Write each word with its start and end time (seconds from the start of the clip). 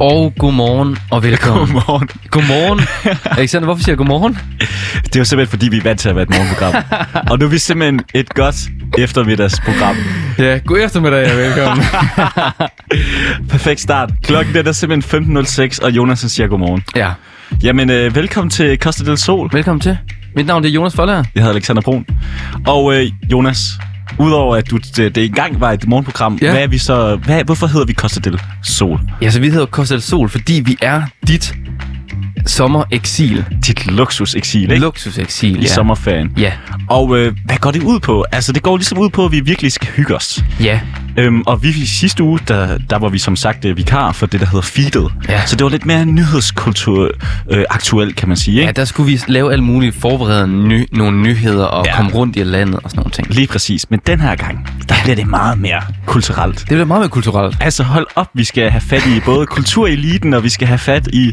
Og 0.00 0.32
godmorgen 0.38 0.96
og 1.10 1.22
velkommen. 1.22 1.66
Godmorgen. 1.66 2.08
Godmorgen. 2.30 2.80
Alexander, 3.38 3.66
hvorfor 3.66 3.82
siger 3.82 3.92
jeg 3.92 3.98
godmorgen? 3.98 4.38
Det 5.04 5.16
er 5.16 5.20
jo 5.20 5.24
simpelthen, 5.24 5.50
fordi 5.50 5.68
vi 5.68 5.76
er 5.76 5.82
vant 5.82 6.00
til 6.00 6.08
at 6.08 6.14
være 6.16 6.22
et 6.22 6.30
morgenprogram. 6.30 6.74
og 7.30 7.38
nu 7.38 7.44
er 7.46 7.50
vi 7.50 7.58
simpelthen 7.58 8.00
et 8.14 8.34
godt 8.34 8.56
eftermiddagsprogram. 8.98 9.96
Ja, 10.38 10.58
god 10.66 10.78
eftermiddag 10.84 11.32
og 11.32 11.38
velkommen. 11.38 11.84
Perfekt 13.50 13.80
start. 13.80 14.10
Klokken 14.24 14.54
den 14.54 14.66
er 14.66 14.72
simpelthen 14.72 15.36
15.06, 15.38 15.84
og 15.84 15.90
Jonas 15.90 16.18
siger 16.18 16.46
godmorgen. 16.46 16.82
ja, 16.96 17.10
Jamen, 17.62 17.90
øh, 17.90 18.14
velkommen 18.14 18.50
til 18.50 18.78
Costa 18.78 19.04
del 19.04 19.18
Sol. 19.18 19.50
velkommen 19.52 19.80
til. 19.80 19.98
Mit 20.36 20.46
navn 20.46 20.62
det 20.62 20.68
er 20.68 20.72
Jonas 20.72 20.94
Foller. 20.94 21.14
Jeg 21.14 21.24
hedder 21.42 21.50
Alexander 21.54 21.82
Brun. 21.82 22.06
Og 22.66 22.94
øh, 22.94 23.10
Jonas, 23.32 23.58
udover 24.18 24.56
at 24.56 24.70
du, 24.70 24.76
det, 24.96 25.14
det 25.14 25.24
engang 25.24 25.60
var 25.60 25.72
et 25.72 25.86
morgenprogram, 25.88 26.38
Ja. 26.42 26.50
hvad 26.50 26.62
er 26.62 26.66
vi 26.66 26.78
så, 26.78 27.16
hvad, 27.16 27.44
hvorfor 27.44 27.66
hedder 27.66 27.86
vi 27.86 27.92
Costa 27.94 28.20
del 28.20 28.40
Sol? 28.64 29.00
Ja, 29.22 29.30
så 29.30 29.40
vi 29.40 29.50
hedder 29.50 29.66
Costa 29.66 29.94
del 29.94 30.02
Sol, 30.02 30.28
fordi 30.28 30.62
vi 30.64 30.76
er 30.82 31.02
dit 31.28 31.54
sommereksil. 32.48 33.44
Dit 33.66 33.86
luksuseksil, 33.86 34.62
ikke? 34.62 34.76
Luksuseksil, 34.78 35.56
I 35.56 35.60
ja. 35.60 35.66
sommerferien. 35.66 36.32
Ja, 36.38 36.52
Og 36.88 37.18
øh, 37.18 37.34
hvad 37.44 37.56
går 37.56 37.70
det 37.70 37.82
ud 37.82 38.00
på? 38.00 38.24
Altså, 38.32 38.52
det 38.52 38.62
går 38.62 38.76
ligesom 38.76 38.98
ud 38.98 39.08
på, 39.10 39.24
at 39.24 39.32
vi 39.32 39.40
virkelig 39.40 39.72
skal 39.72 39.88
hygge 39.88 40.16
os. 40.16 40.44
ja. 40.60 40.80
Øhm, 41.16 41.42
og 41.46 41.62
vi 41.62 41.72
sidste 41.86 42.22
uge, 42.22 42.38
der, 42.48 42.78
der 42.90 42.98
var 42.98 43.08
vi 43.08 43.18
som 43.18 43.36
sagt 43.36 43.64
øh, 43.64 43.76
vikar 43.76 44.12
for 44.12 44.26
det, 44.26 44.40
der 44.40 44.46
hedder 44.46 44.62
Feedet. 44.62 45.12
Ja. 45.28 45.46
Så 45.46 45.56
det 45.56 45.64
var 45.64 45.70
lidt 45.70 45.86
mere 45.86 46.06
nyhedskultur 46.06 47.10
øh, 47.50 47.64
aktuelt, 47.70 48.16
kan 48.16 48.28
man 48.28 48.36
sige. 48.36 48.54
Ikke? 48.54 48.66
Ja, 48.66 48.72
der 48.72 48.84
skulle 48.84 49.12
vi 49.12 49.20
lave 49.28 49.52
alle 49.52 49.64
mulige 49.64 49.92
forberede 49.92 50.48
ny, 50.48 50.86
nogle 50.92 51.18
nyheder 51.22 51.64
og 51.64 51.84
Ja. 51.86 51.90
ja. 51.90 51.96
komme 51.96 52.10
rundt 52.12 52.36
i 52.36 52.42
landet 52.42 52.80
og 52.84 52.90
sådan 52.90 52.98
nogle 53.00 53.10
ting. 53.10 53.34
Lige 53.34 53.46
præcis. 53.46 53.90
Men 53.90 54.00
den 54.06 54.20
her 54.20 54.34
gang, 54.34 54.70
der 54.88 54.94
bliver 55.02 55.16
det 55.16 55.26
meget 55.26 55.58
mere 55.58 55.80
kulturelt. 56.06 56.58
Det 56.58 56.66
bliver 56.68 56.84
meget 56.84 57.00
mere 57.00 57.08
kulturelt. 57.08 57.56
Altså 57.60 57.82
hold 57.82 58.06
op, 58.16 58.28
vi 58.34 58.44
skal 58.44 58.70
have 58.70 58.80
fat 58.80 59.06
i 59.06 59.20
både 59.24 59.46
kultureliten, 59.46 60.34
og 60.34 60.44
vi 60.44 60.48
skal 60.48 60.66
have 60.68 60.78
fat 60.78 61.08
i, 61.12 61.32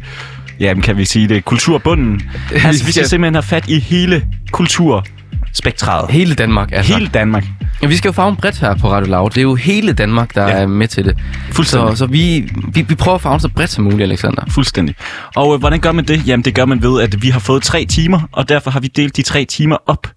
jamen 0.60 0.82
kan 0.82 0.98
vi 0.98 1.06
sige 1.06 1.28
det, 1.28 1.46
kulturbunden. 1.46 2.22
Altså 2.66 2.86
vi 2.86 2.92
skal 2.92 3.08
simpelthen 3.08 3.36
have 3.36 3.44
fat 3.44 3.70
i 3.70 3.80
hele 3.80 4.28
kulturspektret. 4.52 6.12
Hele 6.12 6.36
Danmark, 6.36 6.72
altså. 6.72 6.94
Hele 6.94 7.08
Danmark. 7.14 7.44
Ja, 7.82 7.88
vi 7.88 7.96
skal 7.96 8.10
jo 8.10 8.12
farve 8.12 8.36
bredt 8.36 8.60
her 8.60 8.76
på 8.76 8.92
Radio 8.92 9.12
Loud. 9.12 9.30
Det 9.30 9.38
er 9.38 9.42
jo 9.42 9.56
hele 9.56 9.94
Danmark, 9.94 10.36
der 10.36 10.48
ja. 10.48 10.50
er 10.50 10.68
med 10.68 10.88
til 10.88 11.06
det. 11.06 11.18
Fuldstændig. 11.52 11.90
Så, 11.90 11.96
så 11.96 12.06
vi, 12.06 12.50
vi, 12.74 12.82
vi 12.82 12.96
prøver 12.96 13.16
at 13.16 13.22
farve 13.22 13.40
så 13.40 13.50
bredt 13.50 13.70
som 13.70 13.84
muligt, 13.84 14.02
Alexander. 14.02 14.44
Fuldstændig. 14.52 14.96
Og 15.36 15.54
øh, 15.54 15.60
hvordan 15.60 15.80
gør 15.80 15.92
man 15.92 16.06
det? 16.06 16.28
Jamen, 16.28 16.46
det 16.46 16.56
gør 16.56 16.66
man 16.66 16.82
ved, 16.82 17.02
at 17.02 17.22
vi 17.22 17.30
har 17.30 17.40
fået 17.40 17.64
tre 17.64 17.86
timer, 17.86 18.20
og 18.32 18.50
derfor 18.50 18.72
har 18.72 18.80
vi 18.80 18.88
delt 18.88 19.18
de 19.18 19.22
tre 19.22 19.46
timer 19.46 19.78
op. 19.86 20.08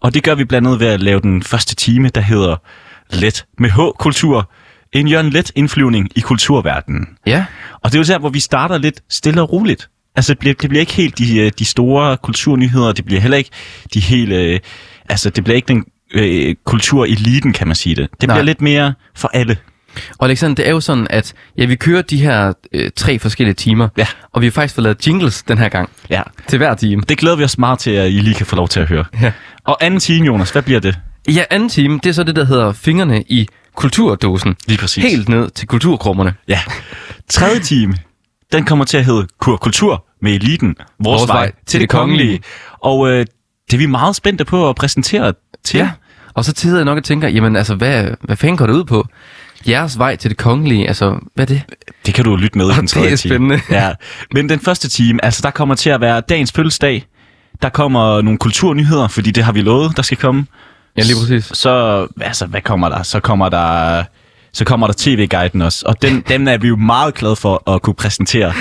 Og 0.00 0.14
det 0.14 0.22
gør 0.22 0.34
vi 0.34 0.44
blandt 0.44 0.68
andet 0.68 0.80
ved 0.80 0.86
at 0.86 1.00
lave 1.00 1.20
den 1.20 1.42
første 1.42 1.74
time, 1.74 2.08
der 2.08 2.20
hedder 2.20 2.56
Let 3.12 3.44
med 3.58 3.70
H-kultur. 3.70 4.50
En 4.92 5.08
Jørgen 5.08 5.30
Let 5.30 5.52
indflyvning 5.54 6.08
i 6.16 6.20
kulturverdenen. 6.20 7.08
Ja, 7.26 7.44
Og 7.80 7.92
det 7.92 7.98
er 7.98 7.98
jo 8.02 8.04
der, 8.12 8.18
hvor 8.18 8.28
vi 8.28 8.40
starter 8.40 8.78
lidt 8.78 9.00
stille 9.10 9.42
og 9.42 9.52
roligt. 9.52 9.88
Altså, 10.16 10.32
det 10.34 10.38
bliver, 10.38 10.54
det 10.54 10.68
bliver 10.70 10.80
ikke 10.80 10.92
helt 10.92 11.18
de, 11.18 11.38
øh, 11.38 11.52
de 11.58 11.64
store 11.64 12.16
kulturnyheder, 12.16 12.92
det 12.92 13.04
bliver 13.04 13.20
heller 13.20 13.36
ikke 13.38 13.50
de 13.94 14.00
helt... 14.00 14.32
Øh, 14.32 14.60
altså, 15.08 15.30
det 15.30 15.44
bliver 15.44 15.56
ikke 15.56 15.68
den 15.68 15.84
øh, 16.14 16.54
kultureliten, 16.64 17.52
kan 17.52 17.66
man 17.66 17.76
sige 17.76 17.94
det. 17.94 18.08
Det 18.20 18.28
Nej. 18.28 18.36
bliver 18.36 18.44
lidt 18.44 18.60
mere 18.60 18.94
for 19.14 19.30
alle. 19.34 19.56
og 20.18 20.26
Alexander, 20.26 20.54
det 20.54 20.66
er 20.66 20.70
jo 20.70 20.80
sådan, 20.80 21.06
at 21.10 21.32
ja, 21.58 21.64
vi 21.64 21.74
kører 21.76 22.02
de 22.02 22.16
her 22.22 22.52
øh, 22.72 22.90
tre 22.96 23.18
forskellige 23.18 23.54
timer, 23.54 23.88
Ja. 23.96 24.06
og 24.32 24.40
vi 24.40 24.46
har 24.46 24.50
faktisk 24.50 24.74
fået 24.74 24.82
lavet 24.82 25.06
jingles 25.06 25.42
den 25.42 25.58
her 25.58 25.68
gang 25.68 25.90
Ja. 26.10 26.22
til 26.48 26.56
hver 26.58 26.74
time. 26.74 27.02
Det 27.08 27.18
glæder 27.18 27.36
vi 27.36 27.44
os 27.44 27.58
meget 27.58 27.78
til, 27.78 27.90
at 27.90 28.06
I 28.10 28.14
lige 28.14 28.34
kan 28.34 28.46
få 28.46 28.56
lov 28.56 28.68
til 28.68 28.80
at 28.80 28.88
høre. 28.88 29.04
Ja. 29.22 29.32
Og 29.64 29.84
anden 29.84 30.00
time, 30.00 30.26
Jonas, 30.26 30.50
hvad 30.50 30.62
bliver 30.62 30.80
det? 30.80 30.98
Ja, 31.28 31.44
anden 31.50 31.68
time, 31.68 32.00
det 32.02 32.06
er 32.06 32.12
så 32.12 32.22
det, 32.24 32.36
der 32.36 32.44
hedder 32.44 32.72
fingrene 32.72 33.22
i 33.22 33.48
kulturdåsen. 33.76 34.56
Lige 34.66 34.78
præcis. 34.78 35.04
Helt 35.04 35.28
ned 35.28 35.50
til 35.50 35.68
kulturkrummerne. 35.68 36.34
Ja. 36.48 36.60
Tredje 37.28 37.60
time, 37.60 37.94
den 38.52 38.64
kommer 38.64 38.84
til 38.84 38.96
at 38.96 39.04
hedde 39.04 39.26
Kur 39.40 39.56
Kultur 39.56 40.04
med 40.22 40.32
eliten. 40.32 40.76
Vores, 41.04 41.20
Vores 41.20 41.28
vej 41.28 41.52
til 41.66 41.80
det 41.80 41.88
kongelige. 41.88 42.40
Og 42.80 43.10
øh, 43.10 43.26
det 43.66 43.74
er 43.74 43.78
vi 43.78 43.86
meget 43.86 44.16
spændte 44.16 44.44
på 44.44 44.68
at 44.68 44.76
præsentere 44.76 45.32
til. 45.64 45.78
Ja. 45.78 45.90
Og 46.34 46.44
så 46.44 46.52
tider 46.52 46.76
jeg 46.76 46.84
nok 46.84 46.98
og 46.98 47.04
tænker, 47.04 47.28
jamen 47.28 47.56
altså, 47.56 47.74
hvad, 47.74 48.10
hvad 48.20 48.36
fanden 48.36 48.56
går 48.56 48.66
det 48.66 48.74
ud 48.74 48.84
på? 48.84 49.06
Jeres 49.68 49.98
vej 49.98 50.16
til 50.16 50.30
det 50.30 50.38
kongelige, 50.38 50.88
altså, 50.88 51.18
hvad 51.34 51.44
er 51.50 51.54
det? 51.54 51.62
Det 52.06 52.14
kan 52.14 52.24
du 52.24 52.36
lytte 52.36 52.58
med 52.58 52.66
i 52.66 52.72
den 52.72 52.80
det 52.80 52.90
tredje 52.90 53.10
er 53.10 53.16
time. 53.16 53.30
spændende. 53.30 53.60
Ja. 53.70 53.92
Men 54.34 54.48
den 54.48 54.60
første 54.60 54.88
time, 54.88 55.24
altså 55.24 55.40
der 55.42 55.50
kommer 55.50 55.74
til 55.74 55.90
at 55.90 56.00
være 56.00 56.20
dagens 56.20 56.52
fødselsdag. 56.52 57.06
Der 57.62 57.68
kommer 57.68 58.22
nogle 58.22 58.38
kulturnyheder, 58.38 59.08
fordi 59.08 59.30
det 59.30 59.44
har 59.44 59.52
vi 59.52 59.60
lovet, 59.60 59.96
der 59.96 60.02
skal 60.02 60.16
komme. 60.18 60.46
Ja, 60.96 61.02
lige 61.02 61.16
præcis. 61.20 61.50
Så, 61.58 62.06
altså, 62.20 62.46
hvad 62.46 62.60
kommer 62.60 62.88
der? 62.88 63.02
Så 63.02 63.20
kommer 63.20 63.48
der... 63.48 64.04
Så 64.52 64.64
kommer 64.64 64.86
der 64.86 64.94
TV-guiden 64.98 65.62
også, 65.62 65.84
og 65.86 66.02
den, 66.02 66.20
den 66.28 66.48
er 66.48 66.58
vi 66.58 66.68
jo 66.68 66.76
meget 66.76 67.14
glade 67.14 67.36
for 67.36 67.70
at 67.70 67.82
kunne 67.82 67.94
præsentere. 67.94 68.52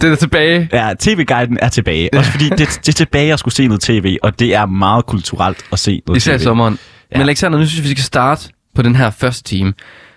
Det 0.00 0.12
er 0.12 0.16
tilbage. 0.16 0.68
Ja, 0.72 0.94
TV-guiden 1.00 1.58
er 1.62 1.68
tilbage. 1.68 2.14
Også 2.14 2.30
fordi 2.30 2.48
det, 2.48 2.58
det 2.58 2.88
er 2.88 2.92
tilbage 2.92 3.32
at 3.32 3.38
skulle 3.38 3.54
se 3.54 3.66
noget 3.66 3.80
tv, 3.80 4.16
og 4.22 4.38
det 4.38 4.54
er 4.54 4.66
meget 4.66 5.06
kulturelt 5.06 5.64
at 5.72 5.78
se 5.78 6.02
noget 6.06 6.16
Især 6.16 6.34
i 6.34 6.38
tv. 6.38 6.42
sommeren. 6.42 6.78
Ja. 7.12 7.18
Men 7.18 7.22
Alexander, 7.28 7.58
nu 7.58 7.66
synes 7.66 7.76
jeg, 7.78 7.84
vi 7.84 7.90
skal 7.90 8.04
starte 8.04 8.48
på 8.74 8.82
den 8.82 8.96
her 8.96 9.10
første 9.10 9.42
time, 9.42 9.74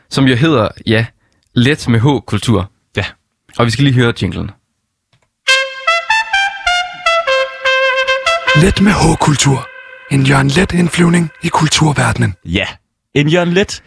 som 0.09 0.25
jo 0.25 0.35
hedder, 0.35 0.67
ja, 0.85 1.05
Let 1.55 1.89
med 1.89 1.99
H-kultur. 1.99 2.71
Ja. 2.97 3.03
Og 3.57 3.65
vi 3.65 3.71
skal 3.71 3.83
lige 3.83 3.95
høre 3.95 4.13
jinglen. 4.21 4.51
Let 8.61 8.81
med 8.81 8.91
H-kultur. 8.91 9.67
En 10.11 10.21
Jørgen 10.21 10.47
Let 10.47 10.71
indflyvning 10.73 11.29
i 11.43 11.47
kulturverdenen. 11.47 12.35
Ja. 12.45 12.65
En 13.13 13.27
Jørgen 13.29 13.53
Let, 13.53 13.83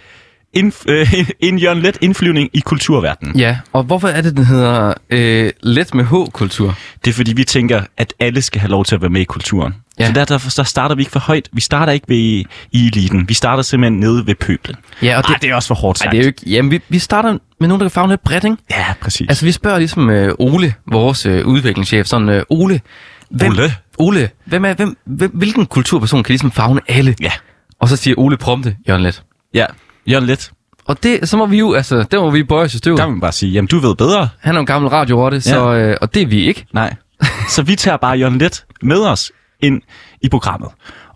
indf- 0.59 0.85
øh, 0.89 1.15
en 1.41 1.59
Jørgen 1.59 1.79
Let 1.83 1.99
indflyvning 2.01 2.51
i 2.53 2.61
kulturverdenen. 2.61 3.39
Ja, 3.39 3.59
og 3.73 3.83
hvorfor 3.83 4.09
er 4.09 4.21
det, 4.21 4.37
den 4.37 4.45
hedder 4.45 4.95
øh, 5.11 5.51
Let 5.63 5.95
med 5.95 6.05
H-kultur? 6.05 6.75
Det 7.05 7.11
er 7.11 7.15
fordi, 7.15 7.33
vi 7.33 7.45
tænker, 7.45 7.83
at 7.97 8.15
alle 8.21 8.43
skal 8.43 8.61
have 8.61 8.71
lov 8.71 8.85
til 8.85 8.95
at 8.95 9.01
være 9.01 9.11
med 9.11 9.21
i 9.21 9.25
kulturen. 9.25 9.75
Ja. 9.99 10.07
Så 10.07 10.13
derfor 10.13 10.51
så 10.51 10.65
starter 10.65 10.95
vi 10.95 11.03
ikke 11.03 11.13
for 11.13 11.21
højt. 11.21 11.49
Vi 11.53 11.61
starter 11.61 11.93
ikke 11.93 12.09
ved 12.09 12.17
i 12.17 12.47
eliten. 12.73 13.29
Vi 13.29 13.35
starter 13.35 13.63
simpelthen 13.63 14.01
nede 14.01 14.27
ved 14.27 14.35
pøblen. 14.35 14.77
Ja, 15.03 15.19
og 15.19 15.25
Ej, 15.29 15.39
det 15.43 15.51
er 15.51 15.55
også 15.55 15.69
for 15.69 15.75
hårdt 15.75 15.99
sagt. 15.99 16.07
Ej, 16.07 16.11
det 16.11 16.19
er 16.19 16.23
jo 16.23 16.27
ikke... 16.27 16.43
Jamen, 16.51 16.71
vi, 16.71 16.81
vi 16.89 16.99
starter 16.99 17.39
med 17.61 17.69
nogen, 17.69 17.81
der 17.81 17.87
kan 17.87 17.91
farve 17.91 18.09
lidt 18.09 18.25
bredt, 18.25 18.45
ikke? 18.45 18.57
Ja, 18.71 18.85
præcis. 19.01 19.29
Altså, 19.29 19.45
vi 19.45 19.53
spørger 19.53 19.79
ligesom 19.79 20.11
øh, 20.11 20.35
Ole, 20.39 20.75
vores 20.93 21.27
øh, 21.27 21.47
udviklingschef, 21.47 22.07
sådan, 22.07 22.29
øh, 22.29 22.43
Ole, 22.51 22.81
hvem, 23.31 23.53
Ole? 23.53 23.75
Ole, 23.99 24.31
hvem 24.45 24.65
er, 24.65 24.75
hvem, 24.75 24.97
hvem, 25.05 25.31
hvilken 25.35 25.67
kulturperson 25.67 26.23
kan 26.23 26.33
ligesom 26.33 26.51
fagne 26.51 26.81
alle? 26.89 27.15
Ja. 27.21 27.33
Og 27.79 27.89
så 27.89 27.97
siger 27.97 28.15
Ole 28.19 28.37
prompte, 28.37 28.77
Jørgen 28.89 29.03
Let. 29.03 29.23
Ja, 29.55 29.67
Jørgen 30.07 30.27
Let. 30.27 30.53
Og 30.85 31.03
det, 31.03 31.29
så 31.29 31.37
må 31.37 31.47
vi 31.47 31.59
jo, 31.59 31.75
altså, 31.75 32.03
der 32.11 32.21
må 32.21 32.31
vi 32.31 32.43
bøje 32.43 32.65
os 32.65 32.75
i 32.75 32.79
støvet. 32.79 32.99
Der 32.99 33.07
må 33.07 33.11
man 33.11 33.21
bare 33.21 33.33
sige, 33.33 33.53
jamen 33.53 33.69
du 33.69 33.79
ved 33.79 33.95
bedre. 33.95 34.29
Han 34.41 34.57
er 34.57 34.61
en 34.61 34.67
gammel 34.67 34.89
radiorotte, 34.89 35.41
så, 35.41 35.75
øh, 35.75 35.97
og 36.01 36.15
det 36.15 36.23
er 36.23 36.27
vi 36.27 36.47
ikke. 36.47 36.67
Nej. 36.73 36.95
Så 37.49 37.63
vi 37.63 37.77
tager 37.77 37.97
bare 37.97 38.19
Jørgen 38.19 38.39
Let 38.39 38.65
med 38.83 39.01
os 39.01 39.33
ind 39.61 39.83
i 40.23 40.29
programmet. 40.29 40.71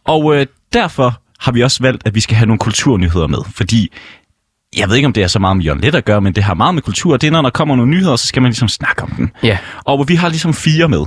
Og 0.04 0.36
øh, 0.36 0.46
derfor 0.72 1.20
har 1.40 1.52
vi 1.52 1.62
også 1.62 1.82
valgt, 1.82 2.02
at 2.06 2.14
vi 2.14 2.20
skal 2.20 2.36
have 2.36 2.46
nogle 2.46 2.58
kulturnyheder 2.58 3.26
med. 3.26 3.38
Fordi 3.54 3.92
jeg 4.76 4.88
ved 4.88 4.96
ikke, 4.96 5.06
om 5.06 5.12
det 5.12 5.22
er 5.22 5.26
så 5.26 5.38
meget 5.38 5.56
med 5.56 5.64
Jørgen 5.64 5.80
Let 5.80 5.94
at 5.94 6.04
gøre, 6.04 6.20
men 6.20 6.32
det 6.32 6.44
har 6.44 6.54
meget 6.54 6.74
med 6.74 6.82
kultur. 6.82 7.16
Det 7.16 7.26
er, 7.26 7.30
når 7.30 7.42
der 7.42 7.50
kommer 7.50 7.76
nogle 7.76 7.90
nyheder, 7.90 8.16
så 8.16 8.26
skal 8.26 8.42
man 8.42 8.50
ligesom 8.50 8.68
snakke 8.68 9.02
om 9.02 9.10
den. 9.10 9.30
Ja. 9.42 9.58
Og 9.84 10.08
vi 10.08 10.14
har 10.14 10.28
ligesom 10.28 10.54
fire 10.54 10.88
med. 10.88 10.98
Jeg 10.98 11.06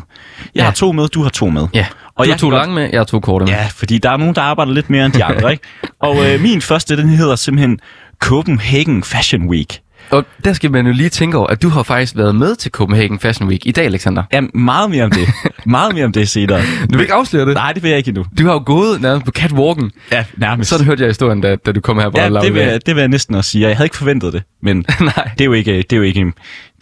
Ja. 0.56 0.64
har 0.64 0.72
to 0.72 0.92
med, 0.92 1.08
du 1.08 1.24
har 1.24 1.30
to 1.30 1.50
med. 1.50 1.68
Ja, 1.74 1.86
Og 2.06 2.12
og 2.16 2.26
jeg 2.28 2.34
har 2.34 2.38
to 2.38 2.48
godt- 2.50 2.56
lange 2.58 2.76
med, 2.76 2.90
jeg 2.92 3.00
har 3.00 3.04
to 3.06 3.20
korte 3.20 3.46
med. 3.46 3.54
Ja, 3.54 3.68
fordi 3.76 3.98
der 3.98 4.10
er 4.12 4.18
nogen, 4.18 4.36
der 4.36 4.42
arbejder 4.42 4.72
lidt 4.74 4.90
mere 4.90 5.06
end 5.06 5.14
de 5.14 5.24
andre, 5.24 5.52
ikke? 5.52 5.64
Og 6.00 6.32
øh, 6.34 6.42
min 6.42 6.62
første, 6.62 6.98
den 6.98 7.10
hedder 7.10 7.36
simpelthen 7.36 7.80
Copenhagen 8.20 9.04
Fashion 9.04 9.50
Week. 9.50 9.80
Og 10.12 10.26
der 10.44 10.54
skal 10.54 10.72
man 10.72 10.88
jo 10.88 10.94
lige 10.94 11.10
tænke 11.10 11.38
over, 11.38 11.48
at 11.48 11.62
du 11.62 11.70
har 11.70 11.84
faktisk 11.84 12.18
været 12.18 12.36
med 12.36 12.56
til 12.56 12.72
Copenhagen 12.72 13.20
Fashion 13.20 13.50
Week 13.50 13.66
i 13.66 13.72
dag, 13.72 13.86
Alexander. 13.86 14.24
Ja, 14.34 14.42
meget 14.54 14.90
mere 14.90 15.04
om 15.04 15.12
det. 15.12 15.28
meget 15.66 15.96
mere 15.96 16.06
om 16.06 16.12
det 16.12 16.30
senere. 16.30 16.62
Du 16.62 16.92
vil 16.92 17.02
ikke 17.02 17.14
afsløre 17.14 17.46
det? 17.46 17.54
Nej, 17.54 17.74
det 17.74 17.84
vil 17.84 17.90
jeg 17.90 17.98
ikke 17.98 18.10
endnu. 18.10 18.26
Du 18.40 18.46
har 18.46 18.54
jo 18.54 18.64
gået 18.66 19.02
nærmest 19.02 19.26
på 19.26 19.32
catwalken. 19.32 19.92
Ja, 20.12 20.26
nærmest. 20.38 20.70
Sådan 20.70 20.86
hørte 20.86 21.02
jeg 21.04 21.10
historien, 21.10 21.42
da, 21.42 21.56
da 21.56 21.72
du 21.72 21.82
kom 21.82 22.00
her 22.00 22.10
på 22.10 22.18
Ja, 22.18 22.30
det 22.30 22.54
vil, 22.54 22.62
jeg, 22.62 22.86
det 22.86 22.96
vil 22.96 23.02
jeg 23.02 23.08
næsten 23.08 23.36
også 23.36 23.52
sige. 23.52 23.68
Jeg 23.68 23.78
havde 23.78 23.86
ikke 23.86 23.98
forventet 23.98 24.34
det, 24.34 24.44
men 24.64 24.78
Nej. 25.00 25.30
det 25.38 25.42
er 25.42 25.46
jo 25.46 25.54
ikke, 25.54 25.78
det 25.78 25.94
er 25.94 25.98
jo 25.98 26.04
ikke, 26.04 26.20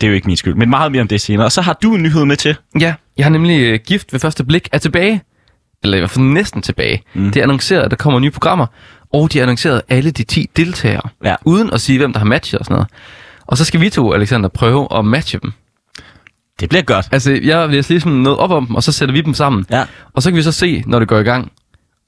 det 0.02 0.04
er 0.04 0.08
jo 0.08 0.14
ikke 0.14 0.28
min 0.28 0.38
skyld. 0.38 0.56
Men 0.56 0.70
meget 0.70 0.92
mere 0.92 1.02
om 1.02 1.08
det 1.08 1.22
senere. 1.22 1.46
Og 1.46 1.52
så 1.52 1.62
har 1.62 1.74
du 1.84 1.96
en 1.96 2.04
nyhed 2.04 2.26
med 2.26 2.36
til. 2.36 2.56
Ja, 2.80 2.94
jeg 3.18 3.26
har 3.26 3.30
nemlig 3.30 3.60
øh, 3.62 3.80
gift 3.88 4.14
ved 4.14 4.20
første 4.20 4.46
blik 4.46 4.70
er 4.72 4.78
tilbage. 4.78 5.22
Eller 5.84 5.98
i 5.98 6.00
hvert 6.00 6.10
fald 6.10 6.26
næsten 6.26 6.62
tilbage. 6.62 7.04
Mm. 7.14 7.26
Det 7.32 7.38
er 7.40 7.44
annonceret, 7.44 7.82
at 7.84 7.92
der 7.92 7.98
kommer 7.98 8.20
nye 8.20 8.32
programmer. 8.32 8.66
og 9.14 9.34
de 9.34 9.38
har 9.38 9.44
annonceret 9.44 9.82
alle 9.90 10.12
de 10.12 10.24
10 10.24 10.50
deltagere, 10.58 11.02
Ja. 11.26 11.36
uden 11.46 11.70
at 11.74 11.82
sige, 11.82 11.98
hvem 11.98 12.14
der 12.14 12.20
har 12.20 12.26
matchet 12.26 12.60
og 12.60 12.66
sådan 12.66 12.74
noget. 12.76 12.88
Og 13.48 13.58
så 13.58 13.66
skal 13.66 13.82
vi 13.82 13.90
to, 13.90 14.14
Alexander, 14.14 14.50
prøve 14.50 14.88
at 14.98 15.06
matche 15.06 15.40
dem. 15.44 15.52
Det 16.60 16.70
bliver 16.70 16.82
godt. 16.82 17.08
Altså, 17.12 17.32
jeg 17.44 17.70
læser 17.70 17.94
ligesom 17.94 18.12
noget 18.12 18.40
op 18.40 18.52
om 18.52 18.66
dem, 18.66 18.76
og 18.76 18.84
så 18.84 18.92
sætter 18.92 19.14
vi 19.14 19.22
dem 19.22 19.34
sammen. 19.34 19.66
Ja. 19.72 19.86
Og 20.14 20.22
så 20.24 20.30
kan 20.30 20.38
vi 20.38 20.42
så 20.44 20.52
se, 20.52 20.84
når 20.88 21.00
det 21.00 21.08
går 21.08 21.18
i 21.18 21.24
gang, 21.24 21.52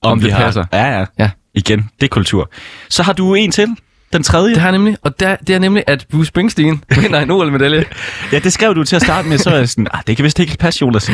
om, 0.01 0.11
om 0.11 0.19
vi 0.21 0.25
det 0.25 0.33
har- 0.33 0.43
passer. 0.43 0.65
Ja, 0.73 0.99
ja. 0.99 1.05
Ja. 1.19 1.29
Igen, 1.53 1.89
det 1.99 2.05
er 2.05 2.09
kultur. 2.09 2.51
Så 2.89 3.03
har 3.03 3.13
du 3.13 3.33
en 3.33 3.51
til. 3.51 3.67
Den 4.13 4.23
tredje. 4.23 4.53
Det 4.53 4.61
har 4.61 4.71
nemlig, 4.71 4.97
og 5.01 5.19
der, 5.19 5.35
det 5.47 5.55
er 5.55 5.59
nemlig, 5.59 5.83
at 5.87 6.05
Bruce 6.11 6.25
Springsteen 6.27 6.83
vinder 7.01 7.19
en 7.19 7.31
OL-medalje. 7.31 7.85
Ja, 8.31 8.39
det 8.39 8.53
skrev 8.53 8.75
du 8.75 8.83
til 8.83 8.95
at 8.95 9.01
starte 9.01 9.27
med, 9.27 9.37
så 9.37 9.49
er 9.49 9.57
jeg 9.57 9.69
sådan, 9.69 9.87
ah, 9.93 9.99
det 10.07 10.15
kan 10.17 10.23
vist 10.25 10.39
ikke 10.39 10.57
passe, 10.57 10.81
Jonas. 10.81 11.03
Så 11.03 11.11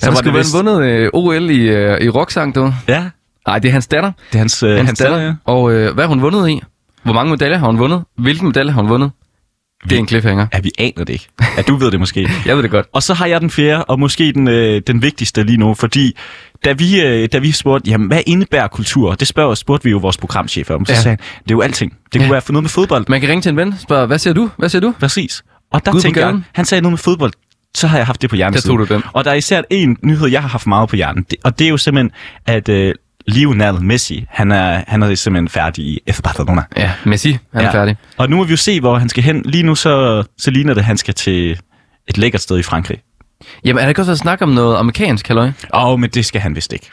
Så 0.00 0.06
han 0.06 0.16
skulle 0.16 0.38
vist... 0.38 0.54
vundet 0.56 0.82
øh, 0.84 1.10
OL 1.12 1.50
i, 1.50 1.58
øh, 1.60 2.00
i 2.00 2.08
rocksang, 2.08 2.54
du. 2.54 2.72
Ja, 2.88 3.04
Nej, 3.46 3.58
det 3.58 3.68
er 3.68 3.72
hans 3.72 3.86
datter. 3.86 4.12
det 4.32 4.34
er 4.34 4.38
hans, 4.38 4.62
øh, 4.62 4.76
Hans, 4.76 4.88
hans 4.88 4.98
datter. 4.98 5.16
datter, 5.16 5.28
ja. 5.46 5.52
Og 5.52 5.72
øh, 5.72 5.94
hvad 5.94 6.04
har 6.04 6.08
hun 6.08 6.22
vundet 6.22 6.48
i? 6.48 6.60
Hvor 7.02 7.12
mange 7.12 7.30
medaljer 7.30 7.58
har 7.58 7.66
hun 7.66 7.78
vundet? 7.78 8.02
Hvilken 8.18 8.46
medalje 8.48 8.72
har 8.72 8.80
hun 8.80 8.90
vundet? 8.90 9.10
Det 9.84 9.92
er 9.92 9.98
en 9.98 10.08
cliffhanger. 10.08 10.46
Ja, 10.54 10.60
vi 10.60 10.70
aner 10.78 11.04
det 11.04 11.08
ikke. 11.08 11.28
Ja, 11.56 11.62
du 11.62 11.76
ved 11.76 11.90
det 11.90 12.00
måske. 12.00 12.28
Jeg 12.46 12.56
ved 12.56 12.62
det 12.62 12.70
godt. 12.70 12.86
Og 12.92 13.02
så 13.02 13.14
har 13.14 13.26
jeg 13.26 13.40
den 13.40 13.50
fjerde, 13.50 13.84
og 13.84 14.00
måske 14.00 14.32
den, 14.32 14.48
øh, 14.48 14.82
den 14.86 15.02
vigtigste 15.02 15.42
lige 15.42 15.56
nu, 15.56 15.74
fordi 15.74 16.16
da 16.64 16.72
vi, 16.72 17.00
øh, 17.02 17.28
da 17.32 17.38
vi 17.38 17.52
spurgte, 17.52 17.90
jamen, 17.90 18.06
hvad 18.08 18.20
indebærer 18.26 18.68
kultur? 18.68 19.14
Det 19.14 19.28
spørger, 19.28 19.54
spurgte 19.54 19.84
vi 19.84 19.90
jo 19.90 19.98
vores 19.98 20.16
programchef 20.16 20.70
om. 20.70 20.86
Så 20.86 20.92
Ja. 20.92 21.00
sagde 21.00 21.16
han, 21.20 21.42
det 21.44 21.50
er 21.50 21.54
jo 21.54 21.60
alting. 21.60 21.92
Det 21.92 22.12
kunne 22.12 22.24
Ja. 22.24 22.30
være 22.32 22.40
for 22.40 22.52
noget 22.52 22.62
med 22.64 22.70
fodbold. 22.70 23.04
Man 23.08 23.20
kan 23.20 23.28
ringe 23.30 23.42
til 23.42 23.50
en 23.50 23.56
ven 23.56 23.74
spørge, 23.78 24.06
hvad 24.06 24.18
siger 24.18 24.34
du? 24.34 24.50
Hvad 24.58 24.68
siger 24.68 24.80
du? 24.80 24.94
Præcis. 25.00 25.42
Og 25.72 25.86
der 25.86 25.92
Gud 25.92 26.00
tænker 26.00 26.26
jeg, 26.26 26.40
han 26.54 26.64
sagde 26.64 26.82
noget 26.82 26.92
med 26.92 26.98
fodbold, 26.98 27.32
så 27.74 27.86
har 27.86 27.96
jeg 27.96 28.06
haft 28.06 28.22
det 28.22 28.30
på 28.30 28.36
hjernen. 28.36 28.54
Der 28.54 28.60
tog 28.60 28.78
du 28.78 28.84
den. 28.94 29.02
Og 29.12 29.24
der 29.24 29.30
er 29.30 29.34
især 29.34 29.62
en 29.70 29.96
nyhed, 30.04 30.28
jeg 30.28 30.40
har 30.42 30.48
haft 30.48 30.66
meget 30.66 30.88
på 30.88 30.96
hjernen. 30.96 31.24
Det, 31.30 31.38
og 31.44 31.58
det 31.58 31.64
er 31.64 31.68
jo 31.68 31.76
simpelthen, 31.76 32.10
at 32.46 32.68
øh, 32.68 32.94
Lionel 33.30 33.82
Messi, 33.82 34.26
han 34.28 34.52
er, 34.52 34.82
han 34.86 35.02
er 35.02 35.14
simpelthen 35.14 35.48
færdig 35.48 35.84
i 35.84 36.00
FC 36.10 36.22
Barcelona. 36.22 36.62
Ja, 36.76 36.92
Messi, 37.04 37.38
han 37.52 37.62
ja. 37.62 37.68
er 37.68 37.72
færdig. 37.72 37.96
Og 38.16 38.30
nu 38.30 38.36
må 38.36 38.44
vi 38.44 38.50
jo 38.50 38.56
se, 38.56 38.80
hvor 38.80 38.98
han 38.98 39.08
skal 39.08 39.22
hen. 39.22 39.42
Lige 39.44 39.62
nu 39.62 39.74
så, 39.74 40.24
så 40.38 40.50
ligner 40.50 40.74
det, 40.74 40.80
at 40.80 40.84
han 40.84 40.96
skal 40.96 41.14
til 41.14 41.60
et 42.08 42.18
lækkert 42.18 42.40
sted 42.40 42.58
i 42.58 42.62
Frankrig. 42.62 42.98
Jamen, 43.64 43.78
er 43.78 43.82
der 43.82 43.88
ikke 43.88 44.00
også 44.00 44.12
at 44.12 44.18
snakke 44.18 44.44
om 44.44 44.48
noget 44.48 44.78
amerikansk, 44.78 45.28
halløj? 45.28 45.50
Åh, 45.74 45.84
oh, 45.84 46.00
men 46.00 46.10
det 46.10 46.26
skal 46.26 46.40
han 46.40 46.56
vist 46.56 46.72
ikke. 46.72 46.90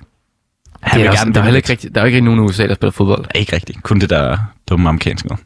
Han 0.82 1.00
Det 1.00 1.06
er 1.06 1.10
også, 1.12 1.24
gerne 1.24 1.34
der, 1.34 1.44
er 1.44 1.56
ikke 1.56 1.70
rigtig, 1.70 1.96
der 1.96 2.02
er 2.02 2.06
ikke 2.06 2.22
nogen 2.22 2.40
i 2.40 2.44
USA, 2.44 2.68
der 2.68 2.76
spiller 2.76 2.92
fodbold. 2.92 3.26
Ikke 3.36 3.56
rigtigt. 3.56 3.84
Kun 3.84 4.00
det 4.00 4.10
der 4.10 4.38
dumme 4.70 4.90
amerikanske 4.90 5.28
noget. 5.28 5.44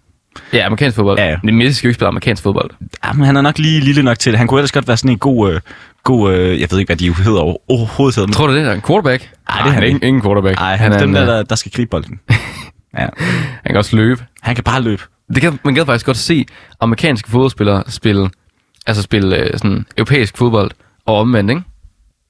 Ja, 0.53 0.65
amerikansk 0.65 0.95
fodbold. 0.95 1.19
Ja, 1.19 1.29
ja. 1.29 1.37
Men 1.43 1.55
Messi 1.55 1.73
skal 1.73 1.87
jo 1.87 1.89
ikke 1.89 1.95
spille 1.95 2.07
amerikansk 2.07 2.43
fodbold. 2.43 2.71
Jamen, 3.05 3.25
han 3.25 3.37
er 3.37 3.41
nok 3.41 3.57
lige 3.57 3.79
lille 3.79 4.03
nok 4.03 4.19
til 4.19 4.31
det. 4.31 4.37
Han 4.39 4.47
kunne 4.47 4.59
ellers 4.59 4.71
godt 4.71 4.87
være 4.87 4.97
sådan 4.97 5.11
en 5.11 5.17
god... 5.17 5.51
Øh, 5.53 5.61
god 6.03 6.33
øh, 6.33 6.61
jeg 6.61 6.67
ved 6.71 6.79
ikke, 6.79 6.89
hvad 6.89 6.95
de 6.97 7.13
hedder 7.15 7.39
over- 7.39 7.57
overhovedet 7.67 8.15
hedder. 8.15 8.33
Tror 8.33 8.47
du 8.47 8.55
det? 8.55 8.67
Er 8.67 8.73
en 8.73 8.81
quarterback? 8.81 9.31
Ej, 9.49 9.61
det 9.61 9.67
er 9.69 9.73
han 9.73 9.83
ikke. 9.83 10.05
ingen 10.07 10.21
quarterback. 10.21 10.55
Nej, 10.59 10.75
han, 10.75 10.91
er 10.93 10.97
dem 10.99 11.09
en, 11.09 11.15
der, 11.15 11.25
der, 11.25 11.43
der 11.43 11.55
skal 11.55 11.71
gribe 11.71 11.89
bolden. 11.89 12.19
ja. 12.99 13.07
Han 13.19 13.67
kan 13.67 13.77
også 13.77 13.95
løbe. 13.95 14.25
Han 14.41 14.55
kan 14.55 14.63
bare 14.63 14.81
løbe. 14.81 15.03
Det 15.33 15.41
kan, 15.41 15.59
man 15.65 15.75
kan 15.75 15.85
faktisk 15.85 16.05
godt 16.05 16.17
se 16.17 16.45
amerikanske 16.79 17.29
fodboldspillere 17.29 17.83
spille, 17.87 18.29
altså 18.87 19.03
spille 19.03 19.35
øh, 19.37 19.51
sådan 19.57 19.85
europæisk 19.97 20.37
fodbold 20.37 20.71
og 21.05 21.15
omvendt, 21.17 21.49
ikke? 21.51 21.61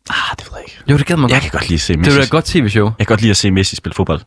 Ah, 0.09 0.15
det 0.38 0.47
ved 0.51 0.57
jeg 0.57 0.63
ikke. 0.67 0.77
Jo, 0.91 0.97
det 0.97 1.06
gad 1.06 1.17
man 1.17 1.29
Jeg 1.29 1.35
godt. 1.35 1.41
kan 1.41 1.51
godt 1.51 1.69
lide 1.69 1.74
at 1.75 1.81
se 1.81 1.94
Det 1.94 2.00
Messi. 2.00 2.12
er 2.12 2.15
jo 2.15 2.21
et 2.21 2.29
godt 2.29 2.45
tv-show. 2.45 2.85
Jeg 2.85 3.07
kan 3.07 3.13
godt 3.13 3.21
lide 3.21 3.29
at 3.31 3.38
se 3.38 3.51
Messi 3.51 3.75
spille 3.75 3.94
fodbold. 3.94 4.21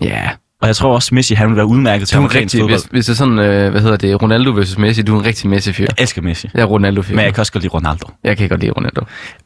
Ja. 0.00 0.30
Og 0.62 0.68
jeg 0.68 0.76
tror 0.76 0.94
også, 0.94 1.14
Messi 1.14 1.34
han 1.34 1.48
vil 1.48 1.56
være 1.56 1.66
udmærket 1.66 2.08
til 2.08 2.14
er 2.14 2.18
amerikansk 2.18 2.54
rigtig, 2.54 2.60
fodbold. 2.60 2.80
hvis, 2.80 2.88
hvis 2.90 3.06
det 3.06 3.12
er 3.12 3.16
sådan, 3.16 3.38
øh, 3.38 3.70
hvad 3.70 3.80
hedder 3.80 3.96
det, 3.96 4.22
Ronaldo 4.22 4.50
versus 4.50 4.78
Messi, 4.78 5.02
du 5.02 5.14
er 5.16 5.20
en 5.20 5.26
rigtig 5.26 5.50
Messi-fyr. 5.50 5.84
Jeg 5.84 5.94
elsker 5.98 6.22
Messi. 6.22 6.48
Jeg 6.54 6.60
er 6.62 6.66
Ronaldo-fyr. 6.66 7.14
Men 7.16 7.24
jeg 7.24 7.34
kan 7.34 7.40
også 7.40 7.52
godt 7.52 7.62
lide 7.62 7.72
Ronaldo. 7.74 8.06
jeg 8.24 8.36
kan 8.36 8.48
godt 8.48 8.60
lide 8.60 8.72
Ronaldo. 8.72 9.00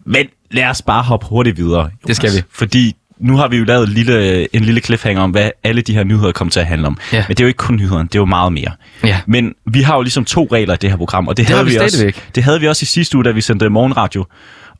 Men 0.06 0.26
lad 0.50 0.66
os 0.66 0.82
bare 0.82 1.02
hoppe 1.02 1.26
hurtigt 1.26 1.56
videre. 1.56 1.80
Jonas. 1.80 1.92
Det 2.06 2.16
skal 2.16 2.30
vi. 2.36 2.42
Fordi 2.52 2.96
nu 3.20 3.36
har 3.36 3.48
vi 3.48 3.56
jo 3.56 3.64
lavet 3.64 3.86
en 3.88 3.92
lille, 3.94 4.56
en 4.56 4.62
lille 4.64 4.80
cliffhanger 4.80 5.22
om, 5.22 5.30
hvad 5.30 5.50
alle 5.64 5.82
de 5.82 5.94
her 5.94 6.04
nyheder 6.04 6.32
kommer 6.32 6.50
til 6.52 6.60
at 6.60 6.66
handle 6.66 6.86
om. 6.86 6.98
Ja. 7.12 7.24
Men 7.28 7.36
det 7.36 7.40
er 7.40 7.44
jo 7.44 7.48
ikke 7.48 7.56
kun 7.58 7.76
nyhederne, 7.76 8.04
det 8.04 8.14
er 8.14 8.18
jo 8.20 8.24
meget 8.24 8.52
mere. 8.52 8.70
Ja. 9.04 9.20
Men 9.26 9.54
vi 9.66 9.82
har 9.82 9.94
jo 9.96 10.02
ligesom 10.02 10.24
to 10.24 10.48
regler 10.52 10.74
i 10.74 10.76
det 10.76 10.90
her 10.90 10.96
program, 10.96 11.28
og 11.28 11.36
det, 11.36 11.46
Det 11.48 11.54
havde 11.54 11.66
vi 11.66 11.72
vi, 11.72 11.76
også, 11.78 11.96
stadigvæk. 11.96 12.28
det 12.34 12.42
havde 12.44 12.60
vi 12.60 12.68
også 12.68 12.82
i 12.82 12.86
sidste 12.86 13.16
uge, 13.16 13.24
da 13.24 13.30
vi 13.30 13.40
sendte 13.40 13.68
morgenradio. 13.68 14.24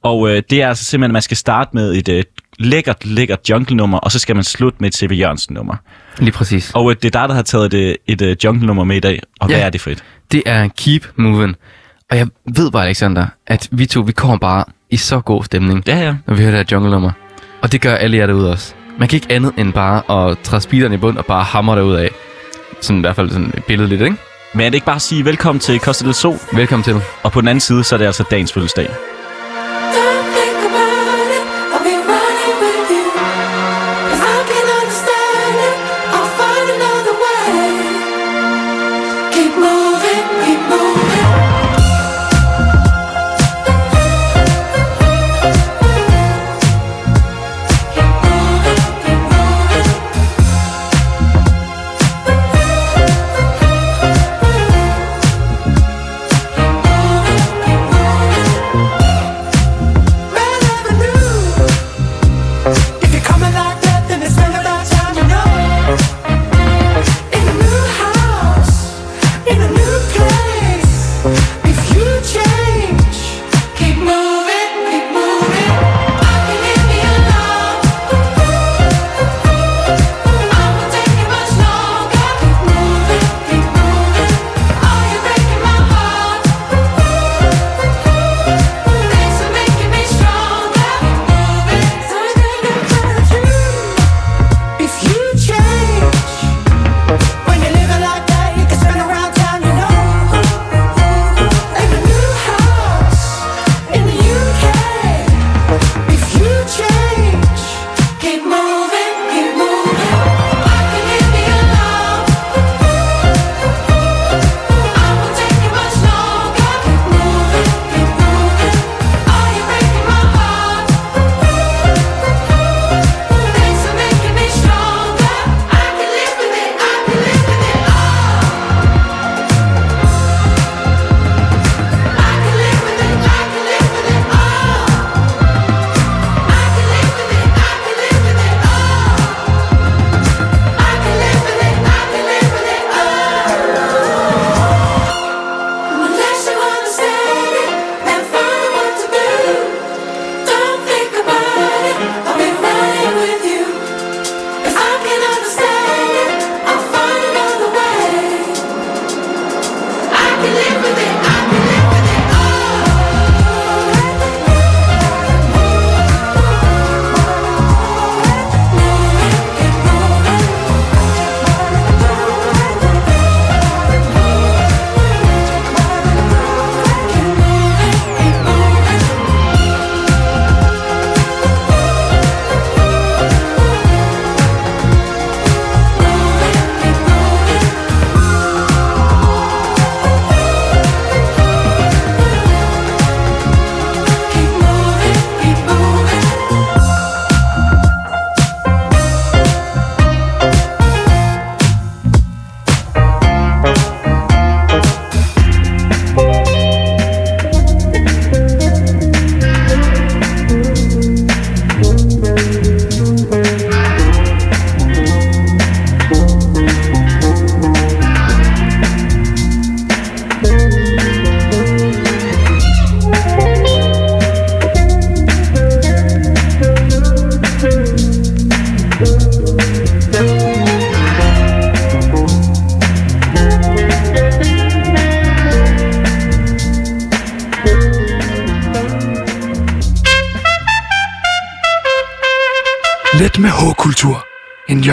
Og 0.03 0.31
øh, 0.31 0.43
det 0.50 0.62
er 0.62 0.69
altså 0.69 0.85
simpelthen, 0.85 1.11
at 1.11 1.12
man 1.12 1.23
skal 1.23 1.37
starte 1.37 1.71
med 1.75 1.94
et 1.94 2.09
øh, 2.09 2.23
lækkert, 2.60 3.06
lækkert 3.06 3.50
jungle-nummer, 3.50 3.98
og 3.98 4.12
så 4.12 4.18
skal 4.18 4.34
man 4.34 4.44
slutte 4.44 4.76
med 4.80 4.88
et 4.88 4.94
C.V. 4.94 5.12
Jørgensen-nummer. 5.18 5.74
Lige 6.18 6.32
præcis. 6.32 6.70
Og 6.74 6.90
øh, 6.90 6.96
det 7.02 7.14
er 7.14 7.20
dig, 7.20 7.28
der 7.28 7.34
har 7.34 7.42
taget 7.42 7.74
et, 7.74 7.96
et 8.06 8.22
øh, 8.22 8.36
jungle-nummer 8.44 8.84
med 8.84 8.96
i 8.96 9.00
dag. 9.00 9.20
Og 9.40 9.48
Ja. 9.50 9.54
hvad 9.56 9.66
er 9.66 9.70
det 9.70 9.80
for 9.80 9.90
et? 9.90 10.04
Det 10.32 10.42
er 10.46 10.68
Keep 10.78 11.06
Moving. 11.16 11.56
Og 12.10 12.16
jeg 12.16 12.26
ved 12.54 12.70
bare, 12.70 12.84
Alexander, 12.86 13.26
at 13.46 13.68
vi 13.70 13.86
to, 13.86 14.00
vi 14.00 14.12
kommer 14.12 14.38
bare 14.38 14.64
i 14.90 14.96
så 14.96 15.20
god 15.20 15.44
stemning, 15.44 15.82
Ja, 15.86 15.98
ja. 15.98 16.14
når 16.26 16.34
vi 16.34 16.42
hører 16.42 16.50
det 16.56 16.58
her 16.70 16.76
jungle-nummer. 16.76 17.10
Og 17.62 17.72
det 17.72 17.80
gør 17.80 17.94
alle 17.94 18.16
jer 18.16 18.26
derude 18.26 18.50
også. 18.52 18.74
Man 18.98 19.08
kan 19.08 19.16
ikke 19.16 19.26
andet 19.30 19.52
end 19.58 19.72
bare 19.72 20.28
at 20.30 20.38
træde 20.38 20.60
speederen 20.62 20.92
i 20.92 20.96
bund 20.96 21.18
og 21.18 21.26
bare 21.26 21.44
hamre 21.44 21.76
derud 21.76 21.94
af. 21.94 22.10
Sådan 22.80 22.98
i 22.98 23.00
hvert 23.00 23.16
fald 23.16 23.30
sådan 23.30 23.52
billedligt, 23.66 24.02
ikke? 24.02 24.16
Men 24.54 24.60
er 24.60 24.68
det 24.70 24.74
ikke 24.74 24.86
bare 24.86 24.96
at 24.96 25.02
sige 25.02 25.24
velkommen 25.24 25.60
til 25.60 25.78
Costa 25.78 26.04
del 26.04 26.14
Sol? 26.14 26.36
Velkommen 26.52 26.84
til. 26.84 26.94
Og 27.22 27.32
på 27.32 27.40
den 27.40 27.48
anden 27.48 27.60
side, 27.60 27.84
så 27.84 27.94
er 27.94 27.98
det 27.98 28.06
altså 28.06 28.24
dagens 28.30 28.52
fødselsdag. 28.52 28.88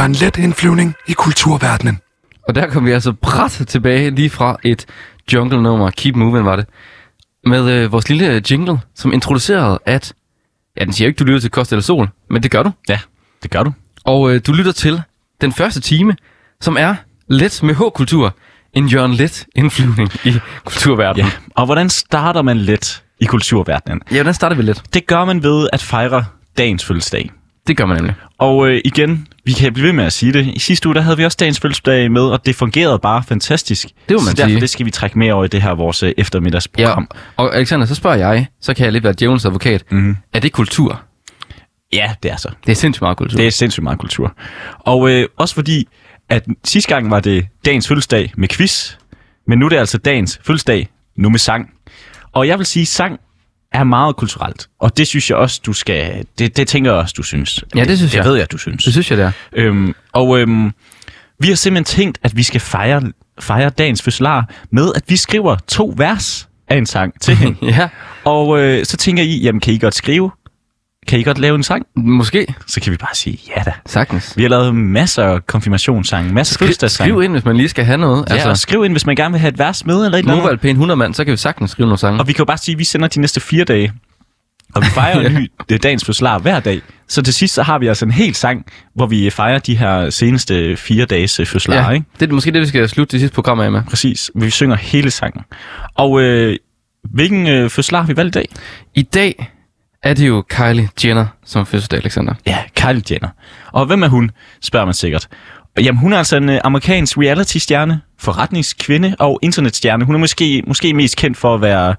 En 0.07 0.13
Let 0.13 0.37
indflyvning 0.37 0.95
i 1.07 1.13
kulturverdenen. 1.13 1.99
Og 2.47 2.55
der 2.55 2.67
kom 2.67 2.85
vi 2.85 2.91
altså 2.91 3.13
bræt 3.13 3.51
tilbage 3.67 4.09
lige 4.09 4.29
fra 4.29 4.57
et 4.63 4.85
jungle-nummer. 5.33 5.91
Keep 5.91 6.15
Moving 6.15 6.45
var 6.45 6.55
det. 6.55 6.65
Med 7.45 7.71
øh, 7.71 7.91
vores 7.91 8.09
lille 8.09 8.41
jingle, 8.51 8.79
som 8.95 9.13
introducerede, 9.13 9.79
at... 9.85 10.13
Ja, 10.79 10.85
den 10.85 10.93
siger 10.93 11.07
ikke, 11.07 11.17
du 11.17 11.23
lytter 11.23 11.39
til 11.39 11.51
Kost 11.51 11.71
eller 11.71 11.83
Sol, 11.83 12.09
men 12.29 12.43
det 12.43 12.51
gør 12.51 12.63
du. 12.63 12.71
Ja, 12.89 12.99
det 13.43 13.51
gør 13.51 13.63
du. 13.63 13.73
Og 14.05 14.33
øh, 14.33 14.41
du 14.47 14.53
lytter 14.53 14.71
til 14.71 15.01
den 15.41 15.53
første 15.53 15.81
time, 15.81 16.15
som 16.61 16.77
er 16.79 16.95
let 17.27 17.63
med 17.63 17.75
H-kultur. 17.75 18.35
En 18.73 18.87
Jørgen 18.87 19.13
Let 19.13 19.45
indflyvning 19.55 20.11
i 20.25 20.33
kulturverdenen. 20.65 21.27
Ja. 21.27 21.31
Og 21.55 21.65
hvordan 21.65 21.89
starter 21.89 22.41
man 22.41 22.57
let 22.57 23.03
i 23.19 23.25
kulturverdenen? 23.25 24.01
Ja, 24.11 24.15
hvordan 24.15 24.33
starter 24.33 24.55
vi 24.55 24.61
lidt? 24.61 24.83
Det 24.93 25.07
gør 25.07 25.25
man 25.25 25.43
ved 25.43 25.67
at 25.73 25.81
fejre 25.81 26.25
dagens 26.57 26.85
fødselsdag. 26.85 27.31
Det 27.67 27.77
gør 27.77 27.85
man 27.85 27.97
nemlig. 27.97 28.15
Og 28.37 28.67
øh, 28.67 28.81
igen, 28.85 29.27
vi 29.47 29.53
kan 29.53 29.73
blive 29.73 29.85
ved 29.85 29.93
med 29.93 30.03
at 30.03 30.13
sige 30.13 30.33
det. 30.33 30.47
I 30.47 30.59
sidste 30.59 30.87
uge, 30.87 30.95
der 30.95 31.01
havde 31.01 31.17
vi 31.17 31.25
også 31.25 31.37
dagens 31.39 31.59
fødselsdag 31.59 32.11
med, 32.11 32.21
og 32.21 32.45
det 32.45 32.55
fungerede 32.55 32.99
bare 32.99 33.23
fantastisk. 33.27 33.87
Det 33.87 33.95
må 34.09 34.13
man 34.13 34.19
så 34.19 34.33
derfor 34.35 34.49
sige. 34.49 34.61
det 34.61 34.69
skal 34.69 34.85
vi 34.85 34.91
trække 34.91 35.19
mere 35.19 35.33
over 35.33 35.45
i 35.45 35.47
det 35.47 35.61
her 35.61 35.71
vores 35.71 36.03
øh, 36.03 36.13
eftermiddagsprogram. 36.17 37.09
Og 37.37 37.55
Alexander, 37.55 37.85
så 37.85 37.95
spørger 37.95 38.17
jeg, 38.17 38.47
så 38.61 38.73
kan 38.73 38.83
jeg 38.83 38.93
lidt 38.93 39.03
være 39.03 39.13
djævelens 39.19 39.45
advokat. 39.45 39.83
Mm-hmm. 39.91 40.17
Er 40.33 40.39
det 40.39 40.51
kultur? 40.51 41.01
Ja, 41.93 42.13
det 42.23 42.31
er 42.31 42.35
så. 42.35 42.49
Det 42.65 42.71
er 42.71 42.75
sindssygt 42.75 43.01
meget 43.01 43.17
kultur. 43.17 43.37
Det 43.37 43.47
er 43.47 43.51
sindssygt 43.51 43.83
meget 43.83 43.99
kultur. 43.99 44.35
Og 44.79 45.09
øh, 45.09 45.27
også 45.37 45.55
fordi, 45.55 45.87
at 46.29 46.45
sidste 46.63 46.93
gang 46.93 47.11
var 47.11 47.19
det 47.19 47.47
dagens 47.65 47.87
fødselsdag 47.87 48.33
med 48.37 48.47
quiz, 48.47 48.93
men 49.47 49.59
nu 49.59 49.65
er 49.65 49.69
det 49.69 49.77
altså 49.77 49.97
dagens 49.97 50.39
fødselsdag, 50.43 50.89
nu 51.17 51.29
med 51.29 51.39
sang. 51.39 51.69
Og 52.31 52.47
jeg 52.47 52.57
vil 52.57 52.65
sige, 52.65 52.85
sang 52.85 53.19
er 53.71 53.83
meget 53.83 54.15
kulturelt. 54.15 54.67
Og 54.79 54.97
det 54.97 55.07
synes 55.07 55.29
jeg 55.29 55.37
også, 55.37 55.61
du 55.65 55.73
skal... 55.73 56.25
Det, 56.39 56.57
det 56.57 56.67
tænker 56.67 56.91
jeg 56.91 56.99
også, 56.99 57.13
du 57.17 57.23
synes. 57.23 57.63
Ja, 57.75 57.83
det 57.85 57.97
synes 57.97 58.11
det, 58.11 58.17
jeg. 58.17 58.23
Det 58.23 58.31
ved 58.31 58.37
jeg, 58.37 58.51
du 58.51 58.57
synes. 58.57 58.83
Det 58.83 58.93
synes 58.93 59.11
jeg, 59.11 59.17
det 59.17 59.25
er. 59.25 59.31
Øhm, 59.53 59.95
og 60.13 60.39
øhm, 60.39 60.71
vi 61.39 61.47
har 61.47 61.55
simpelthen 61.55 61.97
tænkt, 61.97 62.17
at 62.23 62.37
vi 62.37 62.43
skal 62.43 62.61
fejre, 62.61 63.01
fejre 63.39 63.69
dagens 63.69 64.01
fødselar 64.01 64.49
med, 64.71 64.91
at 64.95 65.03
vi 65.07 65.15
skriver 65.15 65.55
to 65.67 65.93
vers 65.97 66.49
af 66.67 66.77
en 66.77 66.85
sang 66.85 67.21
til 67.21 67.35
hende. 67.41 67.57
ja, 67.61 67.89
og 68.23 68.59
øh, 68.59 68.85
så 68.85 68.97
tænker 68.97 69.23
I, 69.23 69.39
jamen 69.39 69.59
kan 69.61 69.73
I 69.73 69.77
godt 69.77 69.95
skrive? 69.95 70.31
Kan 71.07 71.19
I 71.19 71.23
godt 71.23 71.37
lave 71.37 71.55
en 71.55 71.63
sang? 71.63 71.85
måske. 71.95 72.55
Så 72.67 72.81
kan 72.81 72.91
vi 72.91 72.97
bare 72.97 73.15
sige, 73.15 73.39
ja 73.57 73.63
da. 73.65 73.71
Sagtens. 73.85 74.37
Vi 74.37 74.41
har 74.41 74.49
lavet 74.49 74.75
masser 74.75 75.23
af 75.23 75.47
konfirmationssange, 75.47 76.33
masser 76.33 76.55
af 76.55 76.59
fødselsdagssange. 76.59 77.11
skriv 77.11 77.23
ind, 77.23 77.31
hvis 77.33 77.45
man 77.45 77.57
lige 77.57 77.69
skal 77.69 77.85
have 77.85 77.97
noget. 77.97 78.25
Ja, 78.29 78.33
altså, 78.33 78.49
og 78.49 78.57
skriv 78.57 78.85
ind, 78.85 78.93
hvis 78.93 79.05
man 79.05 79.15
gerne 79.15 79.31
vil 79.31 79.39
have 79.39 79.49
et 79.49 79.59
vers 79.59 79.85
med 79.85 79.95
eller 79.95 80.17
et 80.17 80.19
eller 80.19 80.31
andet. 80.31 80.43
Mobile 80.43 80.57
Pæn 80.57 80.69
100 80.69 80.97
mand, 80.97 81.13
så 81.13 81.23
kan 81.25 81.31
vi 81.31 81.37
sagtens 81.37 81.71
skrive 81.71 81.85
nogle 81.85 81.97
sange. 81.97 82.19
Og 82.19 82.27
vi 82.27 82.33
kan 82.33 82.39
jo 82.39 82.45
bare 82.45 82.57
sige, 82.57 82.73
at 82.73 82.79
vi 82.79 82.83
sender 82.83 83.07
de 83.07 83.19
næste 83.19 83.39
fire 83.39 83.63
dage. 83.63 83.93
Og 84.75 84.81
vi 84.81 84.87
fejrer 84.87 85.19
en 85.27 85.33
ny 85.33 85.51
det 85.69 85.83
dagens 85.83 86.05
fødselar 86.05 86.39
hver 86.39 86.59
dag. 86.59 86.81
Så 87.07 87.21
til 87.21 87.33
sidst 87.33 87.53
så 87.53 87.63
har 87.63 87.79
vi 87.79 87.87
altså 87.87 88.05
en 88.05 88.11
hel 88.11 88.35
sang, 88.35 88.65
hvor 88.95 89.05
vi 89.05 89.29
fejrer 89.29 89.59
de 89.59 89.77
her 89.77 90.09
seneste 90.09 90.77
fire 90.77 91.05
dages 91.05 91.39
øh, 91.39 91.45
fødselarer, 91.45 91.87
ja, 91.87 91.89
ikke? 91.89 92.05
det 92.19 92.29
er 92.29 92.33
måske 92.33 92.51
det, 92.51 92.61
vi 92.61 92.67
skal 92.67 92.89
slutte 92.89 93.11
det 93.11 93.19
sidste 93.19 93.35
program 93.35 93.59
af 93.59 93.71
med. 93.71 93.81
Præcis. 93.89 94.31
Vi 94.35 94.49
synger 94.49 94.75
hele 94.75 95.11
sangen. 95.11 95.43
Og 95.95 96.21
øh, 96.21 96.57
hvilken 97.03 97.47
øh, 97.47 97.69
fødselar 97.69 98.01
har 98.01 98.07
vi 98.07 98.17
valgt 98.17 98.35
i 98.35 98.39
dag? 98.39 98.49
I 98.95 99.01
dag 99.01 99.51
er 100.03 100.13
det 100.13 100.27
jo 100.27 100.43
Kylie 100.49 100.89
Jenner 101.05 101.25
som 101.45 101.65
fødselsdag, 101.65 101.97
Alexander. 101.99 102.33
Ja, 102.47 102.57
Kylie 102.75 103.03
Jenner. 103.11 103.29
Og 103.71 103.85
hvem 103.85 104.03
er 104.03 104.07
hun, 104.07 104.31
spørger 104.61 104.85
man 104.85 104.93
sikkert. 104.93 105.27
Jamen, 105.79 105.99
hun 105.99 106.13
er 106.13 106.17
altså 106.17 106.37
en 106.37 106.49
øh, 106.49 106.59
amerikansk 106.63 107.17
reality-stjerne, 107.17 108.01
forretningskvinde 108.19 109.15
og 109.19 109.39
internetstjerne. 109.41 110.05
Hun 110.05 110.15
er 110.15 110.19
måske, 110.19 110.63
måske 110.67 110.93
mest 110.93 111.17
kendt 111.17 111.37
for 111.37 111.55
at 111.55 111.61
være, 111.61 111.95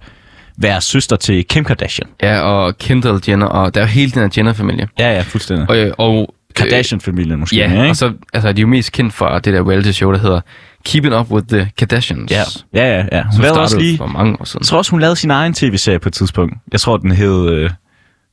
være 0.56 0.80
søster 0.80 1.16
til 1.16 1.44
Kim 1.44 1.64
Kardashian. 1.64 2.08
Ja, 2.22 2.40
og 2.40 2.78
Kendall 2.78 3.20
Jenner, 3.28 3.46
og 3.46 3.74
der 3.74 3.80
er 3.80 3.84
jo 3.84 3.88
hele 3.88 4.10
den 4.10 4.22
her 4.22 4.28
Jenner-familie. 4.36 4.88
Ja, 4.98 5.12
ja, 5.12 5.20
fuldstændig. 5.20 5.70
Og, 5.70 5.76
øh, 5.76 5.92
og 5.98 6.34
Kardashian-familien 6.56 7.40
måske. 7.40 7.56
Ja, 7.56 7.70
ikke? 7.70 7.90
og 7.90 7.96
så 7.96 8.12
altså, 8.32 8.52
de 8.52 8.60
er 8.60 8.62
jo 8.62 8.68
mest 8.68 8.92
kendt 8.92 9.14
for 9.14 9.38
det 9.38 9.54
der 9.54 9.68
reality-show, 9.70 10.12
der 10.12 10.18
hedder 10.18 10.40
Keeping 10.84 11.14
Up 11.14 11.30
With 11.30 11.46
The 11.46 11.70
Kardashians. 11.78 12.32
Ja, 12.32 12.42
ja, 12.74 12.96
ja. 12.96 12.96
ja. 12.96 13.02
Hun 13.02 13.12
lavede 13.12 13.32
startede 13.32 13.60
også 13.60 13.78
lige... 13.78 13.96
for 13.96 14.06
mange 14.06 14.40
år 14.40 14.44
siden. 14.44 14.60
Jeg 14.60 14.66
tror 14.66 14.78
også, 14.78 14.90
hun 14.90 15.00
lavede 15.00 15.16
sin 15.16 15.30
egen 15.30 15.54
tv-serie 15.54 15.98
på 15.98 16.08
et 16.08 16.12
tidspunkt. 16.12 16.54
Jeg 16.72 16.80
tror, 16.80 16.96
den 16.96 17.12
hed 17.12 17.50
øh, 17.50 17.70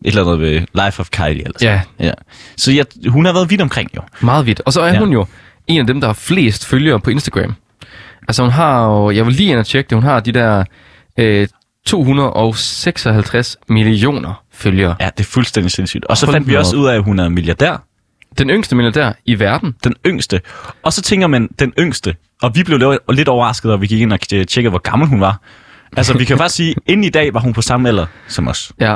et 0.01 0.07
eller 0.07 0.21
andet 0.21 0.39
ved 0.39 0.59
Life 0.85 0.99
of 0.99 1.09
Kylie. 1.09 1.43
Eller 1.43 1.59
sådan. 1.59 1.79
Ja, 1.99 2.05
ja. 2.05 2.11
Så 2.57 2.71
jeg, 2.71 2.85
hun 3.07 3.25
har 3.25 3.33
været 3.33 3.49
vidt 3.49 3.61
omkring, 3.61 3.89
jo. 3.95 4.01
meget 4.21 4.45
vidt. 4.45 4.61
Og 4.65 4.73
så 4.73 4.81
er 4.81 4.85
Ja. 4.87 4.93
ja. 4.93 4.99
hun 4.99 5.09
jo 5.13 5.25
en 5.67 5.79
af 5.81 5.87
dem, 5.87 5.99
der 6.01 6.07
har 6.07 6.13
flest 6.13 6.65
følgere 6.65 6.99
på 6.99 7.09
Instagram. 7.09 7.55
Altså 8.27 8.41
hun 8.43 8.51
har 8.51 8.85
jo, 8.85 9.11
jeg 9.11 9.25
vil 9.25 9.33
lige 9.33 9.51
ind 9.51 9.59
og 9.59 9.65
tjekke 9.65 9.89
det, 9.89 9.95
hun 9.95 10.03
har 10.03 10.19
de 10.19 10.31
der 10.31 10.63
øh, 11.19 11.47
256 11.85 13.57
millioner 13.69 14.43
følgere. 14.53 14.95
Ja, 14.99 15.09
det 15.17 15.19
er 15.23 15.29
fuldstændig 15.29 15.71
sindssygt. 15.71 16.05
Og 16.05 16.17
så 16.17 16.31
fandt 16.31 16.47
vi 16.47 16.55
også 16.55 16.75
ud 16.77 16.87
af, 16.87 16.95
at 16.95 17.03
hun 17.03 17.19
er 17.19 17.29
milliardær. 17.29 17.83
Den 18.37 18.49
yngste 18.49 18.75
milliardær 18.75 19.11
i 19.25 19.39
verden. 19.39 19.75
Den 19.83 19.93
yngste. 20.05 20.41
Og 20.83 20.93
så 20.93 21.01
tænker 21.01 21.27
man, 21.27 21.49
den 21.59 21.73
yngste. 21.79 22.15
Og 22.41 22.55
vi 22.55 22.63
blev 22.63 22.97
lidt- 23.09 23.27
overrasket, 23.29 23.71
og 23.71 23.81
vi 23.81 23.87
gik 23.87 24.01
ind 24.01 24.13
og 24.13 24.19
tjekkede, 24.21 24.69
hvor 24.69 24.79
gammel 24.79 25.07
hun 25.07 25.21
var. 25.21 25.39
Altså, 25.97 26.17
vi 26.17 26.25
kan 26.25 26.37
faktisk 26.37 26.55
sige, 26.55 26.75
inden 26.87 27.03
i 27.03 27.09
dag 27.09 27.33
var 27.33 27.39
hun 27.39 27.53
på 27.53 27.61
samme 27.61 27.89
alder 27.89 28.05
som 28.27 28.47
os. 28.47 28.71
Ja. 28.79 28.95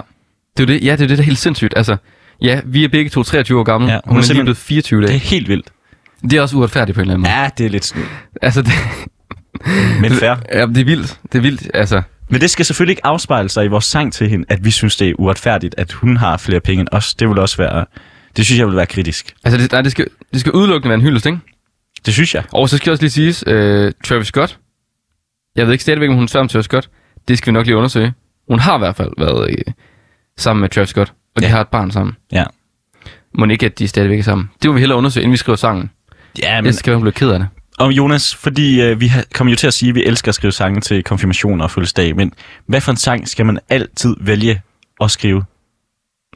Det 0.60 0.70
er 0.70 0.80
det, 0.80 0.86
ja, 0.86 0.92
det 0.92 1.02
er 1.04 1.08
det, 1.08 1.18
der 1.18 1.24
er 1.24 1.26
helt 1.26 1.38
sindssygt. 1.38 1.74
Altså, 1.78 1.98
ja, 2.42 2.62
vi 2.66 2.84
er 2.84 2.88
begge 2.88 3.10
to 3.10 3.24
23 3.24 3.60
år 3.60 3.64
gamle. 3.64 3.88
Ja, 3.92 4.00
hun 4.06 4.16
hun, 4.16 4.24
er 4.24 4.34
lige 4.34 4.44
blevet 4.44 4.58
24 4.58 5.02
Det 5.02 5.06
er 5.06 5.08
dage. 5.10 5.20
helt 5.20 5.48
vildt. 5.48 5.68
Det 6.22 6.34
er 6.34 6.42
også 6.42 6.58
uretfærdigt 6.58 6.96
på 6.96 7.02
en 7.02 7.04
eller 7.04 7.14
anden 7.14 7.32
måde. 7.32 7.42
Ja, 7.42 7.50
det 7.58 7.66
er 7.66 7.70
lidt 7.70 7.86
sådan, 7.86 8.04
Altså, 8.42 8.62
det, 8.62 8.72
men 10.02 10.12
fair. 10.12 10.36
ja, 10.60 10.66
det 10.66 10.78
er 10.78 10.86
vildt. 10.86 11.20
Det 11.32 11.38
er 11.38 11.42
vildt, 11.42 11.72
altså. 11.74 12.02
Men 12.30 12.42
det 12.42 12.50
skal 12.50 12.66
selvfølgelig 12.66 12.92
ikke 12.92 13.06
afspejle 13.06 13.50
sig 13.50 13.66
i 13.66 13.68
vores 13.68 13.86
sang 13.86 14.14
til 14.14 14.30
hende, 14.30 14.46
at 14.50 14.66
vi 14.66 14.72
synes, 14.72 14.98
det 14.98 15.10
er 15.10 15.14
uretfærdigt, 15.20 15.76
at 15.78 15.92
hun 15.92 16.18
har 16.18 16.38
flere 16.38 16.60
penge 16.60 16.82
end 16.82 16.88
os. 16.92 17.14
Det 17.14 17.30
vil 17.30 17.40
også 17.40 17.58
være... 17.58 17.86
Det 18.38 18.46
synes 18.46 18.60
jeg 18.60 18.68
vil 18.68 18.76
være 18.76 18.86
kritisk. 18.86 19.34
Altså, 19.44 19.58
det, 19.62 19.72
nej, 19.72 19.82
det, 19.82 19.92
skal, 19.92 20.08
det 20.34 20.40
skal 20.40 20.52
udelukkende 20.52 20.90
være 20.90 20.96
en 20.96 21.02
hyldest, 21.02 21.26
ikke? 21.26 21.40
Det 22.06 22.14
synes 22.14 22.36
jeg. 22.36 22.44
Og 22.54 22.70
så 22.70 22.78
skal 22.78 22.92
også 22.92 23.04
lige 23.04 23.12
siges, 23.12 23.44
øh, 23.48 23.92
Travis 24.06 24.28
Scott. 24.28 24.58
Jeg 25.56 25.66
ved 25.66 25.74
ikke 25.74 25.82
stadigvæk, 25.82 26.10
om 26.10 26.16
hun 26.16 26.24
er 26.24 26.28
sammen 26.28 26.44
med 26.44 26.50
Travis 26.50 26.66
Scott. 26.66 26.90
Det 27.28 27.38
skal 27.38 27.52
vi 27.52 27.54
nok 27.54 27.66
lige 27.66 27.76
undersøge. 27.78 28.14
Hun 28.50 28.60
har 28.60 28.76
i 28.76 28.80
hvert 28.80 28.96
fald 28.96 29.10
været 29.18 29.50
øh, 29.52 29.74
sammen 30.42 30.62
med 30.62 30.70
Travis 30.70 30.90
Scott, 30.90 31.14
og 31.36 31.42
de 31.42 31.48
Ja. 31.48 31.52
har 31.52 31.62
et 31.62 31.68
barn 31.68 31.92
sammen. 31.92 32.16
Ja. 32.32 32.44
Må 33.38 33.46
ikke, 33.46 33.66
at 33.66 33.80
de 33.80 33.88
stadigvæk 33.88 34.20
er 34.20 34.24
sammen. 34.24 34.50
Det 34.62 34.70
må 34.70 34.74
vi 34.74 34.80
hellere 34.80 34.98
undersøge, 34.98 35.24
inden 35.24 35.32
vi 35.32 35.38
skriver 35.38 35.56
sangen. 35.56 35.90
Ja, 36.42 36.56
Men... 36.62 36.66
Jeg 36.66 36.74
skal 36.74 36.92
være 36.92 37.02
blevet 37.02 37.16
ked 37.16 37.30
af 37.30 37.40
det. 37.40 37.48
Og 37.80 37.92
Jonas, 37.92 38.36
fordi 38.36 38.82
øh, 38.82 39.00
vi 39.02 39.08
har, 39.08 39.24
kommer 39.34 39.52
jo 39.52 39.56
til 39.58 39.68
at 39.68 39.74
sige, 39.74 39.90
at 39.90 39.96
vi 39.96 40.04
elsker 40.06 40.30
at 40.30 40.36
skrive 40.36 40.52
sange 40.52 40.82
til 40.82 41.04
konfirmationer 41.04 41.64
og 41.64 41.72
fødselsdag, 41.72 42.16
men 42.16 42.34
hvad 42.66 42.82
for 42.82 42.92
en 42.92 42.98
sang 42.98 43.28
skal 43.28 43.46
man 43.46 43.60
altid 43.70 44.16
vælge 44.22 44.62
at 45.02 45.12
skrive? 45.12 45.44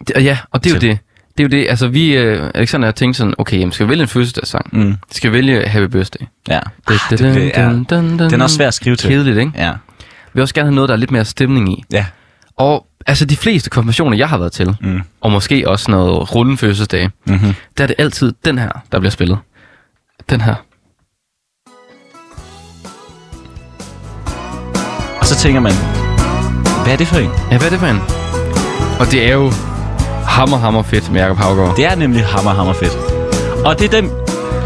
det 0.08 0.24
ja, 0.24 0.38
og 0.52 0.64
det 0.64 0.70
er 0.70 0.74
jo 0.76 0.80
Til. 0.80 0.90
det. 0.90 1.00
Det 1.38 1.44
er 1.44 1.48
jo 1.58 1.62
det. 1.64 1.70
Altså, 1.70 1.88
vi, 1.88 2.18
øh, 2.18 2.50
Alexander 2.56 2.88
jeg 2.88 2.96
tænkte 2.96 3.18
sådan, 3.18 3.34
okay, 3.38 3.60
jamen, 3.60 3.72
skal 3.72 3.86
vi 3.86 3.90
vælge 3.90 4.02
en 4.02 4.08
fødselsdagssang? 4.08 4.70
Mm. 4.72 4.96
Skal 5.12 5.32
vi 5.32 5.38
vælge 5.38 5.68
Happy 5.68 5.92
Birthday? 5.92 6.26
Ja. 6.48 6.60
Det, 6.88 7.00
det, 7.10 7.20
det 7.20 7.52
er, 7.60 7.70
den 7.90 8.40
er 8.40 8.44
også 8.44 8.56
svær 8.56 8.68
at 8.68 8.74
skrive 8.74 8.96
til. 8.96 9.10
Kedeligt, 9.10 9.38
ikke? 9.38 9.52
Ja. 9.56 9.72
Vi 9.72 9.78
vil 10.34 10.42
også 10.42 10.54
gerne 10.54 10.68
have 10.68 10.76
noget, 10.76 10.88
der 10.88 10.96
er 10.96 11.00
lidt 11.00 11.12
mere 11.12 11.26
stemning 11.26 11.80
i. 11.80 11.84
Ja. 11.92 12.06
Og 12.58 12.86
altså 13.08 13.26
de 13.26 13.38
fleste 13.38 13.70
konfirmationer, 13.70 14.18
jeg 14.18 14.30
har 14.30 14.38
været 14.38 14.52
til, 14.52 14.76
Mm. 14.82 15.02
og 15.22 15.32
måske 15.32 15.70
også 15.70 15.92
noget 15.92 16.36
runden 16.36 16.58
fødselsdag, 16.58 17.10
Mm-hmm. 17.26 17.54
der 17.78 17.84
er 17.84 17.88
det 17.88 17.96
altid 18.00 18.34
den 18.46 18.58
her, 18.58 18.70
der 18.92 19.00
bliver 19.00 19.12
spillet. 19.12 19.38
Den 20.30 20.42
her. 20.42 20.56
Og 25.20 25.26
så 25.26 25.36
tænker 25.36 25.60
man, 25.62 25.74
hvad 26.84 26.94
er 26.94 26.98
det 26.98 27.08
for 27.08 27.16
en? 27.18 27.30
Ja, 27.52 27.58
hvad 27.58 27.66
er 27.68 27.70
det 27.70 27.80
for 27.80 27.88
en? 27.88 28.00
Og 29.00 29.12
det 29.12 29.26
er 29.28 29.34
jo 29.34 29.52
hammer, 30.28 30.58
hammer 30.58 30.82
fedt 30.84 31.12
med 31.12 31.22
Jacob 31.22 31.38
Havgaard. 31.38 31.76
Det 31.76 31.86
er 31.86 31.96
nemlig 31.96 32.26
hammer, 32.26 32.52
hammer 32.54 32.74
fedt. 32.74 32.96
Og 33.66 33.80
det 33.80 33.86
er 33.94 34.02
den 34.02 34.10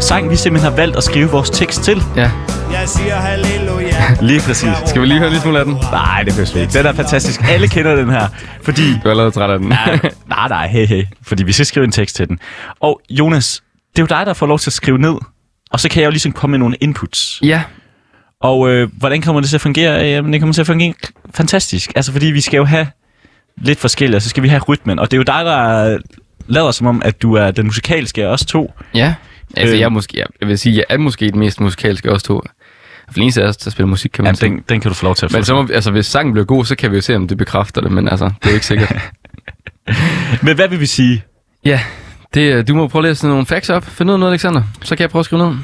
sang, 0.00 0.30
vi 0.30 0.36
simpelthen 0.36 0.70
har 0.70 0.76
valgt 0.76 0.96
at 0.96 1.02
skrive 1.04 1.30
vores 1.30 1.50
tekst 1.50 1.82
til. 1.82 2.02
Ja, 2.16 2.30
Jeg 2.72 2.82
siger 2.88 3.14
halleluja. 3.14 4.16
Lige 4.20 4.40
præcis. 4.40 4.68
skal 4.86 5.02
vi 5.02 5.06
lige 5.06 5.18
høre 5.18 5.30
lidt 5.30 5.42
smule 5.42 5.58
af 5.58 5.64
den? 5.64 5.74
Nej, 5.74 6.22
det 6.22 6.32
behøver 6.34 6.54
vi 6.54 6.60
ikke. 6.60 6.72
Den 6.78 6.86
er 6.86 6.92
fantastisk. 6.92 7.40
Alle 7.48 7.68
kender 7.68 7.96
den 7.96 8.10
her, 8.10 8.28
fordi... 8.62 8.92
Du 8.92 9.06
er 9.06 9.10
allerede 9.10 9.30
træt 9.30 9.50
af 9.50 9.58
den. 9.58 9.72
Ja, 9.72 9.98
nej, 10.28 10.48
nej, 10.48 10.68
hey, 10.68 10.86
hey. 10.86 11.04
Fordi 11.22 11.42
vi 11.42 11.52
skal 11.52 11.66
skrive 11.66 11.84
en 11.84 11.92
tekst 11.92 12.16
til 12.16 12.28
den. 12.28 12.38
Og 12.80 13.00
Jonas, 13.10 13.62
det 13.96 13.98
er 13.98 14.02
jo 14.02 14.18
dig, 14.18 14.26
der 14.26 14.32
får 14.34 14.46
lov 14.46 14.58
til 14.58 14.68
at 14.70 14.74
skrive 14.74 14.98
ned. 14.98 15.14
Og 15.70 15.80
så 15.80 15.88
kan 15.88 16.00
jeg 16.00 16.06
jo 16.06 16.10
ligesom 16.10 16.32
komme 16.32 16.50
med 16.52 16.58
nogle 16.58 16.76
inputs. 16.80 17.40
ja, 17.42 17.62
Og 18.40 18.68
øh, 18.68 18.88
hvordan 18.92 19.22
kommer 19.22 19.40
det 19.40 19.50
til 19.50 19.56
at 19.56 19.60
fungere? 19.60 19.92
Jamen, 20.06 20.32
det 20.32 20.40
kommer 20.40 20.52
til 20.54 20.60
at 20.60 20.66
fungere 20.66 20.94
fantastisk. 21.34 21.92
Altså, 21.96 22.12
fordi 22.12 22.26
vi 22.26 22.40
skal 22.40 22.56
jo 22.56 22.64
have 22.64 22.86
lidt 23.56 23.78
forskelligt, 23.78 24.16
og 24.16 24.22
så 24.22 24.28
skal 24.28 24.42
vi 24.42 24.48
have 24.48 24.62
rytmen. 24.68 24.98
Og 24.98 25.10
det 25.10 25.16
er 25.16 25.18
jo 25.18 25.22
dig, 25.22 25.44
der 25.44 25.98
lader 26.46 26.70
som 26.70 26.86
om, 26.86 27.02
at 27.04 27.22
du 27.22 27.34
er 27.34 27.50
den 27.50 27.66
musikalske 27.66 28.24
af 28.24 28.28
os 28.28 28.44
to. 28.46 28.72
ja. 28.94 29.14
Altså, 29.56 29.74
Øh. 29.74 29.80
jeg, 29.80 29.92
måske, 29.92 30.18
jeg, 30.18 30.26
jeg 30.40 30.48
vil 30.48 30.58
sige, 30.58 30.76
jeg 30.76 30.84
er 30.88 30.98
måske 30.98 31.30
den 31.30 31.38
mest 31.38 31.60
musikalske 31.60 32.08
af 32.08 32.12
os 32.14 32.22
to. 32.22 32.42
For 33.12 33.20
eneste 33.20 33.42
af 33.42 33.46
os, 33.46 33.56
der 33.56 33.70
spiller 33.70 33.88
musik, 33.88 34.10
kan 34.10 34.24
man 34.24 34.36
sige. 34.36 34.50
den, 34.50 34.64
den 34.68 34.80
kan 34.80 34.88
du 34.88 34.94
få 34.94 35.04
lov 35.06 35.14
til 35.14 35.24
at 35.26 35.30
få. 35.32 35.36
Men 35.38 35.44
så 35.44 35.54
må, 35.54 35.68
altså, 35.72 35.90
hvis 35.90 36.06
sangen 36.06 36.32
bliver 36.32 36.44
god, 36.46 36.64
så 36.64 36.76
kan 36.76 36.90
vi 36.90 36.96
jo 36.96 37.02
se, 37.02 37.16
om 37.16 37.28
det 37.28 37.38
bekræfter 37.38 37.80
det. 37.80 37.92
Men 37.92 38.08
altså, 38.08 38.24
det 38.24 38.46
er 38.46 38.50
jo 38.50 38.54
ikke 38.54 38.66
sikkert. 38.66 38.96
Men 40.44 40.54
hvad 40.54 40.68
vil 40.68 40.80
vi 40.80 40.86
sige? 40.86 41.24
ja, 41.64 41.80
det, 42.34 42.68
du 42.68 42.74
må 42.74 42.88
prøve 42.88 43.00
at 43.06 43.08
læse 43.10 43.26
nogle 43.28 43.46
facts 43.46 43.70
op. 43.70 43.84
Find 43.84 44.10
ud 44.10 44.14
af 44.14 44.20
noget, 44.20 44.32
Alexander. 44.32 44.62
Så 44.82 44.96
kan 44.96 45.02
jeg 45.02 45.10
prøve 45.10 45.20
at 45.20 45.24
skrive 45.26 45.48
ned. 45.50 45.58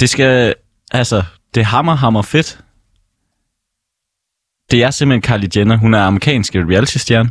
Det 0.00 0.10
skal, 0.10 0.54
altså, 0.92 1.22
det 1.54 1.60
er 1.60 1.64
hammer, 1.64 1.94
hammer 1.94 2.22
fedt. 2.22 2.58
Det 4.70 4.82
er 4.82 4.90
simpelthen 4.90 5.38
Kylie 5.38 5.50
Jenner. 5.56 5.76
Hun 5.76 5.94
er 5.94 6.02
amerikansk 6.02 6.54
reality-stjerne. 6.54 7.30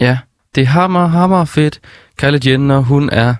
Ja, 0.00 0.18
Det 0.54 0.60
er 0.62 0.66
hammer, 0.66 1.06
hammer 1.06 1.44
fedt. 1.44 1.80
Kylie 2.18 2.40
Jenner, 2.50 2.78
hun 2.78 3.10
er... 3.10 3.34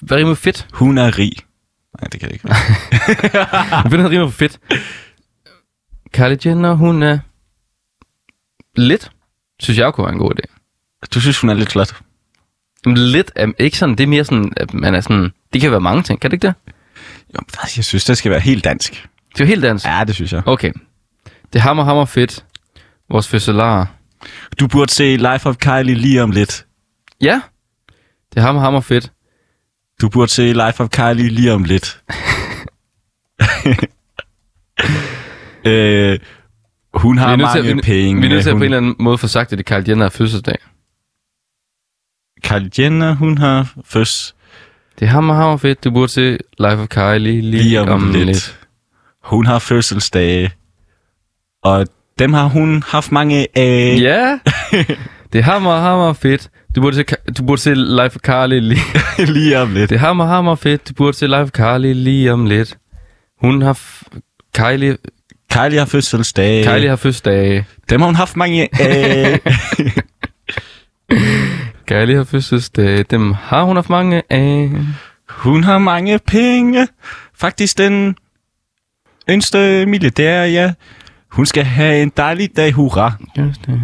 Hvad 0.00 0.18
rimer 0.18 0.34
fedt? 0.34 0.68
Hun 0.72 0.98
er 0.98 1.18
rig. 1.18 1.32
Nej, 2.00 2.08
det 2.12 2.20
kan 2.20 2.28
det 2.28 2.34
ikke. 2.34 2.48
Hvad 3.88 4.10
rimer 4.10 4.26
på 4.26 4.32
fedt? 4.32 4.60
Kylie 6.12 6.38
Jenner, 6.44 6.74
hun 6.74 7.02
er... 7.02 7.18
Lidt. 8.76 9.10
Synes 9.60 9.78
jeg 9.78 9.94
kunne 9.94 10.04
være 10.04 10.12
en 10.12 10.18
god 10.18 10.30
idé. 10.30 10.56
Du 11.14 11.20
synes, 11.20 11.40
hun 11.40 11.50
er 11.50 11.54
lidt 11.54 11.72
flot. 11.72 12.00
Lidt 12.86 13.32
er 13.34 13.52
ikke 13.58 13.78
sådan, 13.78 13.94
det 13.94 14.04
er 14.04 14.08
mere 14.08 14.24
sådan, 14.24 14.52
at 14.56 14.74
man 14.74 14.94
er 14.94 15.00
sådan... 15.00 15.32
Det 15.52 15.60
kan 15.60 15.70
være 15.70 15.80
mange 15.80 16.02
ting, 16.02 16.20
kan 16.20 16.30
det 16.30 16.34
ikke 16.34 16.46
det? 16.46 16.54
Jo, 17.34 17.40
jeg 17.76 17.84
synes, 17.84 18.04
det 18.04 18.18
skal 18.18 18.30
være 18.30 18.40
helt 18.40 18.64
dansk. 18.64 19.08
Det 19.32 19.40
er 19.40 19.44
jo 19.44 19.48
helt 19.48 19.62
dansk. 19.62 19.86
Ja, 19.86 20.04
det 20.06 20.14
synes 20.14 20.32
jeg. 20.32 20.42
Okay. 20.46 20.72
Det 21.52 21.58
er 21.58 21.60
hammer, 21.60 21.84
hammer 21.84 22.04
fedt. 22.04 22.44
Vores 23.10 23.28
fødselar. 23.28 23.94
Du 24.60 24.66
burde 24.66 24.92
se 24.92 25.16
Life 25.16 25.48
of 25.48 25.56
Kylie 25.56 25.94
lige 25.94 26.22
om 26.22 26.30
lidt. 26.30 26.66
Ja. 27.20 27.40
Det 28.30 28.36
er 28.36 28.40
hammer, 28.40 28.62
hammer 28.62 28.80
fedt. 28.80 29.12
Du 30.00 30.08
burde 30.08 30.30
se 30.30 30.42
Life 30.52 30.82
of 30.82 30.88
Kylie 30.88 31.28
lige 31.28 31.52
om 31.52 31.64
lidt. 31.64 32.02
øh, 35.66 36.18
hun 36.94 37.18
har 37.18 37.36
mange 37.36 37.74
vi, 37.74 37.80
penge. 37.80 38.20
vi 38.20 38.26
er 38.26 38.30
nødt 38.30 38.42
til 38.42 38.50
at 38.50 38.54
hun, 38.54 38.60
på 38.60 38.64
en 38.64 38.72
eller 38.72 38.76
anden 38.76 38.94
måde 38.98 39.18
få 39.18 39.28
sagt, 39.28 39.52
at 39.52 39.58
det 39.58 39.66
Kylie 39.66 39.84
Jenner 39.88 40.04
er 40.04 40.08
fødselsdag. 40.10 40.58
Kylie 42.44 42.70
Jenner, 42.78 43.14
hun 43.14 43.38
har 43.38 43.72
føds 43.84 44.34
Det 44.98 45.06
er 45.06 45.10
hammer, 45.10 45.34
hammer 45.34 45.56
fedt. 45.56 45.84
Du 45.84 45.90
burde 45.90 46.08
se 46.12 46.38
Life 46.58 46.76
of 46.82 46.88
Kylie 46.88 47.18
lige, 47.18 47.42
lige 47.42 47.80
om, 47.80 47.88
om 47.88 48.12
lidt. 48.12 48.26
lidt. 48.26 48.58
Hun 49.24 49.46
har 49.46 49.58
fødselsdage. 49.58 50.52
Og 51.62 51.86
dem 52.18 52.32
har 52.32 52.44
hun 52.44 52.82
haft 52.86 53.12
mange 53.12 53.46
af. 53.54 53.98
Ja. 54.00 54.38
det 55.32 55.38
er 55.38 55.42
hammer, 55.42 55.80
hammer 55.80 56.12
fedt. 56.12 56.50
Du 56.76 56.80
burde 56.80 56.96
se, 56.96 57.04
du 57.38 57.42
burde 57.42 57.60
se 57.60 57.74
Life 57.74 58.16
of 58.16 58.20
Kylie 58.22 58.60
lige... 58.60 58.80
lige 59.38 59.60
om 59.60 59.74
lidt. 59.74 59.90
Det 59.90 59.96
er 59.96 60.00
hammer, 60.00 60.26
hammer 60.26 60.54
fedt. 60.54 60.88
Du 60.88 60.94
burde 60.94 61.16
se 61.16 61.26
Life 61.26 61.42
of 61.42 61.50
Kylie 61.50 61.94
lige 61.94 62.32
om 62.32 62.46
lidt. 62.46 62.78
Hun 63.40 63.62
har... 63.62 63.78
Kylie, 64.54 64.96
Kylie 65.52 65.78
har 65.78 65.86
fødselsdage. 65.86 66.64
Kylie 66.64 66.88
har 66.88 66.96
fødselsdag. 66.96 67.64
Dem 67.90 68.00
har 68.00 68.06
hun 68.06 68.14
haft 68.14 68.36
mange 68.36 68.68
af. 68.80 69.40
Kylie 71.88 72.16
har 72.16 72.24
fødselsdag. 72.24 73.04
Dem 73.10 73.32
har 73.32 73.62
hun 73.62 73.76
haft 73.76 73.90
mange 73.90 74.22
af. 74.30 74.70
hun 75.28 75.64
har 75.64 75.78
mange 75.78 76.18
penge. 76.26 76.88
Faktisk 77.34 77.78
den 77.78 78.16
yngste 79.30 79.86
milliardær, 79.86 80.44
ja. 80.44 80.72
Hun 81.30 81.46
skal 81.46 81.64
have 81.64 82.02
en 82.02 82.12
dejlig 82.16 82.56
dag, 82.56 82.72
hurra. 82.72 83.12
Just 83.38 83.66
det. 83.66 83.80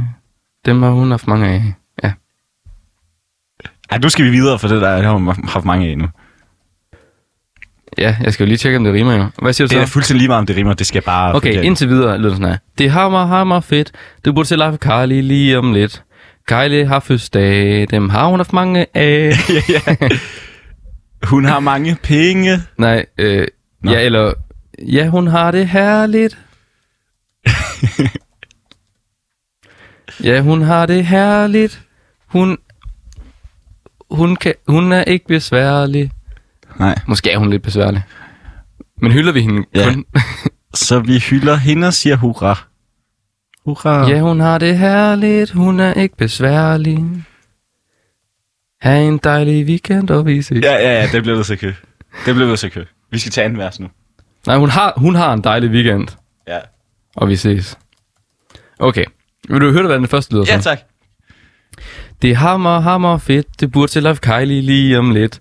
Dem 0.64 0.82
har 0.82 0.90
hun 0.90 1.10
haft 1.10 1.26
mange 1.26 1.48
af. 1.48 1.62
Ja. 3.92 3.98
Nu 3.98 4.08
skal 4.08 4.24
vi 4.24 4.30
videre, 4.30 4.58
for 4.58 4.68
det 4.68 4.82
der 4.82 5.02
har 5.02 5.12
hun 5.12 5.34
haft 5.48 5.64
mange 5.64 5.90
af 5.90 5.98
nu. 5.98 6.06
Ja, 7.98 8.16
jeg 8.22 8.32
skal 8.32 8.44
jo 8.44 8.48
lige 8.48 8.58
tjekke, 8.58 8.78
om 8.78 8.84
det 8.84 8.92
rimer 8.94 9.14
jo. 9.14 9.26
Hvad 9.42 9.52
siger 9.52 9.68
du 9.68 9.74
Det 9.74 9.82
er 9.82 9.86
så? 9.86 9.92
fuldstændig 9.92 10.18
lige 10.18 10.28
meget, 10.28 10.38
om 10.38 10.46
det 10.46 10.56
rimer. 10.56 10.74
Det 10.74 10.86
skal 10.86 11.02
bare... 11.02 11.34
Okay, 11.34 11.48
fungere. 11.48 11.64
indtil 11.64 11.88
videre 11.88 12.18
lyder 12.18 12.28
det 12.28 12.36
sådan 12.36 12.50
her. 12.52 12.58
Det 12.78 12.86
er 12.86 12.90
hammer, 12.90 13.26
hammer 13.26 13.60
fedt. 13.60 13.92
Du 14.24 14.32
burde 14.32 14.48
se 14.48 14.56
of 14.56 14.78
Kylie 14.78 15.22
lige 15.22 15.58
om 15.58 15.72
lidt. 15.72 16.02
Kylie 16.48 16.86
har 16.86 17.00
fødselsdag. 17.00 17.86
Dem 17.90 18.08
har 18.08 18.26
hun 18.26 18.38
haft 18.38 18.52
mange 18.52 18.86
af. 18.94 19.32
Hun 21.22 21.44
har 21.44 21.60
mange 21.60 21.96
penge. 22.02 22.62
Nej, 22.78 23.06
øh, 23.18 23.46
Nå. 23.82 23.92
ja, 23.92 24.00
eller... 24.00 24.32
Ja, 24.78 25.08
hun 25.08 25.26
har 25.26 25.50
det 25.50 25.68
herligt. 25.68 26.38
ja, 30.28 30.40
hun 30.40 30.62
har 30.62 30.86
det 30.86 31.06
herligt. 31.06 31.82
Hun... 32.26 32.58
Hun, 34.12 34.36
kan, 34.36 34.54
hun 34.68 34.92
er 34.92 35.04
ikke 35.04 35.26
besværlig. 35.26 36.10
Nej. 36.78 36.94
Måske 37.08 37.30
er 37.30 37.38
hun 37.38 37.50
lidt 37.50 37.62
besværlig. 37.62 38.02
Men 39.00 39.12
hylder 39.12 39.32
vi 39.32 39.40
hende 39.40 39.64
Ja. 39.74 39.84
kun? 39.92 40.04
Så 40.74 41.00
vi 41.00 41.18
hylder 41.18 41.56
hende 41.56 41.86
og 41.86 41.94
siger 41.94 42.16
hurra. 42.16 42.64
Hurra. 43.64 44.08
Ja, 44.08 44.20
hun 44.20 44.40
har 44.40 44.58
det 44.58 44.78
herligt, 44.78 45.50
hun 45.50 45.80
er 45.80 45.92
ikke 45.94 46.16
besværlig. 46.16 46.98
Ha' 48.80 48.98
en 49.00 49.18
dejlig 49.18 49.66
weekend, 49.66 50.10
og 50.10 50.26
vi 50.26 50.42
ses. 50.42 50.64
Ja, 50.64 50.72
ja, 50.72 51.00
ja, 51.00 51.08
det 51.12 51.22
bliver 51.22 51.36
du 51.36 51.44
så 51.44 51.56
kø. 51.56 51.72
Det 52.26 52.34
bliver 52.34 52.48
du 52.48 52.56
så 52.56 52.68
kø. 52.68 52.84
Vi 53.10 53.18
skal 53.18 53.32
tage 53.32 53.44
anden 53.44 53.58
vers 53.58 53.80
nu. 53.80 53.88
Nej, 54.46 54.56
hun 54.56 54.68
har, 54.68 54.92
hun 54.96 55.14
har 55.14 55.32
en 55.32 55.44
dejlig 55.44 55.70
weekend, 55.70 56.08
Ja. 56.48 56.58
og 57.16 57.28
vi 57.28 57.36
ses. 57.36 57.78
Okay. 58.78 59.04
Vil 59.48 59.60
du 59.60 59.70
høre, 59.72 59.86
hvad 59.86 59.96
den 59.98 60.08
første 60.08 60.32
lyder 60.34 60.44
Ja, 60.48 60.58
tak. 60.60 60.80
Det 62.22 62.30
er 62.30 62.34
hammer, 62.34 62.80
hammer 62.80 63.18
fedt. 63.18 63.60
Det 63.60 63.72
burde 63.72 63.92
til 63.92 64.02
Life 64.02 64.20
Kylie 64.20 64.62
lige 64.62 64.98
om 64.98 65.10
lidt. 65.10 65.38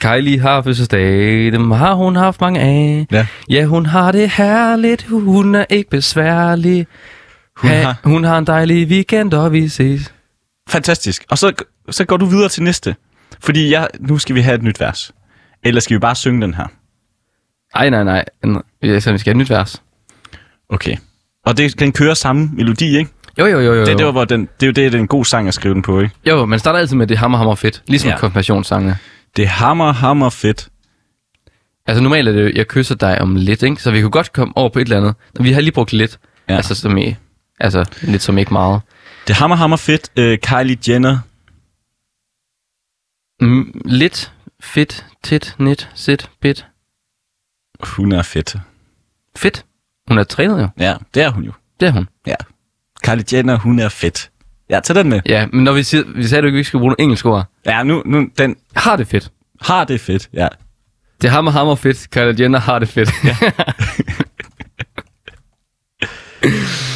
Kylie 0.00 0.40
har 0.40 0.62
fødselsdag. 0.62 1.52
Dem 1.52 1.70
har 1.70 1.94
hun 1.94 2.16
haft 2.16 2.40
mange 2.40 2.60
af. 2.60 3.06
Ja. 3.12 3.26
Ja, 3.50 3.64
hun 3.64 3.86
har 3.86 4.12
det 4.12 4.30
herligt. 4.30 5.02
Hun 5.08 5.54
er 5.54 5.64
ikke 5.70 5.90
besværlig. 5.90 6.86
Hun 7.56 7.70
ha, 7.70 7.82
har- 7.82 8.00
hun 8.04 8.24
har 8.24 8.38
en 8.38 8.46
dejlig 8.46 8.86
weekend, 8.88 9.34
og 9.34 9.52
vi 9.52 9.68
ses. 9.68 10.12
Fantastisk. 10.68 11.24
Og 11.30 11.38
så, 11.38 11.52
så 11.90 12.04
går 12.04 12.16
du 12.16 12.26
videre 12.26 12.48
til 12.48 12.62
næste. 12.62 12.96
Fordi 13.40 13.72
jeg, 13.72 13.88
nu 14.00 14.18
skal 14.18 14.34
vi 14.34 14.40
have 14.40 14.54
et 14.54 14.62
nyt 14.62 14.80
vers. 14.80 15.12
Eller 15.64 15.80
skal 15.80 15.94
vi 15.94 15.98
bare 15.98 16.14
synge 16.14 16.42
den 16.42 16.54
her? 16.54 16.66
Ej, 17.74 17.90
nej, 17.90 18.04
nej. 18.04 18.24
Ja, 18.82 19.00
Så 19.00 19.12
vi 19.12 19.18
skal 19.18 19.30
have 19.30 19.40
et 19.40 19.44
nyt 19.44 19.50
vers. 19.50 19.82
Okay. 20.68 20.96
Og 21.46 21.56
det 21.58 21.76
kan 21.76 21.92
køre 21.92 22.14
samme 22.14 22.50
melodi, 22.52 22.96
ikke? 22.98 23.10
Jo, 23.38 23.46
jo, 23.46 23.60
jo, 23.60 23.74
jo. 23.74 23.84
Det, 23.86 23.98
det, 23.98 24.06
var, 24.06 24.12
hvor 24.12 24.24
den, 24.24 24.40
det 24.40 24.62
er 24.62 24.66
jo 24.66 24.72
det, 24.72 24.92
det 24.92 24.94
er 24.94 24.98
en 25.02 25.06
god 25.06 25.24
sang 25.24 25.48
at 25.48 25.54
skrive 25.54 25.74
den 25.74 25.82
på, 25.82 26.00
ikke? 26.00 26.14
Jo, 26.26 26.46
man 26.46 26.58
starter 26.58 26.78
altid 26.78 26.96
med 26.96 27.06
det 27.06 27.18
hammer, 27.18 27.38
hammer 27.38 27.54
fedt. 27.54 27.82
Ligesom 27.86 28.10
Ja. 28.10 28.18
konfirmationssangene. 28.18 28.98
Det 29.36 29.42
er 29.44 29.48
hammer, 29.48 29.92
hammer 29.92 30.30
fedt. 30.30 30.68
Altså 31.86 32.02
normalt 32.02 32.28
er 32.28 32.32
det 32.32 32.44
jo, 32.44 32.52
jeg 32.54 32.66
kysser 32.66 32.94
dig 32.94 33.20
om 33.20 33.36
lidt, 33.36 33.62
ikke? 33.62 33.82
Så 33.82 33.90
vi 33.90 34.00
kunne 34.00 34.10
godt 34.10 34.32
komme 34.32 34.56
over 34.56 34.68
på 34.68 34.78
et 34.78 34.82
eller 34.82 34.96
andet. 34.96 35.14
Vi 35.40 35.52
har 35.52 35.60
lige 35.60 35.72
brugt 35.72 35.92
lidt. 35.92 36.18
Ja. 36.48 36.56
Altså, 36.56 36.74
som 36.74 36.96
i, 36.98 37.16
altså 37.60 37.84
lidt 38.02 38.22
som 38.22 38.38
ikke 38.38 38.52
meget. 38.52 38.80
Det 39.28 39.32
er 39.34 39.38
hammer, 39.38 39.56
hammer 39.56 39.76
fedt. 39.76 40.10
Uh, 40.18 40.24
Kylie 40.42 40.78
Jenner. 40.88 41.18
Mm, 43.40 43.80
lidt, 43.84 44.32
fedt, 44.60 45.06
tit, 45.24 45.54
net, 45.58 45.90
sit, 45.94 46.30
bit. 46.40 46.66
Hun 47.82 48.12
er 48.12 48.22
fedt. 48.22 48.56
Fedt. 49.36 49.64
Hun 50.08 50.18
er 50.18 50.24
trænet 50.24 50.62
jo. 50.62 50.68
Ja, 50.78 50.94
det 51.14 51.22
er 51.22 51.30
hun 51.30 51.44
jo. 51.44 51.52
Det 51.80 51.88
er 51.88 51.92
hun. 51.92 52.08
Ja. 52.26 52.34
Kylie 53.04 53.24
Jenner, 53.32 53.58
hun 53.58 53.78
er 53.78 53.88
fedt. 53.88 54.30
Ja, 54.70 54.80
tag 54.80 54.96
den 54.96 55.08
med. 55.08 55.20
Ja, 55.26 55.46
men 55.52 55.64
når 55.64 55.72
vi, 55.72 55.82
siger, 55.82 56.04
vi 56.16 56.26
sagde 56.26 56.46
at 56.46 56.52
vi 56.52 56.58
ikke 56.58 56.68
skulle 56.68 56.80
bruge 56.80 56.90
nogle 56.90 57.00
engelske 57.00 57.28
ord. 57.28 57.44
Ja, 57.66 57.82
nu, 57.82 58.02
nu 58.06 58.28
den 58.38 58.56
Har 58.76 58.96
det 58.96 59.08
fedt. 59.08 59.30
har 59.62 59.84
det 59.84 60.00
fedt. 60.00 60.28
Ja. 60.32 60.48
Det 61.22 61.28
er 61.28 61.32
hammer, 61.32 61.50
hammer 61.50 61.74
fedt. 61.74 62.10
Kylie 62.10 62.34
Jenner 62.42 62.58
har 62.58 62.78
det 62.78 62.88
fedt. 62.88 63.10
Ja. 63.24 63.36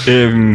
Øhm, 0.08 0.52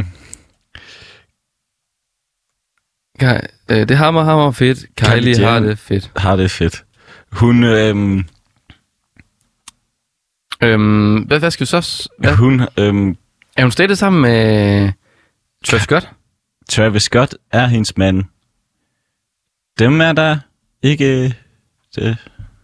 øh, 3.23 3.39
det 3.69 3.91
er 3.91 3.95
hammer, 3.95 4.23
hammer 4.23 4.51
fedt. 4.51 4.79
Kylie, 4.97 5.35
Kylie 5.35 5.45
har 5.47 5.59
det 5.59 5.79
fedt. 5.79 6.11
har 6.17 6.35
det 6.35 6.51
fedt. 6.51 6.83
Hun, 7.31 7.63
øhm, 7.63 8.25
Øhm, 10.63 11.15
hvad, 11.17 11.39
hvad 11.39 11.51
skal 11.51 11.63
vi 11.65 11.65
så... 11.69 12.09
Hvad? 12.19 12.35
hun, 12.35 12.61
øhm, 12.77 13.17
Er 13.57 13.61
hun 13.61 13.71
stadig 13.71 13.97
sammen 13.97 14.21
med 14.21 14.91
Travis 15.65 15.83
Scott? 15.83 16.09
Travis 16.69 17.03
Scott 17.03 17.35
er 17.51 17.67
hendes 17.67 17.97
mand. 17.97 18.23
Dem 19.79 20.01
er 20.01 20.13
der 20.13 20.37
ikke... 20.81 21.35
Det, 21.95 22.17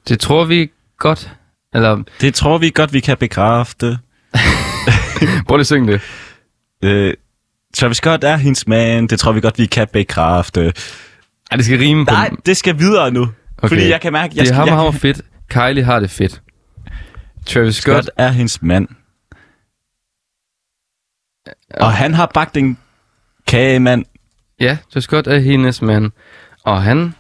Det 0.08 0.20
tror 0.20 0.46
vi 0.46 0.72
godt. 0.98 1.32
Eller, 1.74 2.04
det 2.22 2.34
tror 2.36 2.58
vi 2.58 2.70
godt, 2.70 2.94
vi 2.94 3.00
kan 3.00 3.18
bekræfte. 3.18 3.86
prøv 5.48 5.58
lige 5.58 5.60
at 5.60 5.68
synge 5.68 5.92
det. 5.92 6.02
Øh, 6.84 7.14
Travis 7.78 7.98
Scott 7.98 8.24
er 8.24 8.36
hendes 8.38 8.68
mand. 8.68 9.10
Det 9.10 9.20
tror 9.20 9.32
vi 9.32 9.42
godt, 9.42 9.58
vi 9.58 9.66
kan 9.66 9.88
bekræfte. 9.94 10.62
Ej, 10.62 11.58
det 11.58 11.66
skal 11.66 11.78
rime 11.80 12.06
på... 12.06 12.14
Nej, 12.14 12.30
det 12.46 12.58
skal 12.58 12.80
videre 12.80 13.12
nu. 13.12 13.22
Okay. 13.22 13.68
Fordi 13.68 13.90
jeg 13.90 14.02
kan 14.02 14.14
mærke, 14.14 14.34
jeg 14.36 14.36
det 14.36 14.42
er 14.42 14.46
skal, 14.46 14.56
hammer, 14.56 14.74
jeg, 14.74 14.78
hammer 14.78 14.92
fedt. 15.00 15.22
Kylie 15.50 15.84
har 15.84 16.00
det 16.00 16.10
fedt. 16.12 16.42
Travis 17.46 17.76
Scott. 17.76 18.04
Scott 18.06 18.10
er 18.18 18.30
hendes 18.30 18.62
mand. 18.62 18.88
Og 21.74 21.94
han 21.94 22.14
har 22.14 22.26
bagt 22.34 22.58
en 22.58 22.78
kage, 23.52 23.80
mand. 23.80 24.06
Ja, 24.60 24.78
Travis 24.94 25.04
Scott 25.04 25.28
er 25.28 25.40
hendes 25.40 25.82
mand. 25.82 26.12
Og 26.66 26.84
han, 26.84 27.14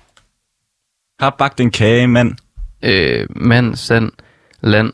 Har 1.19 1.35
bagt 1.37 1.59
en 1.59 1.71
kage, 1.71 2.07
mand. 2.07 2.35
øh, 2.83 3.27
mand, 3.35 3.75
sand, 3.75 4.11
land. 4.61 4.93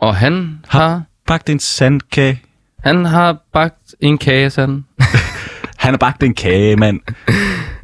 Og 0.00 0.16
han 0.16 0.60
har, 0.68 1.02
Bagt 1.26 1.50
en 1.50 1.58
sandkage. 1.60 2.42
han 2.84 3.04
har 3.04 3.36
bagt 3.52 3.94
en 4.00 4.18
kage, 4.18 4.50
sand. 4.50 4.82
Han 5.78 5.92
har 5.92 5.98
bagt 5.98 6.22
en 6.22 6.34
kage, 6.34 6.76
mand. 6.76 7.00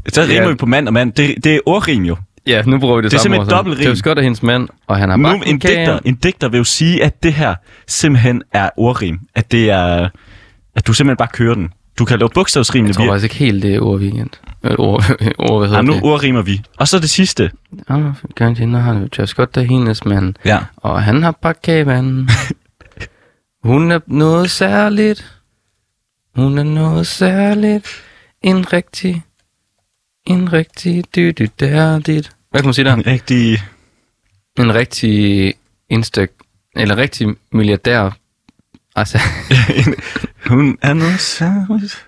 Så 0.09 0.23
rimer 0.23 0.35
Ja. 0.35 0.49
vi 0.49 0.55
på 0.55 0.67
mand 0.67 0.87
og 0.87 0.93
mand. 0.95 1.13
Det, 1.13 1.45
det 1.45 1.55
er 1.55 1.61
ordrim 1.67 2.03
jo. 2.05 2.17
Ja, 2.47 2.63
nu 2.63 2.79
bruger 2.79 2.97
vi 2.97 3.03
det, 3.03 3.11
Det 3.11 3.17
er 3.17 3.21
samme 3.21 3.35
simpelthen 3.35 3.41
ord 3.41 3.51
så. 3.51 3.57
dobbeltrim. 3.57 3.85
Travis 3.85 3.99
Scott 3.99 4.19
er 4.19 4.23
hendes 4.23 4.43
mand, 4.43 4.69
og 4.87 4.97
han 4.97 5.09
har 5.11 5.17
Nu, 5.17 5.23
bagt 5.23 5.43
en, 5.47 5.49
en 5.55 5.61
kage. 5.61 5.77
digter, 5.79 5.99
en 6.05 6.15
digter 6.15 6.49
vil 6.49 6.59
jo 6.59 6.65
sige, 6.65 7.05
at 7.05 7.23
det 7.23 7.33
her 7.35 7.55
simpelthen 7.87 8.43
er 8.53 8.71
ordrim. 8.77 9.19
At 9.35 9.53
det 9.53 9.71
er... 9.71 10.09
At 10.77 10.87
du 10.87 10.93
simpelthen 10.93 11.17
bare 11.17 11.29
kører 11.33 11.55
den. 11.55 11.73
Du 12.01 12.05
kan 12.05 12.19
lave 12.19 12.31
bogstavsrimende. 12.35 12.89
Jeg 12.89 12.95
tror 12.95 13.07
faktisk 13.07 13.25
ikke 13.25 13.35
helt, 13.45 13.63
det 13.63 13.75
er 13.75 13.81
ordweekend. 13.81 14.31
Øh, 14.63 14.75
ord, 14.79 15.05
ord, 15.39 15.59
hvad 15.59 15.69
hedder 15.69 15.77
Ja, 15.77 15.83
nu 15.83 15.93
det? 15.93 16.03
ordrimer 16.03 16.43
vi. 16.43 16.63
Og 16.79 16.89
så 16.89 16.99
det 16.99 17.11
sidste. 17.11 17.51
Ja, 17.91 18.13
Garantina 18.35 18.79
har 18.79 18.95
det 18.95 19.19
Josh 19.19 19.31
Scott, 19.31 19.55
der 19.55 19.61
er 19.61 19.65
hendes 19.65 20.05
mand. 20.05 20.35
Ja. 20.45 20.59
Og 20.77 21.03
han 21.03 21.23
har 21.23 21.31
bakkæben. 21.31 22.31
Hun 23.65 23.91
er 23.91 24.01
noget 24.07 24.51
særligt. 24.51 25.41
Hun 26.37 26.59
er 26.59 26.63
noget 26.63 27.07
særligt. 27.07 27.87
En 28.43 28.73
rigtig... 28.73 29.23
En 30.27 30.53
rigtig 30.53 31.05
dy 31.17 31.49
der 31.61 31.99
dit. 31.99 32.31
Hvad 32.51 32.61
kan 32.61 32.67
man 32.67 32.75
sige 32.75 32.85
der? 32.85 32.95
En 32.95 33.07
rigtig... 33.07 33.59
En 34.59 34.75
rigtig 34.75 35.55
insta... 35.91 36.27
Eller 36.77 36.97
rigtig 36.97 37.29
milliardær. 37.53 38.11
Altså, 39.01 39.19
Hun 40.51 40.79
er 40.83 40.93
noget 40.95 41.21
særligt. 41.21 42.05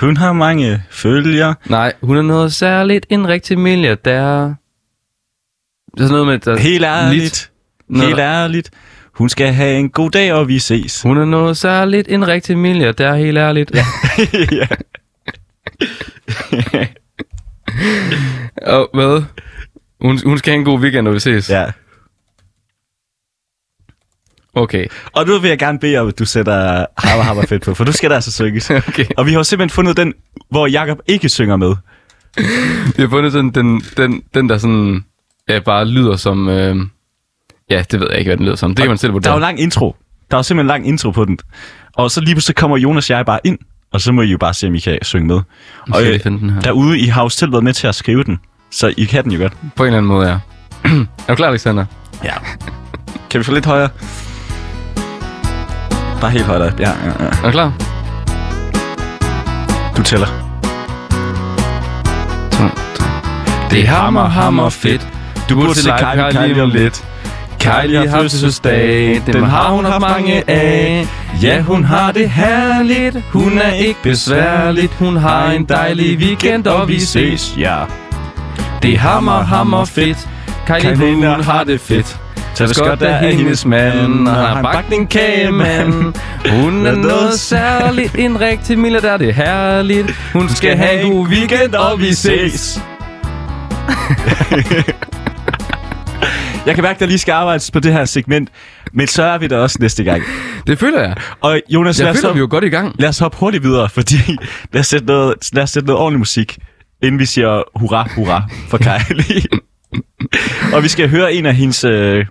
Hun 0.00 0.16
har 0.16 0.32
mange 0.32 0.82
følger. 0.90 1.54
nej, 1.66 1.92
hun 2.02 2.16
er 2.16 2.22
noget 2.22 2.52
særligt. 2.52 3.06
En 3.10 3.28
rigtig 3.28 3.58
milliardær. 3.58 4.40
Det 4.44 4.54
er 5.94 5.98
sådan 5.98 6.10
noget 6.10 6.26
med... 6.26 6.38
Der, 6.38 6.56
Helt 6.58 6.84
ærligt. 6.84 7.22
Lidt. 7.22 7.50
Noget- 7.88 8.06
Helt 8.08 8.18
ærligt. 8.20 8.70
Hun 9.14 9.28
skal 9.28 9.52
have 9.52 9.78
en 9.78 9.90
god 9.90 10.10
dag, 10.10 10.32
og 10.32 10.48
vi 10.48 10.58
ses. 10.58 11.02
Hun 11.02 11.18
er 11.18 11.24
noget 11.24 11.56
særligt. 11.56 12.08
En 12.08 12.28
rigtig 12.28 12.58
milliardær, 12.58 13.14
helt 13.14 13.38
ærligt. 13.38 13.70
Ja. 13.74 13.84
ja. 14.60 14.66
Og 18.66 18.90
hvad? 18.94 19.22
Hun, 20.00 20.18
hun 20.24 20.38
skal 20.38 20.50
have 20.52 20.58
en 20.58 20.64
god 20.64 20.80
weekend, 20.80 21.04
når 21.04 21.12
vi 21.12 21.20
ses. 21.20 21.50
ja. 21.50 21.64
Okay. 24.58 24.86
Og 25.12 25.26
nu 25.26 25.38
vil 25.38 25.48
jeg 25.48 25.58
gerne 25.58 25.78
bede 25.78 25.96
om, 25.98 26.08
at 26.08 26.18
du 26.18 26.24
sætter 26.24 26.86
Hammer 26.98 27.24
Hammer 27.24 27.46
fedt 27.46 27.62
på, 27.64 27.74
for 27.74 27.84
nu 27.84 27.92
skal 27.92 28.10
der 28.10 28.16
altså 28.16 28.32
synges. 28.32 28.70
Okay. 28.88 29.04
Og 29.16 29.26
vi 29.26 29.30
har 29.30 29.38
jo 29.38 29.44
simpelthen 29.44 29.74
fundet 29.74 29.96
den, 29.96 30.14
hvor 30.50 30.66
Jakob 30.66 30.98
ikke 31.06 31.28
synger 31.28 31.56
med. 31.56 31.74
Vi 32.96 33.02
har 33.02 33.08
fundet 33.08 33.32
sådan 33.32 33.50
den, 33.50 33.80
den, 33.96 34.22
den 34.34 34.48
der 34.48 34.58
sådan, 34.58 35.04
ja, 35.48 35.58
bare 35.60 35.84
lyder 35.84 36.16
som, 36.16 36.48
øh, 36.48 36.76
ja, 37.70 37.82
det 37.90 38.00
ved 38.00 38.06
jeg 38.10 38.18
ikke, 38.18 38.28
hvad 38.28 38.36
den 38.36 38.44
lyder 38.44 38.56
som. 38.56 38.70
Det 38.74 38.82
kan 38.82 38.88
man 38.88 38.98
selv 38.98 39.08
Der 39.10 39.12
er 39.12 39.14
jo 39.14 39.32
vurdere. 39.32 39.40
lang 39.40 39.60
intro. 39.60 39.96
Der 40.30 40.36
er 40.36 40.38
jo 40.38 40.42
simpelthen 40.42 40.66
lang 40.66 40.88
intro 40.88 41.10
på 41.10 41.24
den. 41.24 41.38
Og 41.96 42.10
så 42.10 42.20
lige 42.20 42.34
pludselig 42.34 42.56
kommer 42.56 42.76
Jonas 42.76 43.10
og 43.10 43.16
jeg 43.16 43.26
bare 43.26 43.40
ind, 43.44 43.58
og 43.92 44.00
så 44.00 44.12
må 44.12 44.22
I 44.22 44.26
jo 44.30 44.38
bare 44.38 44.54
se, 44.54 44.66
om 44.66 44.74
I 44.74 44.78
kan 44.78 44.98
synge 45.02 45.26
med. 45.26 45.40
Og 45.92 46.02
øh, 46.02 46.24
den 46.24 46.50
her. 46.50 46.60
derude, 46.60 46.98
I 46.98 47.06
har 47.06 47.22
jo 47.22 47.28
selv 47.28 47.52
været 47.52 47.64
med 47.64 47.72
til 47.72 47.86
at 47.86 47.94
skrive 47.94 48.24
den, 48.24 48.38
så 48.70 48.94
I 48.96 49.04
kan 49.04 49.24
den 49.24 49.32
jo 49.32 49.38
godt. 49.40 49.52
På 49.76 49.82
en 49.82 49.86
eller 49.86 49.98
anden 49.98 50.08
måde, 50.08 50.28
ja. 50.28 50.38
er 51.28 51.28
du 51.28 51.34
klar, 51.34 51.48
Alexander? 51.48 51.84
Ja. 52.24 52.34
Kan 53.30 53.38
vi 53.38 53.44
få 53.44 53.52
lidt 53.52 53.66
højere? 53.66 53.88
Bare 56.20 56.30
helt 56.30 56.44
højere. 56.44 56.72
Ja, 56.78 56.88
ja, 56.88 57.24
ja. 57.24 57.24
Er 57.24 57.42
du 57.44 57.50
klar? 57.50 57.72
Du 59.96 60.02
tæller. 60.02 60.26
Det 63.70 63.80
er 63.80 63.86
hammer, 63.86 64.28
hammer 64.28 64.68
fedt. 64.68 65.08
Du 65.48 65.54
burde 65.54 65.74
se 65.74 65.90
Kylie 66.00 66.48
lige 66.48 66.62
om 66.62 66.70
lidt. 66.70 67.04
Kylie 67.60 68.08
har 68.08 68.20
fødselsdag, 68.20 69.22
den 69.26 69.44
har 69.44 69.70
hun 69.70 69.84
haft 69.84 70.00
mange 70.00 70.50
af. 70.50 71.06
Ja, 71.42 71.60
hun 71.60 71.84
har 71.84 72.12
det 72.12 72.30
herligt, 72.30 73.16
hun 73.32 73.58
er 73.58 73.72
ikke 73.72 74.02
besværligt. 74.02 74.92
Hun 74.98 75.16
har 75.16 75.50
en 75.50 75.64
dejlig 75.64 76.18
weekend, 76.18 76.66
og 76.66 76.88
vi 76.88 77.00
ses. 77.00 77.54
Ja. 77.58 77.76
Det 78.82 78.94
er 78.94 78.98
hammer, 78.98 79.42
hammer 79.42 79.84
fedt. 79.84 80.28
Kylie, 80.66 80.96
Kylie, 80.96 81.34
hun 81.34 81.44
har 81.44 81.64
det 81.64 81.80
fedt. 81.80 82.20
Så 82.54 82.82
godt 82.84 83.02
er 83.02 83.18
hendes 83.18 83.64
mand, 83.66 84.28
og 84.28 84.34
har 84.34 84.62
bagt 84.62 84.92
en 84.92 85.06
kagemand. 85.06 85.92
Hun 86.62 86.86
er 86.86 86.94
noget 86.94 87.32
særligt, 87.34 88.14
en 88.14 88.40
rigtig 88.40 88.78
milliardær, 88.78 89.16
det 89.16 89.28
er 89.28 89.32
herligt. 89.32 90.14
Hun 90.32 90.48
skal 90.48 90.76
have 90.76 91.00
en 91.00 91.12
god 91.12 91.26
weekend, 91.28 91.74
og 91.74 92.00
vi 92.00 92.14
ses. 92.14 92.80
Jeg 96.66 96.74
kan 96.74 96.84
mærke, 96.84 97.00
der 97.00 97.06
lige 97.06 97.18
skal 97.18 97.32
arbejdes 97.32 97.70
på 97.70 97.80
det 97.80 97.92
her 97.92 98.04
segment, 98.04 98.48
men 98.92 99.06
så 99.06 99.22
er 99.22 99.38
vi 99.38 99.46
der 99.46 99.58
også 99.58 99.76
næste 99.80 100.04
gang. 100.04 100.22
Det 100.66 100.78
føler 100.78 101.00
jeg. 101.00 101.14
Og 101.40 101.60
Jonas, 101.68 101.98
lad 101.98 102.06
Jeg 102.06 102.10
os, 102.12 102.16
føler, 102.16 102.28
hoppe, 102.28 102.38
vi 102.38 102.40
jo 102.40 102.46
godt 102.50 102.64
i 102.64 102.68
gang. 102.68 102.94
lad 102.98 103.08
os 103.08 103.18
hoppe 103.18 103.38
hurtigt 103.38 103.62
videre, 103.64 103.88
fordi 103.88 104.16
lad 104.72 104.80
os, 104.80 104.86
sætte 104.86 105.06
noget, 105.06 105.34
lad 105.52 105.62
os 105.62 105.70
sætte 105.70 105.86
noget 105.86 106.00
ordentlig 106.02 106.18
musik, 106.18 106.58
inden 107.02 107.18
vi 107.18 107.26
siger 107.26 107.62
hurra, 107.78 108.08
hurra 108.16 108.42
for 108.68 108.78
Kylie. 108.78 109.42
og 110.74 110.82
vi 110.82 110.88
skal 110.88 111.08
høre 111.10 111.34
en 111.34 111.46
af 111.46 111.54
hendes... 111.54 111.84
Øh, 111.84 112.26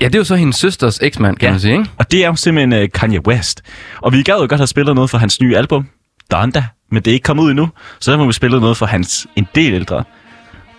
Ja, 0.00 0.04
det 0.06 0.14
er 0.14 0.18
jo 0.18 0.24
så 0.24 0.36
hendes 0.36 0.56
søsters 0.56 0.98
eksmand, 1.02 1.36
kan 1.36 1.46
Ja. 1.46 1.50
man 1.52 1.60
sige, 1.60 1.72
ikke? 1.72 1.90
og 1.98 2.10
det 2.12 2.24
er 2.24 2.28
jo 2.28 2.36
simpelthen 2.36 2.72
øh, 2.72 2.88
Kanye 2.94 3.26
West. 3.26 3.62
Og 4.02 4.12
vi 4.12 4.22
gad 4.22 4.34
jo 4.34 4.40
godt 4.40 4.56
have 4.56 4.66
spillet 4.66 4.94
noget 4.94 5.10
fra 5.10 5.18
hans 5.18 5.40
nye 5.40 5.56
album, 5.56 5.88
Donda, 6.32 6.64
men 6.92 7.02
det 7.02 7.10
er 7.10 7.14
ikke 7.14 7.24
kommet 7.24 7.42
ud 7.44 7.50
endnu, 7.50 7.68
så 8.00 8.10
der 8.12 8.18
må 8.18 8.26
vi 8.26 8.32
spille 8.32 8.60
noget 8.60 8.76
fra 8.76 8.86
hans 8.86 9.26
en 9.36 9.48
del 9.54 9.74
ældre. 9.74 10.04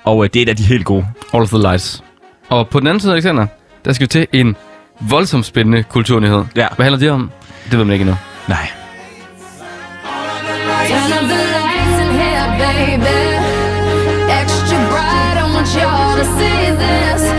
Og 0.03 0.23
øh, 0.23 0.29
det 0.33 0.39
er 0.39 0.43
et 0.43 0.49
af 0.49 0.55
de 0.55 0.63
helt 0.63 0.85
gode. 0.85 1.07
All 1.33 1.43
of 1.43 1.49
the 1.49 1.57
lights. 1.59 2.03
Og 2.49 2.67
på 2.69 2.79
den 2.79 2.87
anden 2.87 3.01
side, 3.01 3.13
Alexander, 3.13 3.47
der 3.85 3.93
skal 3.93 4.03
vi 4.05 4.07
til 4.07 4.27
en 4.33 4.55
voldsomt 4.99 5.45
spændende 5.45 5.83
kulturnyhed. 5.83 6.43
Ja. 6.55 6.67
Hvad 6.75 6.83
handler 6.85 6.99
det 6.99 7.11
om? 7.11 7.31
Det 7.71 7.77
ved 7.77 7.85
man 7.85 7.93
ikke 7.93 8.03
endnu. 8.03 8.17
Nej. 8.47 8.67
you 15.79 16.17
to 16.17 16.25
see 16.37 16.71
this. 16.81 17.36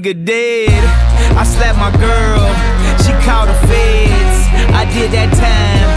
Nigga 0.00 0.24
dead. 0.24 0.84
I 1.36 1.44
slapped 1.44 1.78
my 1.78 1.92
girl. 2.00 2.48
She 3.04 3.12
called 3.26 3.48
the 3.52 3.58
feds. 3.68 4.38
I 4.72 4.88
did 4.88 5.12
that 5.12 5.28
time 5.36 5.88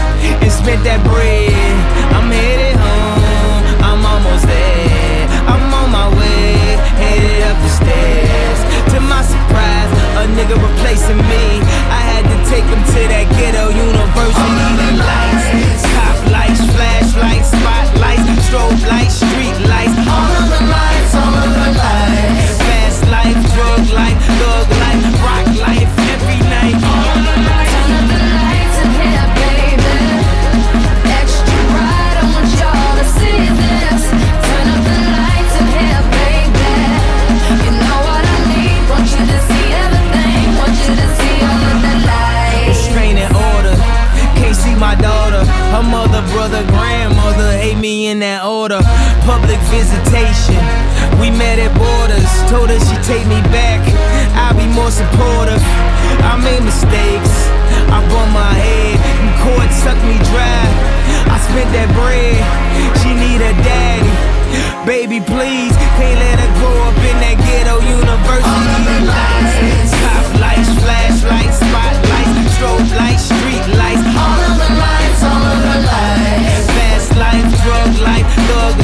and 0.44 0.52
spent 0.52 0.84
that 0.84 1.00
bread. 1.08 1.72
I'm 2.12 2.28
headed 2.28 2.76
home. 2.76 3.64
I'm 3.80 4.04
almost 4.04 4.44
there. 4.44 5.24
I'm 5.48 5.72
on 5.72 5.88
my 5.88 6.08
way. 6.20 6.76
Headed 7.00 7.48
up 7.48 7.56
the 7.64 7.72
stairs. 7.72 8.60
To 8.92 9.00
my 9.00 9.24
surprise, 9.24 9.90
a 10.20 10.28
nigga 10.36 10.56
replacing 10.60 11.20
me. 11.24 11.64
I 11.88 12.00
had 12.04 12.24
to 12.28 12.36
take 12.52 12.66
him 12.68 12.82
to 12.84 13.00
that 13.08 13.26
ghetto 13.40 13.72
university. 13.72 14.36
All 14.36 14.76
The 14.84 14.90
lights, 15.00 15.80
cop 15.96 16.18
lights, 16.28 16.62
flashlights, 16.76 17.48
spotlights, 17.56 18.28
strobe 18.44 18.84
lights. 18.84 19.33
Order. 48.64 48.80
Public 49.28 49.60
visitation. 49.68 50.56
We 51.20 51.28
met 51.28 51.60
at 51.60 51.72
borders. 51.76 52.32
Told 52.48 52.72
her 52.72 52.80
she 52.80 52.96
take 53.04 53.26
me 53.28 53.40
back. 53.52 53.80
I'll 54.40 54.56
be 54.56 54.64
more 54.72 54.88
supportive. 54.88 55.60
I 56.24 56.40
made 56.40 56.64
mistakes. 56.64 57.32
I 57.92 58.00
bumped 58.08 58.32
my 58.32 58.54
head. 58.56 58.96
And 59.20 59.32
court 59.44 59.68
sucked 59.68 60.04
me 60.08 60.16
dry. 60.32 60.64
I 61.28 61.36
spent 61.44 61.68
that 61.76 61.88
bread. 61.92 62.40
She 63.04 63.12
need 63.12 63.44
a 63.44 63.52
daddy. 63.60 64.14
Baby, 64.88 65.20
please, 65.20 65.74
can't 65.98 66.18
let 66.24 66.36
her 66.40 66.52
grow 66.60 66.76
up 66.88 66.96
in 67.04 67.16
that 67.20 67.36
ghetto 67.44 67.80
university. 67.84 68.64
Lights, 69.04 69.92
top 69.98 70.26
lights, 70.40 70.70
flashlights, 70.80 71.58
spotlights, 71.58 72.54
strobe 72.54 72.88
lights, 72.96 73.24
street. 73.28 73.64
All 73.64 73.80
lights, 73.80 74.43
thug 78.46 78.83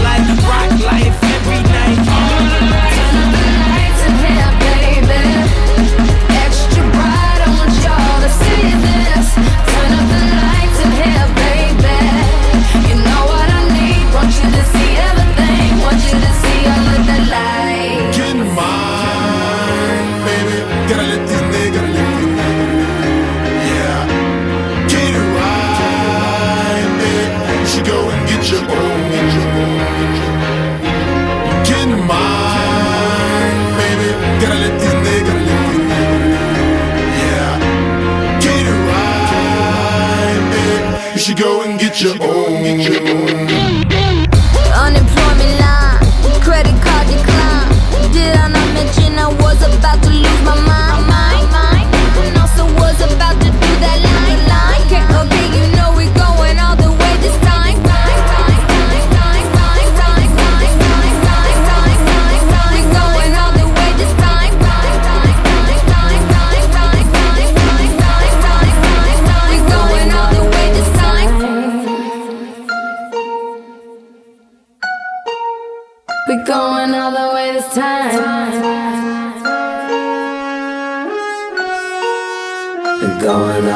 Get 41.90 42.03
your 42.03 42.22
own. 42.22 42.62
Get 42.62 42.88
your 42.88 43.09
own. 43.09 43.69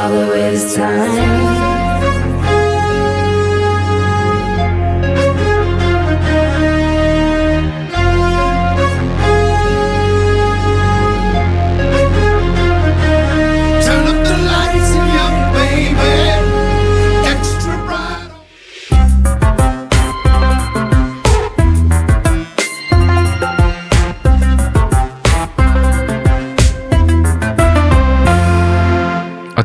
All 0.05 0.11
the 0.11 0.27
this 0.27 0.77
time. 0.77 1.64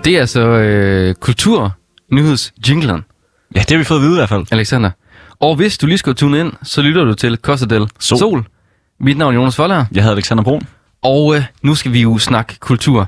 Det 0.09 0.17
er 0.17 0.21
altså 0.21 0.41
øh, 0.41 1.15
kulturnyhedsjinglen, 1.15 3.03
Ja, 3.55 3.59
det 3.59 3.71
har 3.71 3.77
vi 3.77 3.83
fået 3.83 3.97
at 3.97 4.03
vide 4.03 4.13
i 4.13 4.15
hvert 4.19 4.29
fald. 4.29 4.45
Alexander. 4.51 4.91
Og 5.39 5.55
hvis 5.55 5.77
du 5.77 5.85
lige 5.87 5.97
skal 5.97 6.15
tune 6.15 6.39
ind, 6.39 6.53
så 6.63 6.81
lytter 6.81 7.03
du 7.03 7.13
til 7.13 7.37
Costa 7.41 7.65
del 7.65 7.87
Sol. 7.99 8.17
Sol. 8.17 8.45
Mit 8.99 9.17
navn 9.17 9.33
er 9.33 9.39
Jonas 9.39 9.55
Folder, 9.55 9.85
Jeg 9.91 10.03
hedder 10.03 10.15
Alexander 10.15 10.43
Brun. 10.43 10.61
og 11.03 11.35
øh, 11.35 11.43
nu 11.61 11.75
skal 11.75 11.93
vi 11.93 12.01
jo 12.01 12.17
snakke 12.17 12.55
kultur. 12.59 13.07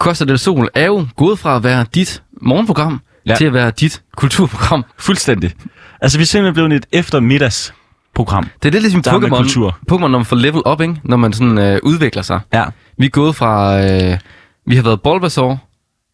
Costa 0.00 0.24
del 0.24 0.38
Sol 0.38 0.68
er 0.74 0.86
jo 0.86 1.06
gået 1.16 1.38
fra 1.38 1.56
at 1.56 1.64
være 1.64 1.86
dit 1.94 2.22
morgenprogram 2.42 3.00
Ja. 3.26 3.34
til 3.34 3.44
at 3.44 3.52
være 3.52 3.70
dit 3.70 4.02
kulturprogram. 4.16 4.84
Fuldstændig. 4.98 5.52
Altså, 6.00 6.18
vi 6.18 6.22
er 6.22 6.26
simpelthen 6.26 6.54
blevet 6.54 6.72
et 6.72 6.86
eftermiddagsprogram. 6.92 8.48
Det 8.62 8.68
er 8.68 8.72
lidt 8.80 8.82
ligesom 8.82 9.02
Pokémon. 9.06 9.72
Pokémon, 9.92 9.98
når 9.98 10.08
man 10.08 10.24
får 10.24 10.36
level 10.36 10.62
up, 10.66 10.80
ikke? 10.80 10.96
når 11.04 11.16
man 11.16 11.32
sådan 11.32 11.58
øh, 11.58 11.80
udvikler 11.82 12.22
sig. 12.22 12.40
Ja. 12.52 12.64
Vi 12.98 13.06
er 13.06 13.10
gået 13.10 13.36
fra, 13.36 13.82
øh, 13.84 14.18
vi 14.66 14.76
har 14.76 14.82
været 14.82 15.02
Bulbasaur, 15.02 15.58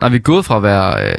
nej, 0.01 0.11
vi 0.11 0.17
er 0.17 0.21
gået 0.21 0.45
fra 0.45 0.57
at 0.57 0.63
være 0.63 1.07
øh, 1.09 1.15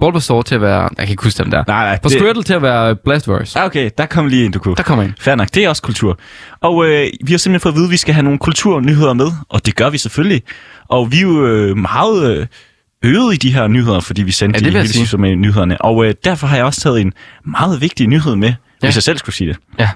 Bulbasaur 0.00 0.42
til 0.42 0.54
at 0.54 0.60
være, 0.60 0.80
jeg 0.82 0.90
kan 0.98 1.08
ikke 1.08 1.22
huske 1.24 1.42
dem 1.42 1.50
der. 1.50 1.64
Nej, 1.68 1.84
nej. 1.84 1.98
Fra 2.02 2.08
det- 2.08 2.18
Squirtle 2.18 2.42
til 2.42 2.54
at 2.54 2.62
være 2.62 2.96
Blastverse. 2.96 3.58
Ja, 3.58 3.64
okay, 3.66 3.90
der 3.98 4.06
kom 4.06 4.26
lige 4.26 4.44
en, 4.46 4.52
du 4.52 4.58
kunne. 4.58 4.74
Der 4.76 4.82
kommer 4.82 5.04
en. 5.04 5.14
Fair 5.20 5.34
nok, 5.34 5.48
det 5.54 5.64
er 5.64 5.68
også 5.68 5.82
kultur. 5.82 6.18
Og 6.60 6.84
øh, 6.86 7.06
vi 7.24 7.32
har 7.32 7.38
simpelthen 7.38 7.60
fået 7.60 7.72
at 7.72 7.76
vide, 7.76 7.84
at 7.86 7.90
vi 7.90 7.96
skal 7.96 8.14
have 8.14 8.22
nogle 8.24 8.38
kulturnyheder 8.38 9.12
med, 9.12 9.26
og 9.48 9.66
det 9.66 9.76
gør 9.76 9.90
vi 9.90 9.98
selvfølgelig. 9.98 10.42
Og 10.88 11.12
vi 11.12 11.16
er 11.16 11.22
jo 11.22 11.46
øh, 11.46 11.76
meget 11.76 12.36
øh, 12.38 12.46
øvet 13.02 13.34
i 13.34 13.36
de 13.36 13.52
her 13.54 13.66
nyheder, 13.68 14.00
fordi 14.00 14.22
vi 14.22 14.30
sendte 14.32 14.58
Ja, 14.58 14.64
det 14.64 14.72
de 14.94 14.98
hele 14.98 15.18
med 15.18 15.36
nyhederne. 15.36 15.80
Og 15.80 16.04
øh, 16.06 16.14
derfor 16.24 16.46
har 16.46 16.56
jeg 16.56 16.64
også 16.64 16.80
taget 16.80 17.00
en 17.00 17.12
meget 17.44 17.80
vigtig 17.80 18.06
nyhed 18.06 18.36
med, 18.36 18.48
ja. 18.48 18.54
hvis 18.80 18.94
jeg 18.96 19.02
selv 19.02 19.18
skulle 19.18 19.34
sige 19.34 19.48
det. 19.48 19.56
Ja. 19.78 19.88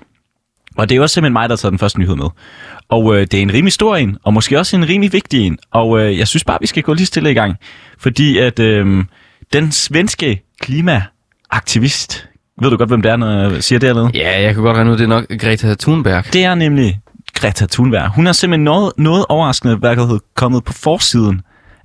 Og 0.78 0.88
det 0.88 0.94
er 0.94 0.96
jo 0.96 1.02
også 1.02 1.14
simpelthen 1.14 1.32
mig, 1.32 1.48
der 1.48 1.52
har 1.52 1.56
taget 1.56 1.72
den 1.72 1.78
første 1.78 2.00
nyhed 2.00 2.16
med. 2.16 2.26
Og 2.88 3.16
øh, 3.16 3.20
det 3.20 3.34
er 3.34 3.42
en 3.42 3.52
rimelig 3.52 3.72
stor 3.72 3.96
en, 3.96 4.16
og 4.22 4.34
måske 4.34 4.58
også 4.58 4.76
en 4.76 4.88
rimelig 4.88 5.12
vigtig 5.12 5.46
en. 5.46 5.58
Og 5.70 6.00
øh, 6.00 6.18
jeg 6.18 6.28
synes 6.28 6.44
bare, 6.44 6.58
vi 6.60 6.66
skal 6.66 6.82
gå 6.82 6.94
lige 6.94 7.06
stille 7.06 7.30
i 7.30 7.34
gang. 7.34 7.56
Fordi 7.98 8.38
at 8.38 8.58
øh, 8.58 9.04
den 9.52 9.72
svenske 9.72 10.42
klimaaktivist, 10.60 12.28
ved 12.62 12.70
du 12.70 12.76
godt, 12.76 12.88
hvem 12.88 13.02
det 13.02 13.10
er, 13.10 13.16
når 13.16 13.30
jeg 13.30 13.64
siger 13.64 13.78
det 13.78 13.88
hernede? 13.88 14.10
Ja, 14.14 14.42
jeg 14.42 14.54
kan 14.54 14.62
godt 14.62 14.76
regne 14.76 14.90
ud, 14.90 14.96
det 14.96 15.04
er 15.04 15.08
nok 15.08 15.24
Greta 15.40 15.74
Thunberg. 15.74 16.32
Det 16.32 16.44
er 16.44 16.54
nemlig 16.54 16.98
Greta 17.34 17.66
Thunberg. 17.66 18.14
Hun 18.14 18.26
er 18.26 18.32
simpelthen 18.32 18.64
noget, 18.64 18.92
noget 18.98 19.24
overraskende 19.28 19.76
hvad 19.76 19.96
der 19.96 20.06
hedder, 20.06 20.18
kommet 20.36 20.64
på 20.64 20.72
forsiden 20.72 21.40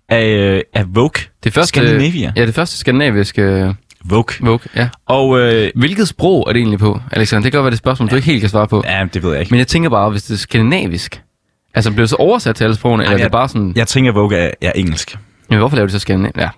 af, 0.10 0.26
øh, 0.26 0.62
af 0.74 0.86
Vogue. 0.88 1.24
Det 1.44 1.54
første, 1.54 1.68
Scandinavia. 1.68 2.34
Ja, 2.36 2.46
det 2.46 2.56
første 2.56 2.78
skandinaviske 2.78 3.42
øh, 3.42 3.74
Vogue. 4.06 4.36
Vogue, 4.48 4.60
ja. 4.76 4.90
Og 5.06 5.40
øh, 5.40 5.72
Hvilket 5.76 6.08
sprog 6.08 6.46
er 6.50 6.54
det 6.54 6.60
egentlig 6.60 6.80
på, 6.80 7.00
Alexander? 7.12 7.44
Det 7.44 7.52
kan 7.52 7.58
godt 7.58 7.64
være 7.66 7.72
det 7.72 7.78
spørgsmål, 7.78 8.10
du 8.10 8.16
ikke 8.16 8.26
helt 8.26 8.40
kan 8.42 8.50
svare 8.50 8.68
på. 8.68 8.84
ja, 8.86 9.06
det 9.14 9.24
ved 9.24 9.32
jeg 9.32 9.40
ikke. 9.40 9.52
Men 9.52 9.58
jeg 9.60 9.68
tænker 9.68 9.90
bare, 9.90 10.10
hvis 10.10 10.24
det 10.24 10.34
er 10.34 10.38
skandinavisk, 10.38 11.22
altså 11.74 11.92
bliver 11.92 12.02
det 12.04 12.10
så 12.10 12.16
oversat 12.16 12.56
til 12.56 12.64
alle 12.64 12.76
sprogene, 12.76 13.04
eller 13.04 13.14
er 13.16 13.18
jeg- 13.18 13.24
det 13.26 13.32
bare 13.32 13.50
sådan, 13.50 13.74
Jeg 13.76 13.88
tænker, 13.88 14.12
Vogue 14.12 14.38
er, 14.38 14.52
er 14.62 14.72
engelsk. 14.76 15.18
men 15.50 15.60
hvorfor 15.60 15.76
laver 15.76 15.88
de 15.88 15.92
så 15.94 16.00
skandinavisk? 16.00 16.38
Ja. 16.38 16.50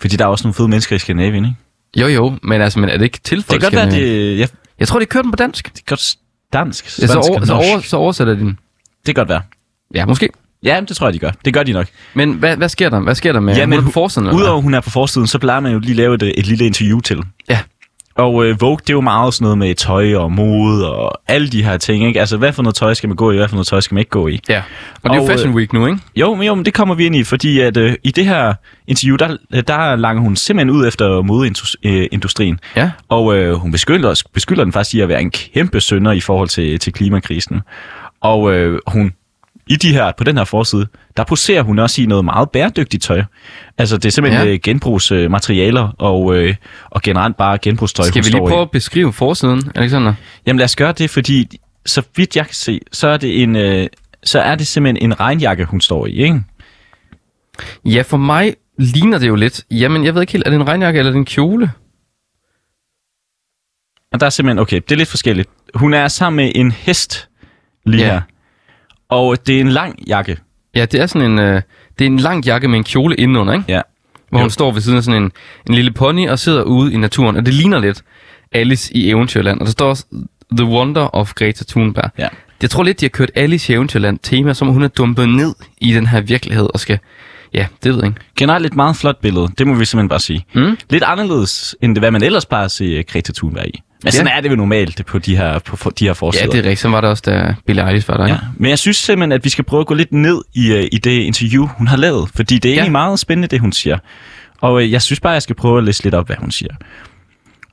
Fordi 0.00 0.16
der 0.16 0.24
er 0.24 0.28
også 0.28 0.44
nogle 0.46 0.54
fede 0.54 0.68
mennesker 0.68 0.96
i 0.96 0.98
Skandinavien, 0.98 1.44
ikke? 1.44 1.56
Jo, 1.96 2.06
jo, 2.06 2.38
men 2.42 2.60
altså, 2.62 2.78
men 2.80 2.88
er 2.88 2.96
det 2.96 3.04
ikke 3.04 3.18
til 3.24 3.38
Det 3.38 3.46
folk 3.46 3.60
kan 3.60 3.66
godt 3.70 3.74
være, 3.76 3.90
det, 4.00 4.38
ja, 4.38 4.42
det 4.42 4.50
Jeg 4.78 4.88
tror, 4.88 4.98
de 4.98 5.06
kører 5.06 5.22
den 5.22 5.30
på 5.32 5.36
dansk. 5.36 5.66
er 5.68 5.70
godt 5.86 6.14
dansk. 6.52 6.84
Ja, 7.02 7.06
så, 7.06 7.18
over, 7.18 7.44
så, 7.44 7.52
over, 7.54 7.80
så 7.80 7.96
oversætter 7.96 8.34
de 8.34 8.40
den. 8.40 8.48
Det 9.06 9.14
kan 9.14 9.14
godt 9.14 9.28
være. 9.28 9.42
Ja, 9.94 10.06
måske. 10.06 10.28
Ja, 10.64 10.80
det 10.88 10.96
tror 10.96 11.06
jeg, 11.06 11.14
de 11.14 11.18
gør. 11.18 11.30
Det 11.44 11.54
gør 11.54 11.62
de 11.62 11.72
nok. 11.72 11.86
Men 12.14 12.32
hvad, 12.32 12.56
hvad 12.56 12.68
sker 12.68 12.88
der? 12.88 13.00
Hvad 13.00 13.14
sker 13.14 13.32
der 13.32 13.40
med 13.40 13.54
Ja, 13.56 13.66
men 13.66 13.76
men, 13.78 13.84
på 13.84 13.90
forsiden? 13.90 14.28
eller 14.28 14.40
Udover 14.40 14.56
at 14.56 14.62
hun 14.62 14.74
er 14.74 14.80
på 14.80 14.90
forsiden, 14.90 15.26
så 15.26 15.38
plejer 15.38 15.60
man 15.60 15.72
jo 15.72 15.78
lige 15.78 15.94
lave 15.94 16.14
et, 16.14 16.22
et 16.38 16.46
lille 16.46 16.66
interview 16.66 17.00
til. 17.00 17.18
Ja. 17.48 17.58
Og 18.14 18.44
øh, 18.44 18.60
Vogue, 18.60 18.76
det 18.78 18.90
er 18.90 18.94
jo 18.94 19.00
meget 19.00 19.34
sådan 19.34 19.44
noget 19.44 19.58
med 19.58 19.74
tøj 19.74 20.14
og 20.14 20.32
mode 20.32 20.92
og 20.92 21.20
alle 21.28 21.48
de 21.48 21.64
her 21.64 21.76
ting, 21.76 22.04
ikke? 22.06 22.20
Altså, 22.20 22.36
hvad 22.36 22.52
for 22.52 22.62
noget 22.62 22.74
tøj 22.74 22.94
skal 22.94 23.08
man 23.08 23.16
gå 23.16 23.32
i, 23.32 23.36
hvad 23.36 23.48
for 23.48 23.56
noget 23.56 23.66
tøj 23.66 23.80
skal 23.80 23.94
man 23.94 23.98
ikke 24.00 24.10
gå 24.10 24.28
i? 24.28 24.40
Ja. 24.48 24.62
Og 25.02 25.10
det 25.10 25.10
er 25.10 25.14
jo 25.16 25.22
Og, 25.22 25.28
Fashion 25.28 25.54
Week 25.54 25.72
nu, 25.72 25.86
ikke? 25.86 25.98
Jo, 26.16 26.34
men, 26.34 26.46
jo, 26.46 26.54
men 26.54 26.64
det 26.64 26.74
kommer 26.74 26.94
vi 26.94 27.06
ind 27.06 27.16
i, 27.16 27.24
fordi 27.24 27.60
at 27.60 27.76
øh, 27.76 27.94
i 28.04 28.10
det 28.10 28.24
her 28.26 28.54
interview, 28.86 29.16
der, 29.16 29.36
der 29.62 29.96
langer 29.96 30.22
hun 30.22 30.36
simpelthen 30.36 30.76
ud 30.76 30.86
efter 30.86 31.22
modeindustrien. 31.22 32.60
Ja. 32.76 32.90
Og 33.08 33.36
øh, 33.36 33.54
hun 33.54 33.72
beskylder, 33.72 34.22
beskylder 34.34 34.64
den 34.64 34.72
faktisk 34.72 34.94
i 34.94 35.00
at 35.00 35.08
være 35.08 35.20
en 35.20 35.30
kæmpe 35.30 35.80
sønder 35.80 36.12
i 36.12 36.20
forhold 36.20 36.48
til, 36.48 36.78
til 36.78 36.92
klimakrisen. 36.92 37.60
Og 38.20 38.52
øh, 38.54 38.78
hun, 38.86 39.12
i 39.72 39.76
de 39.76 39.92
her, 39.92 40.12
på 40.18 40.24
den 40.24 40.36
her 40.36 40.44
forside, 40.44 40.86
der 41.16 41.24
poserer 41.24 41.62
hun 41.62 41.78
også 41.78 42.02
i 42.02 42.06
noget 42.06 42.24
meget 42.24 42.50
bæredygtigt 42.50 43.02
tøj. 43.02 43.22
Altså, 43.78 43.96
det 43.96 44.04
er 44.04 44.10
simpelthen 44.10 44.44
Ja. 44.46 44.50
ja. 44.50 44.56
genbrugsmaterialer 44.56 45.94
og, 45.98 46.34
øh, 46.36 46.54
og 46.90 47.02
generelt 47.02 47.36
bare 47.36 47.58
genbrugstøj, 47.58 48.06
Skal 48.06 48.24
vi 48.24 48.28
lige 48.30 48.38
prøve 48.40 48.58
i. 48.60 48.62
at 48.62 48.70
beskrive 48.70 49.12
forsiden, 49.12 49.62
Alexander? 49.74 50.14
Jamen 50.46 50.58
lad 50.58 50.64
os 50.64 50.76
gøre 50.76 50.92
det, 50.92 51.10
fordi 51.10 51.58
så 51.86 52.02
vidt 52.16 52.36
jeg 52.36 52.46
kan 52.46 52.54
se, 52.54 52.80
så 52.92 53.08
er 53.08 53.16
det, 53.16 53.42
en, 53.42 53.56
øh, 53.56 53.86
så 54.24 54.40
er 54.40 54.54
det 54.54 54.66
simpelthen 54.66 55.10
en 55.10 55.20
regnjakke, 55.20 55.64
hun 55.64 55.80
står 55.80 56.06
i, 56.06 56.10
ikke? 56.22 56.42
Ja, 57.84 58.02
for 58.02 58.16
mig 58.16 58.54
ligner 58.78 59.18
det 59.18 59.28
jo 59.28 59.34
lidt. 59.34 59.64
Jamen, 59.70 60.04
jeg 60.04 60.14
ved 60.14 60.20
ikke 60.22 60.32
helt, 60.32 60.46
er 60.46 60.50
det 60.50 60.56
en 60.60 60.68
regnjakke 60.68 60.98
eller 60.98 61.10
er 61.10 61.12
det 61.12 61.18
en 61.18 61.24
kjole? 61.24 61.70
Og 64.12 64.20
der 64.20 64.26
er 64.26 64.30
simpelthen, 64.30 64.58
okay, 64.58 64.76
det 64.88 64.92
er 64.92 64.96
lidt 64.96 65.08
forskelligt. 65.08 65.48
Hun 65.74 65.94
er 65.94 66.08
sammen 66.08 66.36
med 66.36 66.52
en 66.54 66.70
hest 66.72 67.28
lige 67.86 68.04
Ja. 68.04 68.10
her. 68.12 68.20
Og 69.12 69.46
det 69.46 69.56
er 69.56 69.60
en 69.60 69.68
lang 69.68 70.08
jakke. 70.08 70.36
Ja, 70.74 70.84
det 70.84 71.00
er 71.00 71.06
sådan 71.06 71.30
en, 71.32 71.38
øh, 71.38 71.62
det 71.98 72.04
er 72.04 72.06
en 72.06 72.16
lang 72.18 72.44
jakke 72.46 72.68
med 72.68 72.78
en 72.78 72.84
kjole 72.84 73.16
indenunder, 73.16 73.52
ikke? 73.52 73.64
Ja. 73.68 73.80
Hvor 74.30 74.38
Jo. 74.38 74.42
hun 74.42 74.50
står 74.50 74.72
ved 74.72 74.80
siden 74.80 74.98
af 74.98 75.04
sådan 75.04 75.22
en, 75.22 75.32
en 75.68 75.74
lille 75.74 75.90
pony 75.90 76.28
og 76.28 76.38
sidder 76.38 76.62
ude 76.62 76.92
i 76.92 76.96
naturen. 76.96 77.36
Og 77.36 77.46
det 77.46 77.54
ligner 77.54 77.78
lidt 77.80 78.02
Alice 78.52 78.96
i 78.96 79.10
Eventyrland. 79.10 79.60
Og 79.60 79.66
der 79.66 79.72
står 79.72 79.88
også 79.88 80.06
The 80.56 80.66
Wonder 80.66 81.14
of 81.16 81.32
Greta 81.34 81.64
Thunberg. 81.68 82.10
Ja. 82.18 82.28
Jeg 82.62 82.70
tror 82.70 82.82
lidt, 82.82 83.00
de 83.00 83.04
har 83.04 83.10
kørt 83.10 83.30
Alice 83.34 83.72
i 83.72 83.76
Eventyrland 83.76 84.18
tema, 84.22 84.52
som 84.54 84.68
hun 84.68 84.82
er 84.82 84.88
dumpet 84.88 85.28
ned 85.28 85.54
i 85.80 85.92
den 85.94 86.06
her 86.06 86.20
virkelighed 86.20 86.68
og 86.74 86.80
skal... 86.80 86.98
Ja, 87.54 87.66
det 87.84 87.92
ved 87.92 87.98
jeg 87.98 88.06
ikke. 88.06 88.20
Generelt 88.38 88.66
et 88.66 88.76
meget 88.76 88.96
flot 88.96 89.20
billede, 89.20 89.48
det 89.58 89.66
må 89.66 89.74
vi 89.74 89.84
simpelthen 89.84 90.08
bare 90.08 90.20
sige. 90.20 90.44
Mm. 90.54 90.76
Lidt 90.90 91.02
anderledes, 91.02 91.76
end 91.82 91.94
det, 91.94 92.02
hvad 92.02 92.10
man 92.10 92.22
ellers 92.22 92.46
plejer 92.46 92.64
at 92.64 92.70
se 92.70 92.84
øh, 92.84 93.04
Greta 93.12 93.32
Thunberg 93.32 93.66
i. 93.68 93.82
Men 94.04 94.12
sådan 94.12 94.26
Ja. 94.26 94.36
er 94.36 94.40
det 94.40 94.50
jo 94.50 94.56
normalt 94.56 95.06
på 95.06 95.18
de 95.18 95.36
her, 95.36 95.58
på, 95.58 95.76
på 95.76 95.90
de 95.90 96.04
her 96.04 96.08
Ja, 96.08 96.12
forsider. 96.12 96.46
det 96.46 96.54
er 96.54 96.58
rigtigt. 96.58 96.78
Så 96.80 96.88
var 96.88 97.00
det 97.00 97.10
også, 97.10 97.22
da 97.26 97.54
Billie 97.66 97.88
Eilish 97.88 98.08
var 98.08 98.16
der. 98.16 98.26
Ja, 98.26 98.36
men 98.56 98.70
jeg 98.70 98.78
synes 98.78 98.96
simpelthen, 98.96 99.32
at 99.32 99.44
vi 99.44 99.48
skal 99.50 99.64
prøve 99.64 99.80
at 99.80 99.86
gå 99.86 99.94
lidt 99.94 100.12
ned 100.12 100.42
i, 100.54 100.72
øh, 100.72 100.88
i 100.92 100.98
det 100.98 101.10
interview, 101.20 101.66
hun 101.66 101.86
har 101.86 101.96
lavet. 101.96 102.28
Fordi 102.34 102.58
det 102.58 102.68
er 102.68 102.72
Ja. 102.72 102.76
egentlig 102.78 102.92
meget 102.92 103.18
spændende, 103.18 103.48
det 103.48 103.60
hun 103.60 103.72
siger. 103.72 103.98
Og 104.60 104.82
øh, 104.82 104.92
jeg 104.92 105.02
synes 105.02 105.20
bare, 105.20 105.32
jeg 105.32 105.42
skal 105.42 105.56
prøve 105.56 105.78
at 105.78 105.84
læse 105.84 106.02
lidt 106.04 106.14
op, 106.14 106.26
hvad 106.26 106.36
hun 106.36 106.50
siger. 106.50 106.72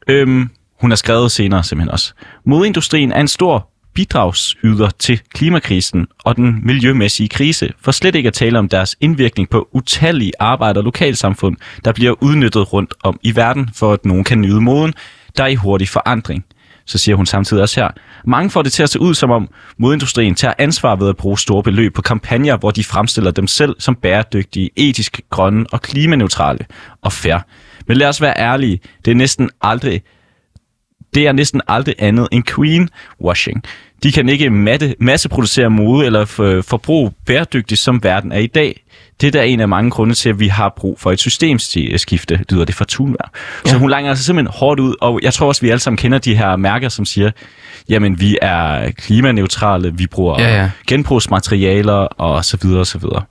Øhm, 0.07 0.49
hun 0.81 0.91
har 0.91 0.95
skrevet 0.95 1.31
senere 1.31 1.63
simpelthen 1.63 1.91
også. 1.91 2.13
Modeindustrien 2.45 3.11
er 3.11 3.19
en 3.21 3.27
stor 3.27 3.69
bidragsyder 3.93 4.89
til 4.99 5.19
klimakrisen 5.33 6.07
og 6.23 6.35
den 6.35 6.59
miljømæssige 6.65 7.29
krise, 7.29 7.69
for 7.81 7.91
slet 7.91 8.15
ikke 8.15 8.27
at 8.27 8.33
tale 8.33 8.59
om 8.59 8.69
deres 8.69 8.95
indvirkning 9.01 9.49
på 9.49 9.67
utallige 9.73 10.31
arbejder 10.39 10.79
og 10.79 10.83
lokalsamfund, 10.83 11.55
der 11.85 11.91
bliver 11.91 12.13
udnyttet 12.23 12.73
rundt 12.73 12.93
om 13.03 13.19
i 13.23 13.35
verden, 13.35 13.69
for 13.75 13.93
at 13.93 14.05
nogen 14.05 14.23
kan 14.23 14.41
nyde 14.41 14.61
moden, 14.61 14.93
der 15.37 15.43
er 15.43 15.47
i 15.47 15.55
hurtig 15.55 15.89
forandring. 15.89 16.45
Så 16.85 16.97
siger 16.97 17.15
hun 17.15 17.25
samtidig 17.25 17.63
også 17.63 17.81
her, 17.81 17.89
mange 18.25 18.49
får 18.49 18.61
det 18.61 18.73
til 18.73 18.83
at 18.83 18.89
se 18.89 18.99
ud 18.99 19.13
som 19.13 19.31
om 19.31 19.49
modindustrien 19.77 20.35
tager 20.35 20.53
ansvar 20.57 20.95
ved 20.95 21.09
at 21.09 21.17
bruge 21.17 21.39
store 21.39 21.63
beløb 21.63 21.93
på 21.93 22.01
kampagner, 22.01 22.57
hvor 22.57 22.71
de 22.71 22.83
fremstiller 22.83 23.31
dem 23.31 23.47
selv 23.47 23.75
som 23.79 23.95
bæredygtige, 23.95 24.69
etisk 24.75 25.21
grønne 25.29 25.65
og 25.71 25.81
klimaneutrale 25.81 26.65
og 27.01 27.13
fair. 27.13 27.37
Men 27.87 27.97
lad 27.97 28.07
os 28.07 28.21
være 28.21 28.33
ærlige. 28.37 28.79
Det 29.05 29.11
er 29.11 29.15
næsten 29.15 29.49
aldrig 29.61 30.01
det 31.13 31.27
er 31.27 31.31
næsten 31.31 31.61
aldrig 31.67 31.95
andet 31.99 32.27
end 32.31 32.43
greenwashing. 32.43 33.63
De 34.03 34.11
kan 34.11 34.29
ikke 34.29 34.49
matte, 34.49 34.95
masseproducere 34.99 35.69
mode 35.69 36.05
eller 36.05 36.25
forbrug 36.25 36.55
øh, 36.55 36.63
forbruge 36.63 37.11
bæredygtigt, 37.25 37.79
som 37.79 38.03
verden 38.03 38.31
er 38.31 38.39
i 38.39 38.47
dag. 38.47 38.83
Det 39.21 39.35
er 39.35 39.41
en 39.41 39.59
af 39.59 39.67
mange 39.67 39.91
grunde 39.91 40.13
til, 40.15 40.29
at 40.29 40.39
vi 40.39 40.47
har 40.47 40.73
brug 40.77 40.99
for 40.99 41.11
et 41.11 41.19
systemskifte, 41.19 42.39
lyder 42.49 42.65
det 42.65 42.75
fra 42.75 42.85
Thunberg. 42.89 43.29
Ja. 43.65 43.69
Så 43.71 43.77
hun 43.77 43.89
langer 43.89 44.09
altså 44.11 44.23
simpelthen 44.23 44.53
hårdt 44.59 44.79
ud, 44.79 44.95
og 45.01 45.19
jeg 45.23 45.33
tror 45.33 45.47
også, 45.47 45.61
vi 45.61 45.69
alle 45.69 45.79
sammen 45.79 45.97
kender 45.97 46.17
de 46.17 46.35
her 46.35 46.55
mærker, 46.55 46.89
som 46.89 47.05
siger, 47.05 47.31
jamen 47.89 48.19
vi 48.19 48.37
er 48.41 48.91
klimaneutrale, 48.91 49.93
vi 49.97 50.07
bruger 50.07 50.41
Ja, 50.41 50.55
ja. 50.61 50.71
genbrugsmaterialer 50.87 51.93
og 51.93 52.45
så 52.45 52.57
videre 52.61 52.79
og 52.79 52.87
så 52.87 52.97
videre. 52.97 53.21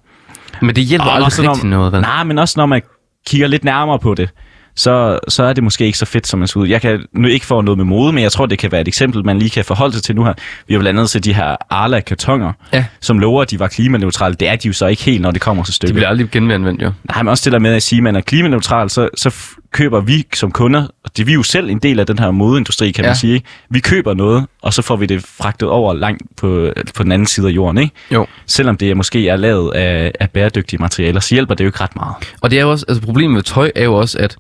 Men 0.63 0.77
det 0.77 0.85
hjælper 0.85 1.07
Og 1.07 1.15
aldrig 1.15 1.27
også 1.27 1.43
når- 1.43 1.51
rigtig 1.53 1.69
noget, 1.69 1.93
vel? 1.93 2.01
Nej, 2.01 2.25
men 2.25 2.39
også 2.39 2.55
når 2.57 2.67
man 2.67 2.83
kigger 3.27 3.47
lidt 3.47 3.65
nærmere 3.65 3.99
på 3.99 4.15
det, 4.15 4.31
så, 4.79 5.19
så 5.29 5.43
er 5.43 5.53
det 5.53 5.65
måske 5.65 5.87
ikke 5.87 5.99
så 5.99 6.05
fedt, 6.07 6.27
som 6.27 6.39
man 6.39 6.49
ser 6.49 6.61
ud. 6.61 6.69
Jeg 6.69 6.81
kan 6.81 7.01
nu 7.13 7.29
ikke 7.29 7.47
få 7.47 7.61
noget 7.61 7.79
med 7.79 7.85
mode, 7.85 8.13
men 8.13 8.23
jeg 8.23 8.33
tror, 8.33 8.47
det 8.47 8.59
kan 8.59 8.73
være 8.73 8.81
et 8.81 8.89
eksempel, 8.89 9.25
man 9.25 9.39
lige 9.39 9.51
kan 9.51 9.65
forholde 9.65 9.95
sig 9.95 10.03
til 10.03 10.17
nu 10.17 10.25
her. 10.25 10.33
Vi 10.69 10.75
har 10.75 10.81
blandt 10.81 10.99
andet 10.99 11.11
set 11.11 11.25
de 11.25 11.33
her 11.35 11.57
Arla-kartoner, 11.71 12.53
Ja. 12.73 12.85
som 13.01 13.19
lover, 13.19 13.43
at 13.43 13.51
de 13.51 13.59
var 13.59 13.69
klimaneutrale. 13.69 14.35
Det 14.35 14.49
er 14.49 14.57
de 14.57 14.69
jo 14.69 14.73
så 14.75 14.87
ikke 14.87 15.03
helt, 15.03 15.23
når 15.23 15.31
det 15.31 15.41
kommer 15.41 15.63
til 15.65 15.69
Det 15.71 15.75
stykket. 15.75 15.95
bliver 15.95 16.09
aldrig 16.09 16.31
genanvendt, 16.31 16.83
jo. 16.83 16.93
Nej, 17.05 17.23
men 17.23 17.29
også 17.29 17.45
det 17.45 17.53
der 17.53 17.59
med 17.59 17.75
at 17.75 17.83
sige, 17.83 17.99
at 17.99 18.03
man 18.03 18.17
er 18.17 18.21
klimaneutral, 18.21 18.91
så, 18.91 19.09
så 19.17 19.35
køber 19.73 20.01
vi 20.01 20.27
som 20.35 20.53
kunder, 20.53 20.83
og 21.05 21.17
det 21.17 21.23
er 21.23 21.27
vi 21.27 21.33
jo 21.33 21.43
selv 21.43 21.71
en 21.71 21.79
del 21.79 22.01
af 22.01 22.07
den 22.07 22.19
her 22.19 22.31
modeindustri, 22.31 22.91
kan. 22.91 23.05
Ja. 23.05 23.09
man 23.11 23.17
sige. 23.17 23.35
Ikke? 23.35 23.47
Vi 23.71 23.81
køber 23.81 24.15
noget, 24.15 24.47
og 24.63 24.75
så 24.75 24.83
får 24.83 24.97
vi 24.97 25.07
det 25.07 25.23
fragtet 25.39 25.69
over 25.69 25.95
langt 25.95 26.23
på, 26.37 26.73
på 26.95 27.03
den 27.03 27.13
anden 27.13 27.27
side 27.27 27.49
af 27.49 27.53
jorden. 27.53 27.79
Ikke? 27.79 27.95
Jo. 28.13 28.27
Selvom 28.47 28.77
det 28.77 28.97
måske 28.97 29.29
er 29.29 29.37
lavet 29.37 29.75
af, 29.75 30.13
af 30.21 30.31
bæredygtige 30.31 30.81
materialer, 30.81 31.21
så 31.21 31.35
hjælper 31.35 31.55
det 31.55 31.65
jo 31.65 31.69
ikke 31.69 31.81
ret 31.81 31.97
meget. 31.97 32.15
Og 32.41 32.51
det 32.51 32.59
er 32.59 32.63
jo 32.63 32.71
også, 32.71 32.85
altså 32.89 33.03
problemet 33.03 33.35
med 33.35 33.43
tøj 33.43 33.71
er 33.75 33.85
jo 33.85 33.95
også, 33.95 34.19
at 34.19 34.37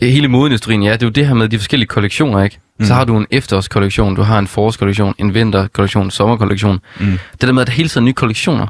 hele 0.00 0.28
modeindustrien, 0.28 0.82
ja, 0.82 0.92
det 0.92 1.02
er 1.02 1.06
jo 1.06 1.10
det 1.10 1.26
her 1.26 1.34
med 1.34 1.48
de 1.48 1.58
forskellige 1.58 1.86
kollektioner, 1.88 2.42
ikke? 2.42 2.58
Mm. 2.78 2.86
Så 2.86 2.94
har 2.94 3.04
du 3.04 3.16
en 3.16 3.26
efterårskollektion, 3.30 4.14
du 4.14 4.22
har 4.22 4.38
en 4.38 4.46
forårskollektion, 4.46 5.14
en 5.18 5.34
vinterkollektion, 5.34 6.04
en 6.04 6.10
sommerkollektion. 6.10 6.80
Mm. 7.00 7.18
Det 7.32 7.40
der 7.40 7.52
med, 7.52 7.62
at 7.62 7.66
der 7.66 7.72
hele 7.72 7.88
tiden 7.88 8.04
er 8.04 8.06
nye 8.06 8.12
kollektioner. 8.12 8.66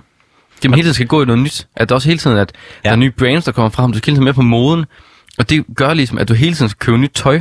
Det 0.62 0.70
man 0.70 0.76
hele 0.76 0.84
tiden 0.84 0.94
skal 0.94 1.06
gå 1.06 1.22
i 1.22 1.24
noget 1.24 1.42
nyt. 1.42 1.66
At 1.76 1.88
der 1.88 1.94
også 1.94 2.08
hele 2.08 2.18
tiden, 2.18 2.36
at 2.38 2.52
ja. 2.84 2.88
der 2.88 2.92
er 2.92 2.96
nye 2.96 3.10
brands, 3.10 3.44
der 3.44 3.52
kommer 3.52 3.68
frem. 3.68 3.92
Du 3.92 3.98
skal 3.98 4.10
hele 4.10 4.16
tiden 4.16 4.24
med 4.24 4.32
på 4.32 4.42
moden. 4.42 4.84
Og 5.38 5.50
det 5.50 5.64
gør 5.76 5.94
ligesom, 5.94 6.18
at 6.18 6.28
du 6.28 6.34
hele 6.34 6.54
tiden 6.54 6.68
skal 6.68 6.78
købe 6.78 6.98
nyt 6.98 7.10
tøj. 7.14 7.40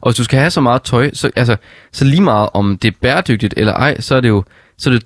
Og 0.00 0.10
hvis 0.10 0.16
du 0.16 0.24
skal 0.24 0.38
have 0.38 0.50
så 0.50 0.60
meget 0.60 0.82
tøj, 0.82 1.10
så, 1.14 1.30
altså, 1.36 1.56
så 1.92 2.04
lige 2.04 2.22
meget 2.22 2.48
om 2.54 2.78
det 2.78 2.88
er 2.88 2.96
bæredygtigt 3.02 3.54
eller 3.56 3.72
ej, 3.72 4.00
så 4.00 4.14
er 4.14 4.20
det 4.20 4.28
jo 4.28 4.44
så 4.78 4.90
er 4.90 4.94
det 4.94 5.02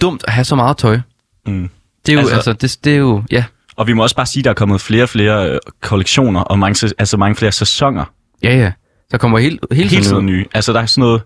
dumt 0.00 0.24
at 0.26 0.32
have 0.32 0.44
så 0.44 0.56
meget 0.56 0.76
tøj. 0.76 0.98
Mm. 1.46 1.70
Det 2.06 2.12
er 2.12 2.14
jo, 2.14 2.18
Altså- 2.18 2.34
altså, 2.34 2.50
altså 2.50 2.76
det, 2.78 2.84
det 2.84 2.92
er 2.92 2.98
jo, 2.98 3.22
ja, 3.30 3.44
Og 3.76 3.86
vi 3.86 3.92
må 3.92 4.02
også 4.02 4.16
bare 4.16 4.26
sige, 4.26 4.40
at 4.40 4.44
der 4.44 4.50
er 4.50 4.54
kommet 4.54 4.80
flere 4.80 5.02
og 5.02 5.08
flere 5.08 5.50
øh, 5.50 5.58
kollektioner, 5.82 6.40
og 6.40 6.58
mange, 6.58 6.90
altså 6.98 7.16
mange 7.16 7.36
flere 7.36 7.52
sæsoner. 7.52 8.04
ja, 8.42 8.56
ja. 8.56 8.72
Der 9.10 9.18
kommer 9.18 9.38
helt, 9.38 9.64
helt, 9.72 9.90
Hele 9.90 10.00
ud. 10.00 10.04
tiden 10.04 10.26
nye. 10.26 10.44
Altså 10.54 10.72
der 10.72 10.80
er 10.80 10.86
sådan 10.86 11.02
noget 11.02 11.22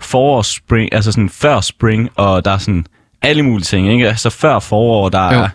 forår, 0.00 0.42
spring, 0.42 0.94
altså 0.94 1.12
sådan 1.12 1.28
før 1.28 1.60
spring, 1.60 2.10
og 2.16 2.44
der 2.44 2.50
er 2.50 2.58
sådan 2.58 2.86
alle 3.22 3.42
mulige 3.42 3.64
ting. 3.64 3.92
Ikke? 3.92 4.08
Altså 4.08 4.30
før 4.30 4.58
forår, 4.58 5.08
der 5.08 5.18
er 5.18 5.40
Jo. 5.40 5.48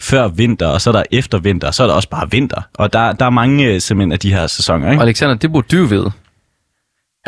før 0.00 0.28
vinter, 0.28 0.66
og 0.66 0.80
så 0.80 0.90
er 0.90 0.92
der 0.92 1.02
efter 1.12 1.38
vinter, 1.38 1.68
og 1.68 1.74
så 1.74 1.82
er 1.82 1.86
der 1.86 1.94
også 1.94 2.08
bare 2.08 2.30
vinter. 2.30 2.60
Og 2.74 2.92
der, 2.92 3.12
der 3.12 3.26
er 3.26 3.30
mange 3.30 3.64
øh, 3.64 3.80
simpelthen 3.80 4.12
af 4.12 4.18
de 4.18 4.32
her 4.34 4.46
sæsoner. 4.46 4.86
Og 4.86 4.92
Ikke? 4.92 5.02
Alexander, 5.02 5.34
det 5.34 5.52
burde 5.52 5.76
du 5.76 5.84
vide. 5.84 6.10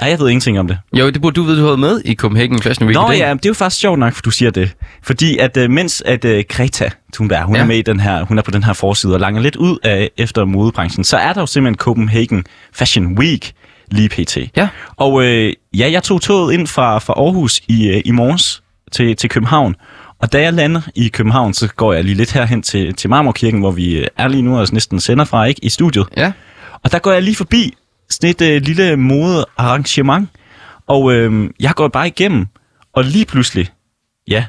Ja, 0.02 0.06
jeg 0.06 0.18
ved 0.18 0.28
ingenting 0.28 0.58
om 0.58 0.68
det. 0.68 0.78
Jo, 0.92 1.10
det 1.10 1.22
burde 1.22 1.34
du 1.34 1.42
vide, 1.42 1.60
du 1.60 1.64
havde 1.64 1.76
med 1.76 2.00
i 2.04 2.14
Copenhagen 2.14 2.62
Fashion 2.62 2.88
Week 2.88 2.94
Nå 2.94 3.10
ja, 3.10 3.34
det 3.34 3.46
er 3.46 3.50
jo 3.50 3.54
faktisk 3.54 3.80
sjovt 3.80 3.98
nok, 3.98 4.12
for 4.12 4.22
du 4.22 4.30
siger 4.30 4.50
det. 4.50 4.76
Fordi 5.02 5.38
at 5.38 5.56
uh, 5.56 5.70
mens 5.70 6.02
at 6.06 6.24
uh, 6.24 6.30
Greta 6.48 6.90
Thunberg, 7.14 7.42
hun 7.42 7.56
ja. 7.56 7.62
Er 7.62 7.66
med 7.66 7.76
i 7.76 7.82
den 7.82 8.00
her, 8.00 8.24
hun 8.24 8.38
er 8.38 8.42
på 8.42 8.50
den 8.50 8.64
her 8.64 8.72
forside 8.72 9.14
og 9.14 9.20
langer 9.20 9.40
lidt 9.40 9.56
ud 9.56 9.78
af 9.82 10.10
efter 10.16 10.44
modebranchen, 10.44 11.04
så 11.04 11.16
er 11.16 11.32
der 11.32 11.40
jo 11.40 11.46
simpelthen 11.46 11.78
Copenhagen 11.78 12.44
Fashion 12.72 13.18
Week 13.18 13.52
lige 13.90 14.08
pt. 14.08 14.38
Ja. 14.56 14.68
Og 14.96 15.24
øh, 15.24 15.52
ja, 15.74 15.90
jeg 15.90 16.02
tog 16.02 16.20
toget 16.20 16.54
ind 16.54 16.66
fra, 16.66 16.98
fra 16.98 17.14
Aarhus 17.16 17.60
i, 17.68 17.88
øh, 17.88 18.02
i 18.04 18.10
morges 18.10 18.62
til, 18.92 19.16
til 19.16 19.30
København. 19.30 19.76
Og 20.18 20.32
da 20.32 20.40
jeg 20.40 20.52
lander 20.52 20.80
i 20.94 21.08
København, 21.08 21.54
så 21.54 21.68
går 21.76 21.92
jeg 21.92 22.04
lige 22.04 22.14
lidt 22.14 22.32
herhen 22.32 22.62
til, 22.62 22.94
til 22.94 23.10
Marmorkirken, 23.10 23.60
hvor 23.60 23.70
vi 23.70 23.98
øh, 23.98 24.06
er 24.16 24.28
lige 24.28 24.42
nu 24.42 24.58
og 24.58 24.68
næsten 24.72 25.00
sender 25.00 25.24
fra, 25.24 25.44
ikke? 25.44 25.64
I 25.64 25.68
studiet. 25.68 26.06
Ja. 26.16 26.32
Og 26.82 26.92
der 26.92 26.98
går 26.98 27.12
jeg 27.12 27.22
lige 27.22 27.36
forbi 27.36 27.74
sådan 28.10 28.30
et 28.30 28.40
øh, 28.40 28.62
lille 28.62 28.96
modearrangement. 28.96 30.28
Og 30.86 31.12
øh, 31.12 31.50
jeg 31.60 31.72
går 31.74 31.88
bare 31.88 32.06
igennem, 32.06 32.46
og 32.92 33.04
lige 33.04 33.24
pludselig, 33.24 33.68
ja, 34.28 34.44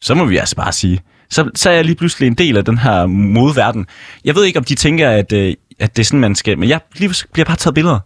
så 0.00 0.14
må 0.14 0.24
vi 0.24 0.36
altså 0.36 0.56
bare 0.56 0.72
sige, 0.72 1.00
så, 1.30 1.50
så 1.54 1.70
er 1.70 1.74
jeg 1.74 1.84
lige 1.84 1.96
pludselig 1.96 2.26
en 2.26 2.34
del 2.34 2.56
af 2.56 2.64
den 2.64 2.78
her 2.78 3.06
modeverden. 3.06 3.86
Jeg 4.24 4.34
ved 4.34 4.44
ikke, 4.44 4.58
om 4.58 4.64
de 4.64 4.74
tænker, 4.74 5.10
at, 5.10 5.32
øh, 5.32 5.54
at 5.78 5.96
det 5.96 6.02
er 6.02 6.04
sådan, 6.04 6.20
man 6.20 6.34
skal, 6.34 6.58
men 6.58 6.68
jeg 6.68 6.80
lige 6.96 7.14
bliver 7.32 7.44
bare 7.44 7.56
taget 7.56 7.74
billeder. 7.74 7.98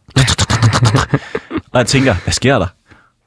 og 1.73 1.79
jeg 1.79 1.87
tænker, 1.87 2.15
hvad 2.15 2.33
sker 2.33 2.59
der? 2.59 2.67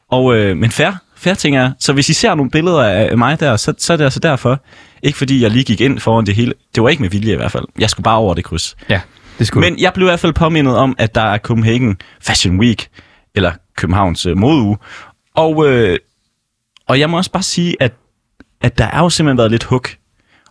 Og, 0.10 0.36
øh, 0.36 0.58
men 0.58 0.72
fair, 0.72 0.92
fair 1.16 1.34
tænker 1.34 1.62
jeg. 1.62 1.72
Så 1.80 1.94
hvis 1.94 2.10
I 2.10 2.14
ser 2.14 2.36
nogle 2.36 2.52
billeder 2.52 2.84
af 2.84 3.10
af 3.12 3.18
mig 3.18 3.40
der, 3.40 3.56
så, 3.58 3.74
så 3.78 3.94
er 3.94 3.98
det 3.98 4.04
altså 4.04 4.20
derfor. 4.20 4.62
Ikke 5.04 5.18
fordi 5.18 5.42
jeg 5.42 5.52
lige 5.52 5.64
gik 5.64 5.82
ind 5.82 6.00
foran 6.00 6.26
det 6.26 6.36
hele. 6.36 6.54
Det 6.76 6.84
var 6.84 6.90
ikke 6.90 7.02
med 7.02 7.10
vilje 7.10 7.34
i 7.34 7.36
hvert 7.36 7.52
fald. 7.52 7.66
Jeg 7.80 7.90
skulle 7.90 8.04
bare 8.04 8.18
over 8.18 8.34
det 8.34 8.44
kryds. 8.44 8.76
Ja, 8.90 9.02
det 9.40 9.48
skulle 9.48 9.70
Men 9.70 9.80
jeg 9.80 9.94
blev 9.94 10.08
i 10.08 10.10
hvert 10.10 10.20
fald 10.20 10.34
påmindet 10.34 10.78
om, 10.78 10.96
at 10.98 11.16
der 11.16 11.22
er 11.22 11.38
Copenhagen 11.38 11.98
Fashion 12.22 12.60
Week, 12.60 12.88
eller 13.36 13.52
Københavns 13.78 14.26
øh, 14.26 14.38
modeuge. 14.38 14.78
Og, 15.36 15.70
øh, 15.70 15.98
og 16.88 17.00
jeg 17.00 17.10
må 17.10 17.18
også 17.18 17.32
bare 17.32 17.44
sige, 17.44 17.76
at, 17.80 17.94
at 18.62 18.78
der 18.78 18.86
er 18.86 19.00
jo 19.00 19.10
simpelthen 19.10 19.38
været 19.38 19.52
lidt 19.52 19.64
hug 19.64 19.84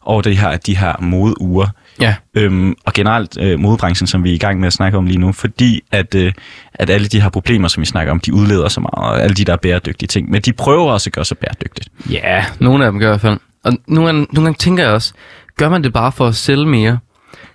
over 0.03 0.23
de 0.23 0.35
her, 0.35 0.57
de 0.57 0.77
her 0.77 0.93
modeuger. 1.01 1.67
Ja. 2.01 2.15
Øhm, 2.35 2.75
og 2.85 2.93
generelt 2.93 3.39
øh, 3.41 3.59
modebranchen, 3.59 4.07
som 4.07 4.25
vi 4.25 4.31
er 4.31 4.35
i 4.35 4.39
gang 4.39 4.61
med 4.61 4.67
at 4.67 4.73
snakke 4.73 4.99
om 4.99 5.07
lige 5.07 5.19
nu, 5.19 5.33
fordi 5.33 5.81
at, 5.93 6.15
øh, 6.15 6.33
at 6.75 6.91
alle 6.91 7.07
de 7.07 7.21
her 7.21 7.29
problemer, 7.29 7.69
som 7.69 7.81
vi 7.81 7.87
snakker 7.87 8.11
om, 8.11 8.21
de 8.21 8.35
udleder 8.35 8.69
så 8.69 8.81
meget, 8.81 8.95
og 8.95 9.23
alle 9.23 9.35
de 9.35 9.45
der 9.45 9.57
bæredygtige 9.57 10.07
ting, 10.07 10.31
men 10.31 10.43
de 10.43 10.53
prøver 10.53 10.93
også 10.93 11.09
at 11.09 11.13
gøre 11.13 11.25
sig 11.25 11.39
bæredygtigt. 11.39 11.89
Ja, 12.11 12.45
nogle 12.59 12.87
af 12.87 12.93
dem 12.93 13.01
gør 13.01 13.07
i 13.07 13.11
hvert 13.11 13.21
fald. 13.21 13.39
Og 13.65 13.73
nogle 13.87 14.07
gange, 14.07 14.27
nogle 14.33 14.47
gange 14.47 14.59
tænker 14.59 14.85
jeg 14.85 14.93
også, 14.93 15.15
gør 15.57 15.69
man 15.69 15.83
det 15.83 15.93
bare 15.93 16.13
for 16.13 16.27
at 16.27 16.35
sælge 16.35 16.67
mere? 16.67 16.99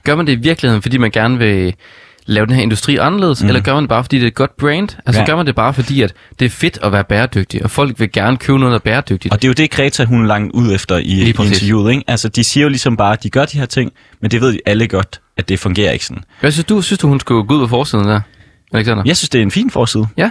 Gør 0.07 0.15
man 0.15 0.27
det 0.27 0.33
i 0.33 0.35
virkeligheden, 0.35 0.81
fordi 0.81 0.97
man 0.97 1.11
gerne 1.11 1.37
vil 1.37 1.73
lave 2.25 2.45
den 2.45 2.55
her 2.55 2.61
industri 2.61 2.97
anderledes, 2.97 3.41
mm. 3.41 3.47
eller 3.47 3.61
gør 3.61 3.73
man 3.73 3.83
det 3.83 3.89
bare, 3.89 4.03
fordi 4.03 4.15
det 4.17 4.23
er 4.23 4.27
et 4.27 4.35
godt 4.35 4.57
brand? 4.57 4.89
Altså 5.05 5.21
Ja. 5.21 5.25
gør 5.27 5.35
man 5.35 5.45
det 5.47 5.55
bare, 5.55 5.73
fordi 5.73 6.01
at 6.01 6.13
det 6.39 6.45
er 6.45 6.49
fedt 6.49 6.79
at 6.83 6.91
være 6.91 7.03
bæredygtig, 7.03 7.63
og 7.63 7.71
folk 7.71 7.99
vil 7.99 8.11
gerne 8.11 8.37
købe 8.37 8.59
noget, 8.59 8.71
der 8.71 8.75
er 8.77 8.79
bæredygtigt? 8.79 9.33
Og 9.33 9.41
det 9.41 9.47
er 9.47 9.49
jo 9.49 9.53
det, 9.53 9.71
Greta 9.71 10.03
hun 10.05 10.27
langt 10.27 10.51
ud 10.53 10.73
efter 10.73 10.97
i, 10.97 11.01
i 11.03 11.27
interviewet. 11.29 11.91
Ikke? 11.91 12.03
Altså, 12.07 12.29
de 12.29 12.43
siger 12.43 12.61
jo 12.63 12.69
ligesom 12.69 12.97
bare, 12.97 13.13
at 13.13 13.23
de 13.23 13.29
gør 13.29 13.45
de 13.45 13.57
her 13.57 13.65
ting, 13.65 13.91
men 14.21 14.31
det 14.31 14.41
ved 14.41 14.53
de 14.53 14.59
alle 14.65 14.87
godt, 14.87 15.21
at 15.37 15.49
det 15.49 15.59
fungerer 15.59 15.91
ikke 15.91 16.05
sådan. 16.05 16.23
Hvad 16.39 16.51
synes 16.51 16.65
du? 16.65 16.81
Synes 16.81 16.99
du, 16.99 17.07
hun 17.07 17.19
skulle 17.19 17.47
gå 17.47 17.55
ud 17.55 17.59
på 17.59 17.67
forsiden 17.67 18.07
der, 18.07 18.21
Alexander? 18.73 19.03
Jeg 19.05 19.17
synes, 19.17 19.29
det 19.29 19.39
er 19.39 19.43
en 19.43 19.51
fin 19.51 19.69
forside. 19.71 20.07
Ja. 20.17 20.29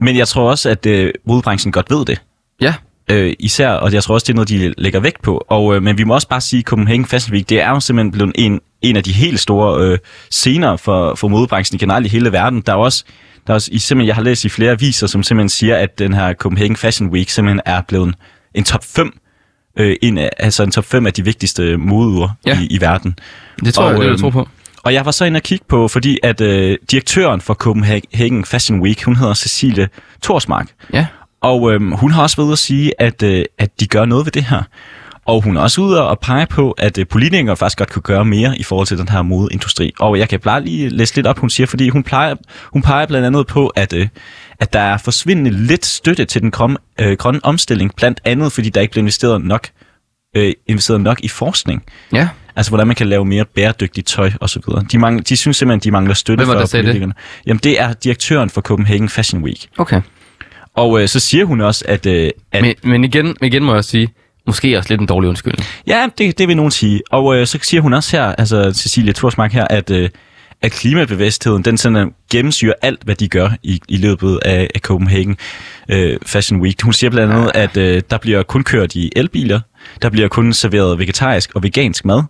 Men 0.00 0.16
jeg 0.16 0.28
tror 0.28 0.50
også, 0.50 0.70
at 0.70 0.86
øh, 0.86 1.12
modebranchen 1.26 1.72
godt 1.72 1.90
ved 1.90 2.04
det. 2.04 2.22
Ja. 2.60 2.74
Øh, 3.10 3.32
især, 3.38 3.70
og 3.70 3.92
jeg 3.92 4.02
tror 4.02 4.14
også, 4.14 4.24
det 4.24 4.32
er 4.32 4.34
noget, 4.34 4.48
de 4.48 4.74
lægger 4.78 5.00
vægt 5.00 5.22
på. 5.22 5.44
Og, 5.48 5.74
øh, 5.76 5.82
men 5.82 5.98
vi 5.98 6.04
må 6.04 6.14
også 6.14 6.28
bare 6.28 6.40
sige, 6.40 6.60
at 6.60 6.64
Copenhagen 6.64 7.04
Fashion 7.06 7.34
Week, 7.34 7.48
det 7.48 7.60
er 7.60 7.68
jo 7.70 7.80
simpelthen 7.80 8.12
blevet 8.12 8.32
en, 8.34 8.60
en 8.82 8.96
af 8.96 9.04
de 9.04 9.12
helt 9.12 9.40
store 9.40 9.84
øh, 9.86 9.98
scener 10.30 10.76
for, 10.76 11.14
for 11.14 11.28
modebranchen 11.28 11.78
generelt 11.78 12.06
i 12.06 12.08
hele 12.08 12.32
verden. 12.32 12.60
Der 12.66 12.72
er 12.72 12.76
også, 12.76 13.04
der 13.46 13.52
er 13.52 13.54
også 13.54 13.68
i, 13.72 13.78
simpelthen, 13.78 14.06
jeg 14.08 14.14
har 14.14 14.22
læst 14.22 14.44
i 14.44 14.48
flere 14.48 14.70
aviser, 14.72 15.06
som 15.06 15.22
simpelthen 15.22 15.48
siger, 15.48 15.76
at 15.76 15.98
den 15.98 16.14
her 16.14 16.32
Copenhagen 16.34 16.76
Fashion 16.76 17.08
Week 17.10 17.28
simpelthen 17.28 17.60
er 17.66 17.80
blevet 17.88 18.14
en 18.54 18.64
top 18.64 18.84
5 18.84 19.18
øh, 19.78 19.96
en, 20.02 20.18
af- 20.18 20.30
altså 20.38 20.62
en 20.62 20.70
top 20.70 20.84
5 20.84 21.06
af 21.06 21.12
de 21.12 21.24
vigtigste 21.24 21.76
modeuger 21.76 22.28
Ja. 22.46 22.58
i, 22.60 22.66
i 22.70 22.80
verden. 22.80 23.18
Det 23.64 23.74
tror 23.74 23.84
Og, 23.84 23.90
jeg, 23.90 23.98
det 23.98 24.04
jeg 24.04 24.10
øhm, 24.12 24.20
tro 24.20 24.30
på. 24.30 24.48
Og 24.82 24.94
jeg 24.94 25.04
var 25.04 25.10
så 25.10 25.24
inde 25.24 25.38
og 25.38 25.42
kigge 25.42 25.64
på, 25.68 25.88
fordi 25.88 26.18
at 26.22 26.40
øh, 26.40 26.78
direktøren 26.90 27.40
for 27.40 27.54
Copenhagen 27.54 28.44
Fashion 28.44 28.80
Week, 28.80 29.02
hun 29.04 29.16
hedder 29.16 29.34
Cecilie 29.34 29.88
Torsmark. 30.22 30.68
Ja. 30.92 31.06
Og 31.40 31.72
øhm, 31.72 31.92
hun 31.92 32.10
har 32.10 32.22
også 32.22 32.36
været 32.36 32.52
at 32.52 32.58
sige, 32.58 32.92
at, 33.00 33.22
øh, 33.22 33.44
at 33.58 33.80
de 33.80 33.86
gør 33.86 34.04
noget 34.04 34.24
ved 34.26 34.32
det 34.32 34.44
her. 34.44 34.62
Og 35.26 35.42
hun 35.42 35.56
er 35.56 35.60
også 35.60 35.80
ude 35.80 36.08
og 36.08 36.18
pege 36.18 36.46
på, 36.46 36.70
at 36.70 36.98
øh, 36.98 37.06
politikere 37.06 37.56
faktisk 37.56 37.78
godt 37.78 37.90
kunne 37.90 38.02
gøre 38.02 38.24
mere 38.24 38.58
i 38.58 38.62
forhold 38.62 38.86
til 38.86 38.98
den 38.98 39.08
her 39.08 39.22
modeindustri. 39.22 39.92
Og 39.98 40.18
jeg 40.18 40.28
kan 40.28 40.40
bare 40.40 40.64
lige 40.64 40.88
læse 40.88 41.16
lidt 41.16 41.26
op, 41.26 41.38
hun 41.38 41.50
siger, 41.50 41.66
fordi 41.66 41.88
hun, 41.88 42.02
plejer, 42.02 42.34
hun 42.72 42.82
peger 42.82 43.06
blandt 43.06 43.26
andet 43.26 43.46
på, 43.46 43.66
at, 43.66 43.92
øh, 43.92 44.08
at 44.60 44.72
der 44.72 44.80
er 44.80 44.96
forsvindende 44.96 45.50
lidt 45.50 45.86
støtte 45.86 46.24
til 46.24 46.42
den 46.42 46.50
grønne, 46.50 46.76
øh, 47.00 47.16
grønne 47.16 47.40
omstilling, 47.42 47.94
blandt 47.96 48.20
andet 48.24 48.52
fordi 48.52 48.68
der 48.68 48.80
ikke 48.80 48.90
bliver 48.90 49.02
investeret 49.02 49.44
nok, 49.44 49.68
øh, 50.36 50.52
investeret 50.66 51.00
nok 51.00 51.20
i 51.20 51.28
forskning. 51.28 51.82
Ja. 52.12 52.28
Altså, 52.56 52.70
hvordan 52.70 52.86
man 52.86 52.96
kan 52.96 53.06
lave 53.06 53.24
mere 53.24 53.44
bæredygtigt 53.44 54.06
tøj 54.06 54.30
og 54.40 54.50
så 54.50 54.60
videre. 54.66 54.84
De, 54.92 54.98
mangler, 54.98 55.22
de 55.22 55.36
synes 55.36 55.56
simpelthen, 55.56 55.80
de 55.80 55.90
mangler 55.90 56.14
støtte 56.14 56.44
Hvem 56.44 56.48
var 56.48 56.54
fra 56.54 56.60
der 56.60 56.66
sagde 56.66 56.82
det? 56.82 56.88
politikerne. 56.88 57.14
Jamen, 57.46 57.60
det 57.64 57.80
er 57.80 57.92
direktøren 57.92 58.50
for 58.50 58.60
Copenhagen 58.60 59.08
Fashion 59.08 59.42
Week. 59.42 59.68
Okay. 59.78 60.00
Og 60.74 61.02
øh, 61.02 61.08
så 61.08 61.20
siger 61.20 61.44
hun 61.44 61.60
også, 61.60 61.84
at... 61.88 62.06
Øh, 62.06 62.30
at 62.52 62.62
Men, 62.62 62.74
men 62.82 63.04
igen, 63.04 63.36
igen 63.42 63.64
må 63.64 63.74
jeg 63.74 63.84
sige, 63.84 64.08
måske 64.46 64.78
også 64.78 64.92
lidt 64.92 65.00
en 65.00 65.06
dårlig 65.06 65.28
undskyldning. 65.28 65.66
Ja, 65.86 66.08
det, 66.18 66.38
det 66.38 66.48
vil 66.48 66.56
nogen 66.56 66.70
sige. 66.70 67.00
Og 67.10 67.36
øh, 67.36 67.46
så 67.46 67.58
siger 67.62 67.80
hun 67.80 67.92
også 67.92 68.16
her, 68.16 68.24
altså 68.24 68.72
Cecilia 68.72 69.12
Thorsmark 69.12 69.52
her, 69.52 69.66
at, 69.70 69.90
øh, 69.90 70.08
at 70.62 70.72
klimabevidstheden, 70.72 71.62
den 71.62 71.78
sådan 71.78 72.14
gennemsyrer 72.30 72.74
alt, 72.82 73.02
hvad 73.04 73.14
de 73.14 73.28
gør 73.28 73.50
i, 73.62 73.80
i 73.88 73.96
løbet 73.96 74.38
af, 74.44 74.70
af 74.74 74.80
Copenhagen 74.80 75.36
øh, 75.88 76.18
Fashion 76.26 76.60
Week. 76.60 76.82
Hun 76.82 76.92
siger 76.92 77.10
blandt 77.10 77.32
andet, 77.32 77.50
at 77.54 77.76
øh, 77.76 78.02
der 78.10 78.18
bliver 78.18 78.42
kun 78.42 78.64
kørt 78.64 78.94
i 78.94 79.10
elbiler, 79.16 79.60
der 80.02 80.10
bliver 80.10 80.28
kun 80.28 80.52
serveret 80.52 80.98
vegetarisk 80.98 81.50
og 81.54 81.62
vegansk 81.62 82.04
mad, 82.04 82.22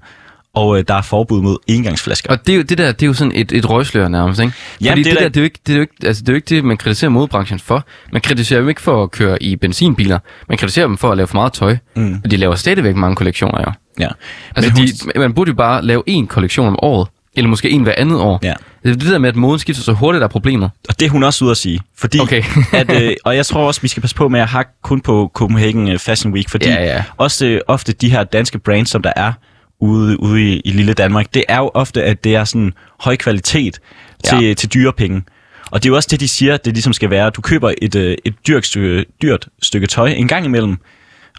og 0.55 0.79
øh, 0.79 0.85
der 0.89 0.95
er 0.95 1.03
forbud 1.03 1.43
mod 1.43 1.59
engangsflasker. 1.67 2.31
Og 2.31 2.47
det, 2.47 2.53
er 2.53 2.57
jo- 2.57 2.63
det 2.63 2.79
der, 2.79 2.93
det 2.93 3.03
er 3.03 3.07
jo 3.07 3.13
sådan 3.15 3.33
et, 3.35 3.53
et 3.53 3.71
røgslør 3.71 4.09
nærmest, 4.09 4.41
ikke? 4.41 4.53
Jamen, 4.81 4.91
Fordi 4.93 5.03
det 5.03 5.13
det, 5.13 5.23
der, 5.23 5.29
det, 5.29 5.37
er 5.37 5.41
jo 5.41 5.45
ikke, 5.45 5.59
det, 5.67 5.73
er 5.73 5.77
jo 5.77 5.81
ikke, 5.81 5.95
altså, 6.05 6.23
det 6.23 6.29
er 6.29 6.33
jo 6.33 6.37
ikke 6.37 6.47
det, 6.55 6.65
man 6.65 6.77
kritiserer 6.77 7.09
modbranchen 7.11 7.59
for. 7.59 7.85
Man 8.13 8.21
kritiserer 8.21 8.61
jo 8.61 8.69
ikke 8.69 8.81
for 8.81 9.03
at 9.03 9.11
køre 9.11 9.43
i 9.43 9.57
benzinbiler. 9.57 10.19
Man 10.49 10.59
kritiserer 10.59 10.87
dem 10.87 10.97
for 10.99 11.11
at 11.11 11.17
lave 11.17 11.27
for 11.27 11.35
meget 11.35 11.53
tøj. 11.53 11.77
Mm. 11.97 12.21
Og 12.25 12.31
de 12.31 12.37
laver 12.37 12.55
stadigvæk 12.55 12.97
mange 12.97 13.17
kollektioner, 13.17 13.61
jo. 13.67 13.73
Ja. 14.01 14.09
Altså, 14.57 14.73
Men 14.77 14.87
de, 15.15 15.19
man 15.21 15.33
burde 15.35 15.49
jo 15.49 15.55
bare 15.55 15.85
lave 15.85 16.03
én 16.11 16.27
kollektion 16.27 16.67
om 16.69 16.77
året. 16.83 17.09
Eller 17.37 17.49
måske 17.49 17.71
en 17.71 17.83
hver 17.83 17.95
andet 17.97 18.21
år. 18.21 18.39
Ja. 18.43 18.53
Det 18.83 18.91
er 18.91 18.95
det 18.95 19.09
der 19.09 19.19
med, 19.19 19.29
at 19.29 19.37
moden 19.37 19.59
skifter 19.59 19.83
så 19.83 19.93
hurtigt, 19.93 20.21
der 20.21 20.27
er 20.27 20.31
problemet. 20.31 20.71
Og 20.89 21.01
det 21.01 21.07
er 21.07 21.11
hun 21.11 21.23
også 21.23 21.45
ude 21.45 21.51
at 21.51 21.57
sige. 21.57 21.81
Fordi 21.99 22.21
Okay. 22.21 22.43
at, 22.73 23.03
øh, 23.03 23.13
og 23.25 23.37
jeg 23.37 23.47
tror 23.47 23.67
også, 23.67 23.81
vi 23.81 23.89
skal 23.89 24.01
passe 24.01 24.17
på 24.17 24.29
med 24.29 24.41
at 24.41 24.47
hakke 24.49 24.71
kun 24.83 25.01
på 25.01 25.31
Copenhagen 25.35 25.89
øh, 25.89 25.99
Fashion 25.99 26.33
Week, 26.33 26.49
fordi 26.51 26.69
Ja, 26.69 26.85
ja. 26.85 27.05
også 27.17 27.47
øh, 27.47 27.61
ofte 27.69 27.93
de 27.93 28.11
her 28.11 28.25
danske 28.25 28.59
brands, 28.59 28.91
som 28.91 29.03
der 29.03 29.13
er 29.17 29.33
ude, 29.81 30.20
ude 30.20 30.43
i, 30.43 30.61
i 30.64 30.70
lille 30.70 30.93
Danmark, 30.93 31.35
det 31.35 31.45
er 31.49 31.59
jo 31.59 31.70
ofte, 31.74 32.03
at 32.03 32.24
det 32.24 32.35
er 32.35 32.45
sådan 32.45 32.72
høj 33.01 33.16
kvalitet 33.16 33.81
til, 34.24 34.45
ja. 34.45 34.55
til 34.55 34.74
dyre 34.74 34.93
penge. 34.93 35.22
Og 35.70 35.83
det 35.83 35.89
er 35.89 35.91
jo 35.91 35.97
også 35.97 36.09
det, 36.11 36.20
de 36.20 36.28
siger, 36.28 36.57
det 36.57 36.72
ligesom 36.72 36.93
skal 36.93 37.11
være. 37.11 37.31
Du 37.31 37.41
køber 37.41 37.72
et, 37.83 37.95
øh, 37.95 38.16
et 38.24 38.35
dyrt 38.47 38.66
stykke, 38.66 39.05
dyrt 39.22 39.49
stykke 39.62 39.87
tøj 39.87 40.09
en 40.09 40.28
gang 40.28 40.45
imellem, 40.45 40.76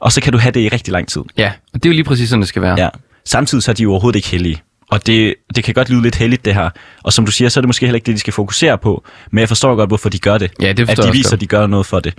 og 0.02 0.12
så 0.12 0.22
kan 0.22 0.34
du 0.34 0.40
have 0.40 0.52
det 0.52 0.60
i 0.60 0.70
rigtig 0.70 0.92
lang 0.92 1.08
tid. 1.08 1.22
Ja, 1.38 1.52
og 1.74 1.84
det 1.84 1.86
er 1.86 1.90
jo 1.90 1.94
lige 1.94 2.04
præcis 2.04 2.30
sådan, 2.30 2.42
det 2.42 2.50
skal 2.50 2.62
være. 2.62 2.76
Ja. 2.80 2.90
Samtidig 3.26 3.64
så 3.64 3.72
er 3.72 3.76
de 3.76 3.84
jo 3.84 3.92
overhovedet 3.92 4.16
ikke 4.16 4.28
heldige. 4.28 4.62
Og 4.92 5.08
det, 5.08 5.36
det 5.56 5.64
kan 5.64 5.74
godt 5.74 5.90
lyde 5.90 6.02
lidt 6.02 6.16
heldigt, 6.16 6.46
det 6.46 6.54
her. 6.54 6.70
Og 7.04 7.14
som 7.14 7.26
du 7.26 7.32
siger, 7.32 7.50
så 7.50 7.60
er 7.60 7.62
det 7.62 7.68
måske 7.68 7.86
heller 7.86 7.96
ikke 7.96 8.06
det, 8.06 8.14
de 8.14 8.20
skal 8.20 8.34
fokusere 8.34 8.78
på. 8.78 9.04
Men 9.32 9.40
jeg 9.40 9.48
forstår 9.48 9.76
godt, 9.76 9.90
hvorfor 9.90 10.10
de 10.10 10.20
gør 10.20 10.38
det. 10.38 10.52
Ja, 10.62 10.74
det 10.74 10.90
At 10.90 10.98
de 10.98 11.12
viser, 11.12 11.34
at 11.34 11.42
de 11.42 11.48
gør 11.48 11.68
noget 11.68 11.86
for 11.86 12.00
det. 12.00 12.14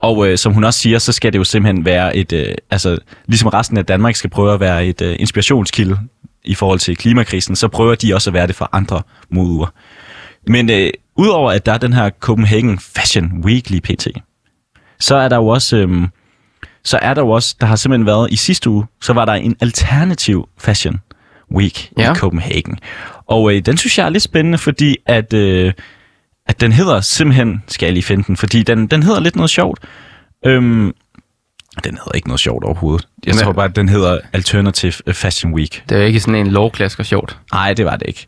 Og 0.00 0.28
øh, 0.28 0.38
som 0.38 0.52
hun 0.52 0.64
også 0.64 0.80
siger, 0.80 0.98
så 0.98 1.12
skal 1.12 1.32
det 1.32 1.38
jo 1.38 1.44
simpelthen 1.44 1.84
være 1.84 2.16
et... 2.16 2.32
Øh, 2.32 2.54
altså, 2.70 2.98
ligesom 3.26 3.48
resten 3.48 3.76
af 3.76 3.86
Danmark 3.86 4.16
skal 4.16 4.30
prøve 4.30 4.54
at 4.54 4.60
være 4.60 4.86
et 4.86 5.02
øh, 5.02 5.16
inspirationskilde 5.18 5.98
i 6.44 6.54
forhold 6.54 6.78
til 6.78 6.96
klimakrisen, 6.96 7.56
så 7.56 7.68
prøver 7.68 7.94
de 7.94 8.14
også 8.14 8.30
at 8.30 8.34
være 8.34 8.46
det 8.46 8.54
for 8.54 8.68
andre 8.72 9.02
moduer. 9.30 9.72
Men 10.46 10.70
øh, 10.70 10.90
udover 11.16 11.52
at 11.52 11.66
der 11.66 11.72
er 11.72 11.78
den 11.78 11.92
her 11.92 12.10
Copenhagen 12.20 12.78
Fashion 12.78 13.32
Week 13.44 13.70
lige 13.70 13.80
pt., 13.80 14.08
så 15.00 15.16
er 15.16 15.28
der 15.28 15.36
jo 15.36 15.46
også... 15.46 15.76
Øh, 15.76 16.08
så 16.84 16.98
er 17.02 17.14
der 17.14 17.22
jo 17.22 17.30
også, 17.30 17.56
der 17.60 17.66
har 17.66 17.76
simpelthen 17.76 18.06
været 18.06 18.32
i 18.32 18.36
sidste 18.36 18.70
uge, 18.70 18.84
så 19.02 19.12
var 19.12 19.24
der 19.24 19.32
en 19.32 19.56
alternativ 19.60 20.48
fashion 20.58 21.00
week 21.52 21.90
ja. 21.98 22.02
Ja. 22.02 22.12
i 22.12 22.14
Copenhagen. 22.14 22.78
Og 23.26 23.54
øh, 23.54 23.60
den 23.60 23.76
synes 23.76 23.98
jeg 23.98 24.06
er 24.06 24.10
lidt 24.10 24.22
spændende, 24.22 24.58
fordi 24.58 24.96
at, 25.06 25.32
øh, 25.32 25.72
at 26.46 26.60
den 26.60 26.72
hedder 26.72 27.00
simpelthen, 27.00 27.62
skal 27.68 27.86
jeg 27.86 27.92
lige 27.92 28.02
finde 28.02 28.24
den, 28.26 28.36
fordi 28.36 28.62
den, 28.62 28.86
den 28.86 29.02
hedder 29.02 29.20
lidt 29.20 29.36
noget 29.36 29.50
sjovt. 29.50 29.80
Øhm, 30.46 30.92
den 31.84 31.94
hedder 31.94 32.12
ikke 32.14 32.28
noget 32.28 32.40
sjovt 32.40 32.64
overhovedet. 32.64 33.08
Jeg 33.26 33.34
Men- 33.34 33.44
tror 33.44 33.52
bare, 33.52 33.64
at 33.64 33.76
den 33.76 33.88
hedder 33.88 34.18
Alternative 34.32 34.92
Fashion 35.12 35.54
Week. 35.54 35.82
Det 35.88 35.94
er 35.96 36.00
jo 36.00 36.06
ikke 36.06 36.20
sådan 36.20 36.34
en 36.34 36.46
lovklasker 36.46 37.04
sjovt. 37.04 37.38
Nej, 37.52 37.74
det 37.74 37.84
var 37.84 37.96
det 37.96 38.06
ikke. 38.08 38.26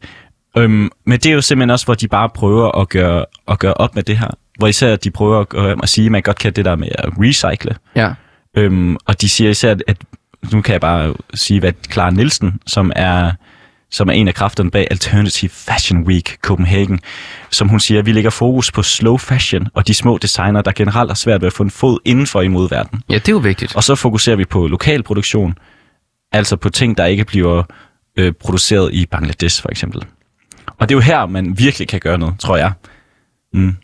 Øhm, 0.56 0.90
men 1.06 1.18
det 1.18 1.26
er 1.26 1.32
jo 1.34 1.40
simpelthen 1.40 1.70
også, 1.70 1.84
hvor 1.84 1.94
de 1.94 2.08
bare 2.08 2.28
prøver 2.28 2.80
at 2.80 2.88
gøre, 2.88 3.24
at 3.48 3.58
gøre 3.58 3.74
op 3.74 3.94
med 3.94 4.02
det 4.02 4.18
her. 4.18 4.30
Hvor 4.58 4.66
især 4.66 4.96
de 4.96 5.10
prøver 5.10 5.40
at, 5.40 5.48
gøre, 5.48 5.76
at 5.82 5.88
sige, 5.88 6.06
at 6.06 6.12
man 6.12 6.22
godt 6.22 6.38
kan 6.38 6.52
det 6.52 6.64
der 6.64 6.76
med 6.76 6.88
at 6.94 7.08
recycle. 7.20 7.76
Ja. 7.96 8.12
Øhm, 8.56 8.96
og 9.06 9.20
de 9.20 9.28
siger 9.28 9.50
især, 9.50 9.74
at 9.86 9.96
nu 10.52 10.62
kan 10.62 10.72
jeg 10.72 10.80
bare 10.80 11.14
sige, 11.34 11.60
hvad 11.60 11.72
Clara 11.92 12.10
Nielsen, 12.10 12.60
som 12.66 12.92
er, 12.96 13.32
som 13.90 14.08
er 14.08 14.12
en 14.12 14.28
af 14.28 14.34
kræfterne 14.34 14.70
bag 14.70 14.86
Alternative 14.90 15.48
Fashion 15.48 16.02
Week 16.02 16.38
Copenhagen, 16.42 17.00
som 17.50 17.68
hun 17.68 17.80
siger, 17.80 18.02
vi 18.02 18.12
lægger 18.12 18.30
fokus 18.30 18.72
på 18.72 18.82
slow 18.82 19.16
fashion 19.16 19.68
og 19.74 19.86
de 19.88 19.94
små 19.94 20.18
designer, 20.18 20.62
der 20.62 20.72
generelt 20.72 21.10
har 21.10 21.14
svært 21.14 21.40
ved 21.40 21.46
at 21.46 21.52
få 21.52 21.62
en 21.62 21.70
fod 21.70 21.98
indenfor 22.04 22.40
i 22.42 22.48
modverdenen. 22.48 23.02
Ja, 23.08 23.14
det 23.14 23.28
er 23.28 23.32
jo 23.32 23.38
vigtigt. 23.38 23.76
Og 23.76 23.84
så 23.84 23.94
fokuserer 23.94 24.36
vi 24.36 24.44
på 24.44 24.66
lokal 24.66 25.02
produktion, 25.02 25.54
altså 26.32 26.56
på 26.56 26.68
ting, 26.68 26.98
der 26.98 27.04
ikke 27.04 27.24
bliver 27.24 27.62
øh, 28.18 28.32
produceret 28.40 28.94
i 28.94 29.06
Bangladesh 29.06 29.62
for 29.62 29.68
eksempel. 29.68 30.02
Og 30.78 30.88
det 30.88 30.94
er 30.94 30.96
jo 30.96 31.00
her, 31.00 31.26
man 31.26 31.58
virkelig 31.58 31.88
kan 31.88 32.00
gøre 32.00 32.18
noget, 32.18 32.34
tror 32.38 32.56
jeg. 32.56 32.72
Mm. 33.54 33.76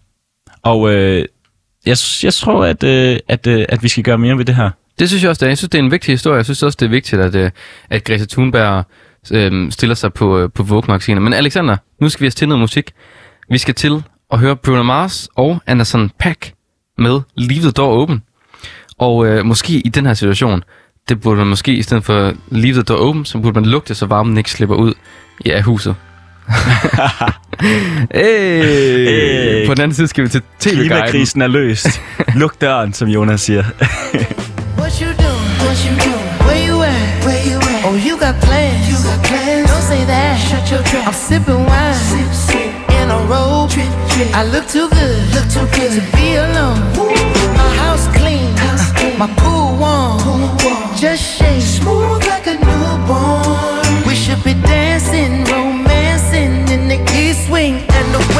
Og 0.62 0.92
øh, 0.92 1.24
jeg, 1.86 1.96
jeg 2.22 2.34
tror, 2.34 2.64
at, 2.64 2.84
øh, 2.84 3.18
at, 3.28 3.46
øh, 3.46 3.64
at 3.68 3.82
vi 3.82 3.88
skal 3.88 4.04
gøre 4.04 4.18
mere 4.18 4.38
ved 4.38 4.44
det 4.44 4.54
her. 4.54 4.70
Det 4.98 5.08
synes 5.08 5.22
jeg 5.22 5.30
også, 5.30 5.40
det 5.40 5.46
er. 5.46 5.50
Jeg 5.50 5.58
synes, 5.58 5.70
det 5.70 5.78
er 5.78 5.82
en 5.82 5.90
vigtig 5.90 6.12
historie. 6.12 6.36
Jeg 6.36 6.44
synes 6.44 6.62
også, 6.62 6.76
det 6.80 6.86
er 6.86 6.90
vigtigt, 6.90 7.22
at, 7.22 7.34
øh, 7.34 7.50
at 7.90 8.04
Greta 8.04 8.24
Thunberg 8.24 8.84
øh, 9.32 9.72
stiller 9.72 9.94
sig 9.94 10.12
på, 10.12 10.38
øh, 10.38 10.50
på 10.54 10.62
Vogue-magasinet. 10.62 11.22
Men 11.22 11.32
Alexander, 11.32 11.76
nu 12.00 12.08
skal 12.08 12.20
vi 12.20 12.26
have 12.26 12.30
til 12.30 12.48
noget 12.48 12.60
musik. 12.60 12.90
Vi 13.50 13.58
skal 13.58 13.74
til 13.74 14.02
at 14.32 14.38
høre 14.38 14.56
Bruno 14.56 14.82
Mars 14.82 15.28
og 15.34 15.58
Anderson 15.66 16.10
Paak 16.18 16.46
med 16.98 17.20
Leave 17.36 17.62
the 17.62 17.70
Door 17.70 18.02
Open. 18.02 18.22
Og 18.98 19.26
øh, 19.26 19.44
måske 19.44 19.72
i 19.72 19.88
den 19.88 20.06
her 20.06 20.14
situation, 20.14 20.62
det 21.08 21.20
burde 21.20 21.38
man 21.38 21.46
måske 21.46 21.74
i 21.74 21.82
stedet 21.82 22.04
for 22.04 22.32
Leave 22.50 22.74
the 22.74 22.82
Door 22.82 23.08
Open, 23.08 23.24
så 23.24 23.38
burde 23.38 23.60
man 23.60 23.70
lugte, 23.70 23.94
så 23.94 24.06
varmen 24.06 24.38
ikke 24.38 24.50
slipper 24.50 24.76
ud 24.76 24.94
i 25.44 25.50
af 25.50 25.62
huset. 25.62 25.94
hey. 28.14 28.64
Hey. 29.04 29.66
På 29.66 29.74
den 29.74 29.82
anden 29.82 29.94
side 29.94 30.08
skal 30.08 30.24
vi 30.24 30.28
til 30.28 30.42
tv-guiden. 30.60 30.88
Klimakrisen 30.88 31.42
er 31.42 31.46
løst. 31.46 32.00
Luk 32.34 32.60
døren, 32.60 32.92
som 32.92 33.08
Jonas 33.08 33.40
siger. 33.40 33.64
What 34.78 34.98
you 34.98 35.06
doing? 35.06 35.50
What 35.66 35.88
you 35.90 36.10
doing? 36.10 36.43
Plans. 40.04 40.04
Don't 40.04 40.06
say 40.06 40.06
that. 40.06 40.36
Shut 40.38 40.70
your 40.70 40.82
trap. 40.82 41.06
I'm 41.06 41.14
sipping 41.14 41.64
wine. 41.66 41.94
Sip, 41.94 42.32
sip. 42.32 42.90
In 43.00 43.10
a 43.10 43.18
robe. 43.26 43.70
Trip, 43.70 43.88
trip. 44.10 44.28
I 44.34 44.44
look 44.44 44.66
too 44.68 44.88
good. 44.88 45.34
Look 45.34 45.48
too 45.50 45.66
good 45.76 45.92
to 45.92 46.02
be 46.16 46.36
alone. 46.36 46.80
My 47.56 47.70
house 47.76 48.06
clean. 48.16 48.56
House 48.56 48.92
clean. 48.92 49.18
My 49.18 49.28
pool 49.36 49.76
warm. 49.78 50.20
Pool 50.20 50.48
warm. 50.62 50.96
Just 50.96 51.22
shake. 51.38 51.62
Smooth 51.62 52.26
like 52.26 52.46
a 52.46 52.54
newborn. 52.54 54.06
We 54.06 54.14
should 54.14 54.42
be 54.44 54.54
dancing, 54.54 55.44
romancing 55.44 56.68
in 56.68 56.88
the 56.88 56.98
east 57.16 57.50
wing 57.50 57.74
and 57.74 58.06
the 58.14 58.33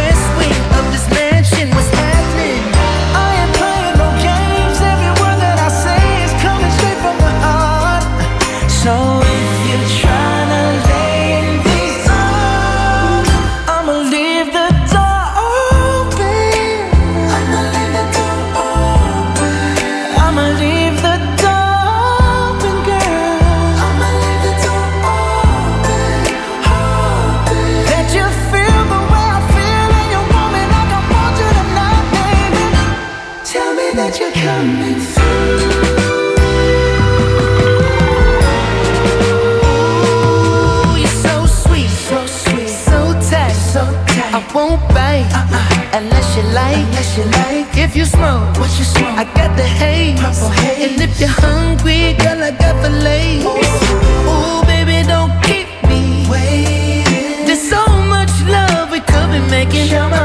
you 47.17 47.25
like. 47.25 47.77
If 47.77 47.97
you 47.97 48.05
smoke, 48.05 48.57
what 48.59 48.71
you 48.79 48.85
smoke? 48.85 49.19
I 49.19 49.25
got 49.25 49.57
the 49.57 49.63
haze, 49.63 50.19
purple 50.21 50.49
haze. 50.49 50.93
And 50.93 51.01
if 51.01 51.21
you're 51.21 51.29
hungry, 51.29 52.15
girl, 52.15 52.43
I 52.43 52.51
got 52.51 52.77
the 52.83 52.91
lace. 52.91 53.45
Ooh, 53.45 54.63
baby, 54.67 55.07
don't 55.07 55.33
keep 55.45 55.69
me 55.89 56.27
waiting. 56.29 57.47
There's 57.47 57.63
so 57.63 57.87
much 58.15 58.33
love 58.47 58.91
we 58.91 59.01
could 59.01 59.31
be 59.31 59.41
making. 59.51 59.97
I'm 59.97 60.24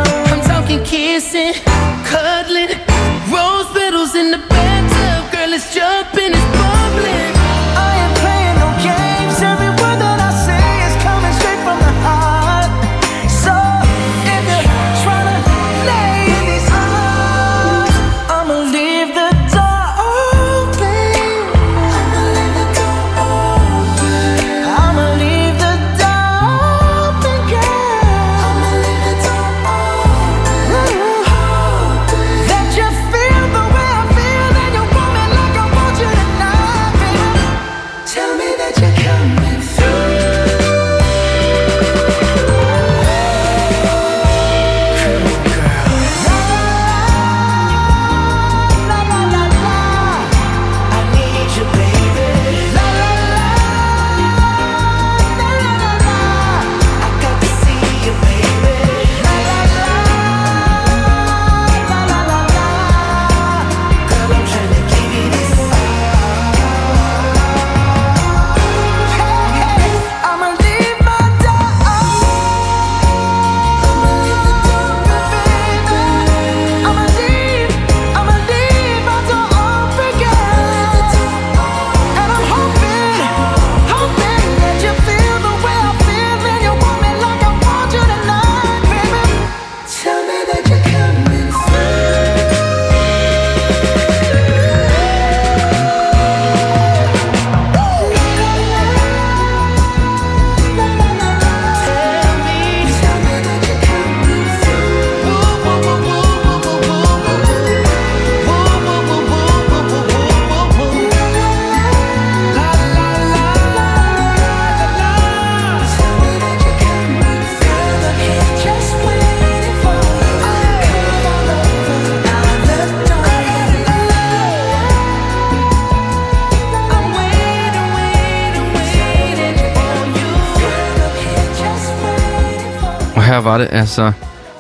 var 133.39 133.57
det 133.57 133.67
altså 133.71 134.11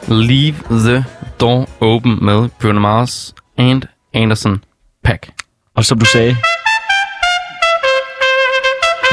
Leave 0.07 0.55
the 0.69 1.05
Door 1.39 1.69
Open 1.81 2.25
med 2.25 2.49
Bruno 2.61 2.79
Mars 2.79 3.35
and 3.57 3.83
Anderson 4.13 4.63
Pack. 5.03 5.29
Og 5.75 5.85
som 5.85 5.99
du 5.99 6.05
sagde, 6.05 6.37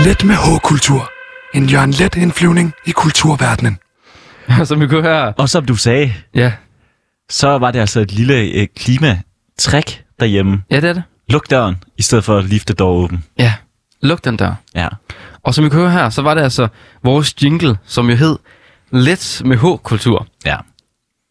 Let 0.05 0.25
med 0.25 0.35
H-kultur. 0.35 1.11
En 1.55 1.67
Jørgen 1.69 1.91
Let 1.91 2.15
indflyvning 2.17 2.73
i 2.87 2.91
kulturverdenen. 2.91 3.79
Som 4.65 4.81
vi 4.81 4.87
kunne 4.87 5.03
høre. 5.03 5.33
og 5.39 5.49
som 5.49 5.65
du 5.67 5.77
sagde, 5.77 6.15
Ja, 6.35 6.53
så 7.31 7.59
var 7.59 7.71
det 7.71 7.79
altså 7.81 8.01
et 8.01 8.13
lille 8.13 8.35
øh, 8.35 8.67
klimatræk 8.77 10.05
derhjemme. 10.21 10.63
ja 10.71 10.81
det 10.81 10.89
er 10.89 10.93
det. 10.93 11.03
Luk 11.29 11.51
døren, 11.51 11.77
i 11.99 12.03
stedet 12.03 12.25
for 12.25 12.39
at 12.39 12.45
leave 12.45 12.61
the 12.67 12.75
door 12.75 13.05
open. 13.05 13.25
Ja, 13.39 13.55
luk 14.03 14.25
den 14.25 14.39
der. 14.39 14.55
Ja. 14.75 14.89
Og 15.43 15.55
som 15.55 15.65
vi 15.65 15.69
kunne 15.71 15.81
høre 15.83 15.91
her, 15.91 16.11
så 16.11 16.23
var 16.23 16.35
det 16.35 16.43
altså 16.43 16.69
vores 17.05 17.43
jingle, 17.43 17.79
som 17.87 18.11
jo 18.11 18.17
hed 18.17 18.37
Let's 18.93 19.45
med 19.45 19.57
H-kultur. 19.57 20.27
Ja. 20.45 20.57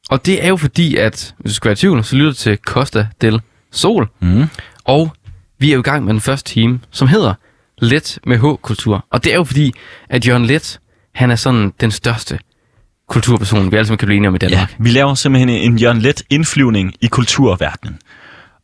Og 0.10 0.26
det 0.26 0.44
er 0.44 0.48
jo 0.48 0.58
fordi, 0.58 0.96
at 0.96 1.36
hvis 1.40 1.52
du 1.52 1.56
skal 1.56 1.70
være 1.70 1.74
i 1.74 1.76
tvivl, 1.76 2.04
så 2.04 2.16
lytter 2.16 2.32
du 2.32 2.36
til 2.36 2.58
Costa 2.58 3.08
del 3.22 3.42
Sol. 3.72 4.10
Mm. 4.22 4.44
Og 4.86 5.12
vi 5.60 5.70
er 5.70 5.74
jo 5.74 5.80
i 5.80 5.84
gang 5.84 6.06
med 6.06 6.14
den 6.14 6.22
første 6.22 6.52
time, 6.52 6.80
som 6.92 7.08
hedder 7.08 7.34
Let 7.82 8.20
med 8.26 8.38
H-kultur. 8.38 9.06
Og 9.10 9.24
det 9.24 9.32
er 9.32 9.36
jo 9.36 9.44
fordi, 9.44 9.74
at 10.10 10.28
Jørgen 10.28 10.46
Let, 10.46 10.80
han 11.16 11.32
er 11.32 11.36
sådan 11.36 11.74
den 11.82 11.92
største 11.92 12.40
kulturperson, 13.08 13.72
vi 13.72 13.78
alle 13.78 13.88
sammen 13.88 13.98
kan 13.98 14.06
blive 14.06 14.18
enige 14.18 14.30
om 14.30 14.36
i 14.36 14.38
ja. 14.42 14.48
Danmark. 14.48 14.76
Vi 14.80 14.90
laver 14.90 15.16
simpelthen 15.16 15.50
en 15.50 15.78
Jørgen 15.78 16.02
Let 16.02 16.24
indflyvning 16.30 16.94
i 17.02 17.08
kulturverdenen. 17.08 18.00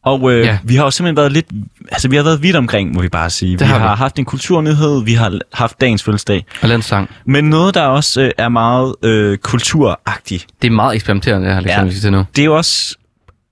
Og 0.06 0.32
øh, 0.34 0.46
Ja. 0.46 0.58
vi 0.64 0.76
har 0.76 0.84
jo 0.84 0.92
simpelthen 0.92 1.18
været 1.18 1.32
lidt, 1.32 1.46
altså 1.92 2.08
vi 2.10 2.16
har 2.16 2.24
været 2.24 2.44
vidt 2.44 2.56
omkring, 2.56 2.94
må 2.96 3.02
vi 3.02 3.10
bare 3.10 3.30
sige. 3.30 3.52
Det 3.52 3.60
vi 3.60 3.66
har 3.66 3.78
vi. 3.80 3.82
har 3.86 3.96
haft 3.96 4.20
en 4.20 4.26
kulturnyhed, 4.26 5.04
vi 5.04 5.14
har 5.14 5.40
haft 5.54 5.82
dagens 5.82 6.04
fødselsdag. 6.04 6.46
Og 6.62 6.70
en 6.76 6.82
sang. 6.82 7.10
Men 7.26 7.44
noget, 7.44 7.74
der 7.76 7.82
også 7.84 8.22
øh, 8.22 8.32
er 8.38 8.50
meget 8.50 8.96
øh, 9.04 9.38
kulturagtigt, 9.38 10.48
Det 10.62 10.68
er 10.68 10.72
meget 10.72 10.96
eksperimenterende, 10.96 11.46
det 11.48 11.54
her, 11.54 11.60
Alexander, 11.60 11.84
Ja. 11.86 11.94
vi 11.94 12.00
til 12.00 12.12
nu. 12.12 12.24
det 12.36 12.42
er 12.42 12.46
jo 12.46 12.56
også, 12.58 12.96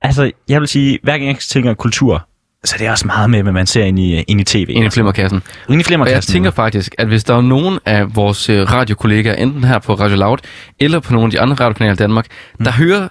altså 0.01 0.31
jeg 0.49 0.59
vil 0.59 0.67
sige, 0.67 0.99
hver 1.03 1.11
gang 1.17 1.27
jeg 1.27 1.37
tænker 1.39 1.73
kultur, 1.73 2.25
så 2.65 2.75
det 2.79 2.87
er 2.87 2.91
også 2.91 3.07
meget 3.07 3.29
med, 3.29 3.43
hvad 3.43 3.53
man 3.53 3.67
ser 3.67 3.83
ind 3.83 3.99
i, 3.99 4.21
ind 4.21 4.41
i 4.41 4.43
tv. 4.43 4.65
Ind 4.69 4.85
i 4.85 4.89
flimmerkassen. 4.89 5.35
Ind 5.35 5.43
i 5.69 5.71
Og 5.71 5.77
jeg 5.77 5.85
flimmerkassen. 5.85 6.33
tænker 6.33 6.51
faktisk, 6.51 6.95
at 6.97 7.07
hvis 7.07 7.23
der 7.23 7.35
er 7.37 7.41
nogen 7.41 7.79
af 7.85 8.15
vores 8.15 8.49
øh, 8.49 8.71
radiokollegaer, 8.73 9.35
enten 9.35 9.63
her 9.63 9.79
på 9.79 9.93
Radio 9.93 10.17
Loud, 10.17 10.37
eller 10.79 10.99
på 10.99 11.13
nogle 11.13 11.25
af 11.25 11.31
de 11.31 11.39
andre 11.41 11.55
radiokanaler 11.55 11.93
i 11.93 11.95
Danmark, 11.95 12.25
der 12.65 12.71
hører 12.71 13.07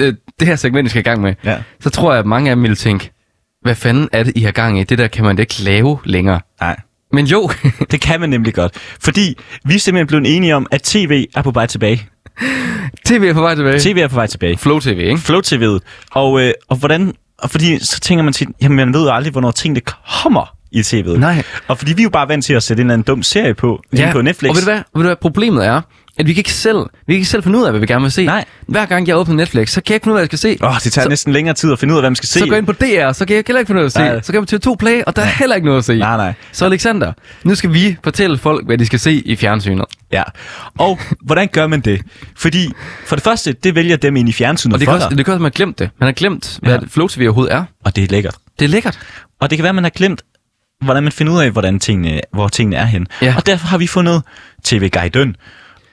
øh, 0.00 0.14
det 0.40 0.48
her 0.48 0.56
segment, 0.56 0.84
vi 0.84 0.88
skal 0.90 1.00
i 1.00 1.02
gang 1.02 1.20
med, 1.22 1.34
Ja. 1.44 1.56
så 1.80 1.90
tror 1.90 2.12
jeg, 2.12 2.18
at 2.20 2.26
mange 2.26 2.50
af 2.50 2.56
dem 2.56 2.62
vil 2.62 2.76
tænke, 2.76 3.10
hvad 3.62 3.74
fanden 3.74 4.08
er 4.12 4.22
det, 4.22 4.32
I 4.36 4.40
har 4.40 4.50
gang 4.52 4.80
i? 4.80 4.84
Det 4.84 4.98
der 4.98 5.08
kan 5.08 5.24
man 5.24 5.36
da 5.36 5.40
ikke 5.42 5.62
lave 5.62 5.98
længere. 6.04 6.40
Nej, 6.60 6.76
Men 7.12 7.26
jo, 7.26 7.50
det 7.90 8.00
kan 8.00 8.20
man 8.20 8.30
nemlig 8.30 8.54
godt. 8.54 8.74
Fordi 9.00 9.34
vi 9.64 9.74
er 9.74 9.78
simpelthen 9.78 10.06
blevet 10.06 10.36
enige 10.36 10.56
om, 10.56 10.66
at 10.70 10.82
tv 10.82 11.24
er 11.36 11.42
på 11.42 11.50
vej 11.50 11.66
tilbage. 11.66 12.08
tv 13.06 13.22
er 13.28 13.32
på 13.32 13.40
vej 13.40 13.54
tilbage. 13.54 13.78
TV 13.80 13.98
er 13.98 14.08
på 14.08 14.14
vej 14.14 14.26
tilbage. 14.26 14.58
Flow 14.58 14.78
TV, 14.80 14.98
ikke? 14.98 15.18
Flow 15.18 15.40
TV'et. 15.40 15.78
Og, 16.10 16.40
øh, 16.42 16.52
og 16.68 16.76
hvordan... 16.76 17.12
Og 17.38 17.50
fordi 17.50 17.78
så 17.84 18.00
tænker 18.00 18.24
man 18.24 18.32
tit, 18.32 18.48
jamen 18.62 18.76
man 18.76 18.94
ved 18.94 19.08
aldrig, 19.08 19.32
hvornår 19.32 19.50
tingene 19.50 19.80
kommer 20.22 20.56
i 20.72 20.80
tv'et. 20.80 21.18
Nej. 21.18 21.42
Og 21.68 21.78
fordi 21.78 21.92
vi 21.94 22.02
er 22.02 22.04
jo 22.04 22.10
bare 22.10 22.28
vant 22.28 22.44
til 22.44 22.54
at 22.54 22.62
sætte 22.62 22.80
en 22.80 22.86
eller 22.86 22.94
anden 22.94 23.04
dum 23.06 23.22
serie 23.22 23.54
på, 23.54 23.82
ja. 23.96 24.08
på 24.12 24.22
Netflix. 24.22 24.50
Og 24.50 24.54
ved 24.56 24.62
du, 24.62 24.66
hvad, 24.66 24.76
ved 24.76 25.02
du 25.02 25.08
hvad 25.08 25.16
problemet 25.16 25.66
er? 25.66 25.80
At 26.18 26.26
vi 26.26 26.32
kan 26.32 26.40
ikke 26.40 26.52
selv, 26.52 26.76
vi 26.78 27.12
kan 27.12 27.14
ikke 27.14 27.26
selv 27.26 27.42
finde 27.42 27.58
ud 27.58 27.64
af, 27.64 27.72
hvad 27.72 27.80
vi 27.80 27.86
gerne 27.86 28.02
vil 28.02 28.12
se. 28.12 28.26
Nej. 28.26 28.44
Hver 28.68 28.86
gang 28.86 29.08
jeg 29.08 29.16
åbner 29.16 29.34
Netflix, 29.34 29.70
så 29.70 29.80
kan 29.80 29.92
jeg 29.92 29.96
ikke 29.96 30.04
finde 30.04 30.14
ud 30.14 30.18
af, 30.18 30.26
hvad 30.28 30.28
jeg 30.32 30.38
skal 30.38 30.58
se. 30.58 30.64
Åh, 30.66 30.74
det 30.84 30.92
tager 30.92 31.02
så, 31.02 31.08
næsten 31.08 31.32
længere 31.32 31.54
tid 31.54 31.72
at 31.72 31.78
finde 31.78 31.94
ud 31.94 31.98
af, 31.98 32.02
hvad 32.02 32.10
man 32.10 32.16
skal 32.16 32.28
se. 32.28 32.38
så 32.38 32.46
går 32.46 32.52
jeg 32.52 32.58
ind 32.58 32.66
på 32.66 32.72
DR, 32.72 33.12
så 33.12 33.24
kan 33.26 33.36
jeg 33.36 33.44
heller 33.46 33.60
ikke 33.60 33.66
finde 33.68 33.78
ud 33.78 33.84
af 33.84 33.88
at 33.88 33.92
se. 33.92 33.98
Nej. 33.98 34.22
Så 34.22 34.32
går 34.32 34.38
jeg 34.50 34.60
på 34.60 34.70
TV2 34.70 34.74
Play, 34.76 35.02
og 35.06 35.16
der 35.16 35.22
er 35.22 35.26
heller 35.26 35.56
ikke 35.56 35.66
noget 35.66 35.78
at 35.78 35.84
se. 35.84 35.98
Nej, 35.98 36.16
nej. 36.16 36.32
Så 36.52 36.64
Alexander, 36.64 37.12
nu 37.44 37.54
skal 37.54 37.72
vi 37.72 37.96
fortælle 38.04 38.38
folk, 38.38 38.66
hvad 38.66 38.78
de 38.78 38.86
skal 38.86 38.98
se 39.00 39.12
i 39.12 39.36
fjernsynet. 39.36 39.84
Ja. 40.12 40.22
Og 40.78 40.98
hvordan 41.22 41.48
gør 41.52 41.66
man 41.66 41.80
det? 41.80 42.02
Fordi 42.36 42.68
for 43.06 43.16
det 43.16 43.22
første, 43.22 43.52
det 43.52 43.74
vælger 43.74 43.96
dem 43.96 44.16
ind 44.16 44.28
i 44.28 44.32
fjernsynet 44.32 44.74
Og 44.74 44.80
det 44.80 44.86
for 44.86 44.92
kan, 44.92 44.96
også, 44.96 45.08
dig. 45.08 45.18
det 45.18 45.24
kan 45.24 45.34
også, 45.34 45.42
man 45.42 45.44
har 45.44 45.50
glemt 45.56 45.78
det. 45.78 45.90
Man 46.00 46.06
har 46.06 46.12
glemt, 46.12 46.58
hvad 46.62 46.72
Ja. 46.72 46.78
Flow 46.88 47.08
TV 47.08 47.20
overhovedet 47.22 47.54
er. 47.54 47.64
Og 47.84 47.96
det 47.96 48.04
er 48.04 48.08
lækkert. 48.08 48.34
Det 48.58 48.64
er 48.64 48.68
lækkert. 48.68 48.98
Og 49.40 49.50
det 49.50 49.58
kan 49.58 49.62
være, 49.62 49.72
man 49.72 49.84
har 49.84 49.90
glemt, 49.90 50.22
hvordan 50.84 51.02
man 51.02 51.12
finder 51.12 51.32
ud 51.32 51.40
af, 51.40 51.50
hvordan 51.50 51.78
tingene, 51.80 52.20
hvor 52.32 52.48
tingene 52.48 52.76
er 52.76 52.84
hen. 52.84 53.06
Ja. 53.22 53.34
Og 53.36 53.46
derfor 53.46 53.66
har 53.66 53.78
vi 53.78 53.86
fundet 53.86 54.22
TV-guiden. 54.64 55.36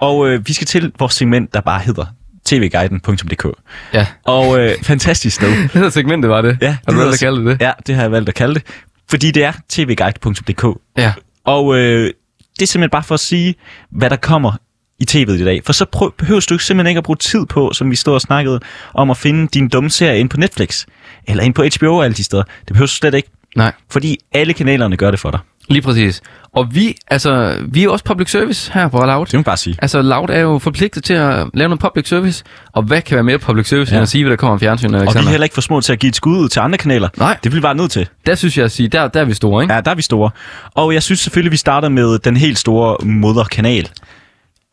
Og 0.03 0.29
øh, 0.29 0.47
vi 0.47 0.53
skal 0.53 0.67
til 0.67 0.91
vores 0.99 1.13
segment, 1.13 1.53
der 1.53 1.61
bare 1.61 1.79
hedder 1.79 2.05
tvguiden.dk. 2.45 3.45
Ja. 3.93 4.07
Og 4.25 4.59
øh, 4.59 4.71
fantastisk 4.83 5.35
sted. 5.35 5.49
Det 5.61 5.71
her 5.71 5.89
segmentet 5.89 6.29
var 6.31 6.41
det. 6.41 6.57
Ja, 6.61 6.67
har 6.67 6.77
du 6.87 6.91
hedder- 6.91 7.05
valgt 7.05 7.13
at 7.13 7.19
kalde 7.19 7.37
det 7.45 7.59
det? 7.59 7.65
Ja, 7.65 7.71
det 7.87 7.95
har 7.95 8.01
jeg 8.01 8.11
valgt 8.11 8.29
at 8.29 8.35
kalde 8.35 8.53
det. 8.53 8.63
Fordi 9.09 9.31
det 9.31 9.43
er 9.43 9.51
tvguide.dk. 9.69 10.65
Ja. 10.97 11.13
Og 11.45 11.75
øh, 11.77 12.11
det 12.55 12.61
er 12.61 12.65
simpelthen 12.67 12.89
bare 12.89 13.03
for 13.03 13.13
at 13.13 13.19
sige, 13.19 13.55
hvad 13.91 14.09
der 14.09 14.15
kommer 14.15 14.51
i 14.99 15.05
tv'et 15.11 15.31
i 15.31 15.43
dag. 15.45 15.61
For 15.65 15.73
så 15.73 15.85
prøv, 15.91 16.13
behøver 16.17 16.45
du 16.49 16.57
simpelthen 16.57 16.87
ikke 16.89 16.97
at 16.97 17.03
bruge 17.03 17.17
tid 17.17 17.45
på, 17.45 17.71
som 17.73 17.91
vi 17.91 17.95
stod 17.95 18.13
og 18.13 18.21
snakkede 18.21 18.59
om, 18.93 19.11
at 19.11 19.17
finde 19.17 19.47
din 19.47 19.67
dumme 19.69 19.89
serie 19.89 20.19
ind 20.19 20.29
på 20.29 20.37
Netflix. 20.37 20.85
Eller 21.27 21.43
ind 21.43 21.53
på 21.53 21.63
HBO 21.79 21.95
og 21.95 22.05
alle 22.05 22.15
de 22.15 22.23
steder. 22.23 22.43
Det 22.43 22.67
behøver 22.67 22.87
du 22.87 22.91
slet 22.91 23.13
ikke. 23.13 23.29
Nej. 23.55 23.71
Fordi 23.91 24.17
alle 24.33 24.53
kanalerne 24.53 24.97
gør 24.97 25.11
det 25.11 25.19
for 25.19 25.31
dig. 25.31 25.39
Lige 25.69 25.81
præcis. 25.81 26.21
Og 26.53 26.75
vi, 26.75 26.95
altså, 27.07 27.57
vi 27.67 27.79
er 27.79 27.83
jo 27.83 27.91
også 27.91 28.05
public 28.05 28.31
service 28.31 28.71
her 28.73 28.87
på 28.87 28.97
Loud. 28.97 29.25
Det 29.25 29.33
må 29.33 29.37
man 29.37 29.43
bare 29.43 29.57
sige. 29.57 29.75
Altså, 29.81 30.01
Loud 30.01 30.29
er 30.29 30.39
jo 30.39 30.59
forpligtet 30.59 31.03
til 31.03 31.13
at 31.13 31.47
lave 31.53 31.69
noget 31.69 31.79
public 31.79 32.07
service. 32.07 32.43
Og 32.73 32.83
hvad 32.83 33.01
kan 33.01 33.15
være 33.15 33.23
mere 33.23 33.39
public 33.39 33.67
service, 33.67 33.91
ja. 33.91 33.97
End 33.97 34.01
at 34.03 34.09
sige, 34.09 34.23
hvad 34.23 34.29
der 34.31 34.35
kommer 34.37 34.53
om 34.53 34.59
fjernsynet, 34.59 34.95
Og 34.95 35.01
vi 35.01 35.05
Alexander? 35.05 35.27
er 35.27 35.31
heller 35.31 35.43
ikke 35.45 35.53
for 35.53 35.61
små 35.61 35.81
til 35.81 35.93
at 35.93 35.99
give 35.99 36.07
et 36.07 36.15
skud 36.15 36.37
ud 36.37 36.49
til 36.49 36.59
andre 36.59 36.77
kanaler. 36.77 37.09
Nej. 37.17 37.37
Det 37.43 37.51
bliver 37.51 37.55
vi 37.55 37.61
bare 37.61 37.75
nødt 37.75 37.91
til. 37.91 38.07
Der 38.25 38.35
synes 38.35 38.57
jeg 38.57 38.65
at 38.65 38.71
sige, 38.71 38.87
der, 38.89 39.07
der 39.07 39.21
er 39.21 39.25
vi 39.25 39.33
store, 39.33 39.63
ikke? 39.63 39.73
Ja, 39.73 39.81
der 39.81 39.91
er 39.91 39.95
vi 39.95 40.01
store. 40.01 40.29
Og 40.75 40.93
jeg 40.93 41.03
synes 41.03 41.19
selvfølgelig, 41.19 41.51
vi 41.51 41.57
starter 41.57 41.89
med 41.89 42.19
den 42.19 42.37
helt 42.37 42.57
store 42.57 43.05
moderkanal. 43.05 43.89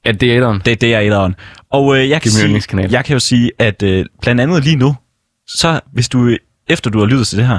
Ja, 0.06 0.12
det 0.12 0.32
er 0.32 0.36
etteren. 0.36 0.62
Det, 0.64 0.80
det 0.80 0.94
er 0.94 1.00
etteren. 1.00 1.34
Og 1.72 1.98
øh, 1.98 2.08
jeg, 2.08 2.22
kan 2.22 2.30
sige, 2.30 2.62
jeg 2.90 3.04
kan 3.04 3.12
jo 3.14 3.20
sige, 3.20 3.50
at 3.58 3.82
øh, 3.82 4.04
blandt 4.22 4.40
andet 4.40 4.64
lige 4.64 4.76
nu, 4.76 4.96
så 5.48 5.80
hvis 5.92 6.08
du, 6.08 6.36
efter 6.68 6.90
du 6.90 6.98
har 6.98 7.06
lyttet 7.06 7.28
til 7.28 7.38
det 7.38 7.46
her, 7.46 7.58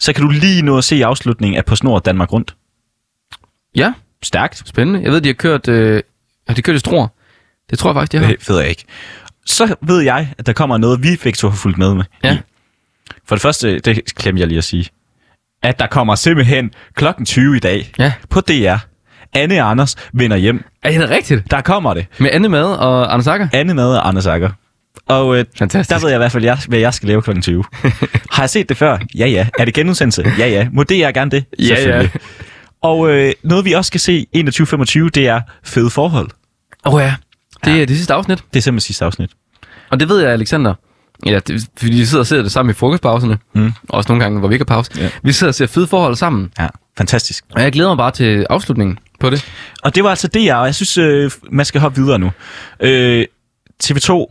så 0.00 0.12
kan 0.12 0.24
du 0.24 0.30
lige 0.30 0.62
nå 0.62 0.78
at 0.78 0.84
se 0.84 1.04
afslutningen 1.04 1.58
af 1.58 1.64
På 1.64 1.76
Snor 1.76 1.98
Danmark 1.98 2.32
Rundt. 2.32 2.56
Ja, 3.76 3.92
Stærkt. 4.22 4.62
spændende. 4.68 5.02
Jeg 5.02 5.12
ved, 5.12 5.20
de 5.20 5.28
har 5.28 5.34
kørt, 5.34 5.68
øh, 5.68 6.02
har 6.48 6.54
de 6.54 6.62
kørt 6.62 6.76
i 6.76 6.78
Struer? 6.78 7.08
Det 7.70 7.78
tror 7.78 7.90
jeg 7.90 7.94
faktisk, 7.94 8.12
de 8.12 8.18
har. 8.18 8.26
Det 8.26 8.48
ved 8.48 8.58
jeg 8.60 8.68
ikke. 8.68 8.84
Så 9.46 9.74
ved 9.82 10.00
jeg, 10.00 10.32
at 10.38 10.46
der 10.46 10.52
kommer 10.52 10.76
noget, 10.78 11.02
vi 11.02 11.16
fik 11.16 11.36
to 11.36 11.48
har 11.48 11.56
fulgt 11.56 11.78
med 11.78 11.94
med. 11.94 12.04
Ja. 12.24 12.34
i. 12.34 12.38
For 13.28 13.34
det 13.34 13.42
første, 13.42 13.78
det 13.78 14.14
glemte 14.14 14.40
jeg 14.40 14.48
lige 14.48 14.58
at 14.58 14.64
sige, 14.64 14.86
at 15.62 15.78
der 15.78 15.86
kommer 15.86 16.14
simpelthen 16.14 16.70
klokken 16.94 17.26
20 17.26 17.56
i 17.56 17.58
dag 17.58 17.92
Ja. 17.98 18.12
på 18.30 18.40
DR. 18.40 18.76
Anne 19.32 19.62
Anders 19.62 19.96
vender 20.12 20.36
hjem. 20.36 20.64
Er 20.82 20.98
det 20.98 21.10
rigtigt? 21.10 21.50
Der 21.50 21.60
kommer 21.60 21.94
det. 21.94 22.06
Med 22.18 22.30
Anne 22.32 22.48
Mad 22.48 22.64
og 22.64 23.12
Anders 23.12 23.26
Akker? 23.26 23.48
Anne 23.52 23.74
Mad 23.74 23.96
og 23.96 24.08
Anders 24.08 24.26
Akker. 24.26 24.50
Og 25.08 25.38
øh, 25.38 25.44
Fantastisk. 25.58 25.90
der 25.90 25.98
ved 26.04 26.08
jeg 26.08 26.16
i 26.16 26.18
hvert 26.18 26.32
fald, 26.32 26.44
jeg, 26.44 26.58
hvad 26.68 26.78
jeg 26.78 26.94
skal 26.94 27.08
lave 27.08 27.22
kl. 27.22 27.40
20. 27.40 27.64
Har 28.32 28.42
jeg 28.42 28.50
set 28.50 28.68
det 28.68 28.76
før? 28.76 28.98
Ja, 29.14 29.26
ja. 29.26 29.46
Er 29.58 29.64
det 29.64 29.74
genudsendelse? 29.74 30.32
Ja, 30.38 30.48
ja. 30.48 30.68
Må 30.72 30.82
det 30.82 30.98
jeg 30.98 31.14
gerne 31.14 31.30
det? 31.30 31.44
Ja, 31.58 32.00
ja. 32.00 32.08
Og 32.82 33.10
øh, 33.10 33.32
noget, 33.42 33.64
vi 33.64 33.72
også 33.72 33.88
skal 33.88 34.00
se 34.00 34.26
21.25, 34.36 35.08
det 35.08 35.28
er 35.28 35.40
fede 35.64 35.90
forhold. 35.90 36.30
Åh 36.86 36.94
oh, 36.94 37.02
ja. 37.02 37.14
Det 37.64 37.82
er 37.82 37.86
det 37.86 37.96
sidste 37.96 38.14
afsnit. 38.14 38.38
Det 38.38 38.58
er 38.58 38.62
simpelthen 38.62 38.86
sidste 38.86 39.04
afsnit. 39.04 39.30
Og 39.90 40.00
det 40.00 40.08
ved 40.08 40.20
jeg, 40.20 40.30
Alexander. 40.30 40.74
Ja, 41.26 41.38
det, 41.38 41.68
fordi 41.78 41.92
vi 41.92 42.04
sidder 42.04 42.22
og 42.22 42.26
ser 42.26 42.42
det 42.42 42.52
sammen 42.52 42.70
i 42.70 42.74
frokostpauserne. 42.74 43.38
Mm. 43.54 43.72
Også 43.88 44.08
nogle 44.08 44.24
gange, 44.24 44.38
hvor 44.38 44.48
vi 44.48 44.54
ikke 44.54 44.62
har 44.68 44.76
pause. 44.76 44.90
Ja. 44.98 45.08
Vi 45.22 45.32
sidder 45.32 45.50
og 45.50 45.54
ser 45.54 45.66
fede 45.66 45.86
forhold 45.86 46.16
sammen. 46.16 46.52
Ja, 46.58 46.66
fantastisk. 46.98 47.44
Og 47.54 47.62
jeg 47.62 47.72
glæder 47.72 47.88
mig 47.88 47.96
bare 47.96 48.10
til 48.10 48.46
afslutningen 48.50 48.98
på 49.20 49.30
det. 49.30 49.46
Og 49.82 49.94
det 49.94 50.04
var 50.04 50.10
altså 50.10 50.28
det, 50.28 50.44
jeg, 50.44 50.56
og 50.56 50.66
jeg 50.66 50.74
synes, 50.74 50.98
øh, 50.98 51.30
man 51.50 51.66
skal 51.66 51.80
hoppe 51.80 52.00
videre 52.00 52.18
nu. 52.18 52.30
Øh, 52.80 53.24
TV2, 53.84 54.26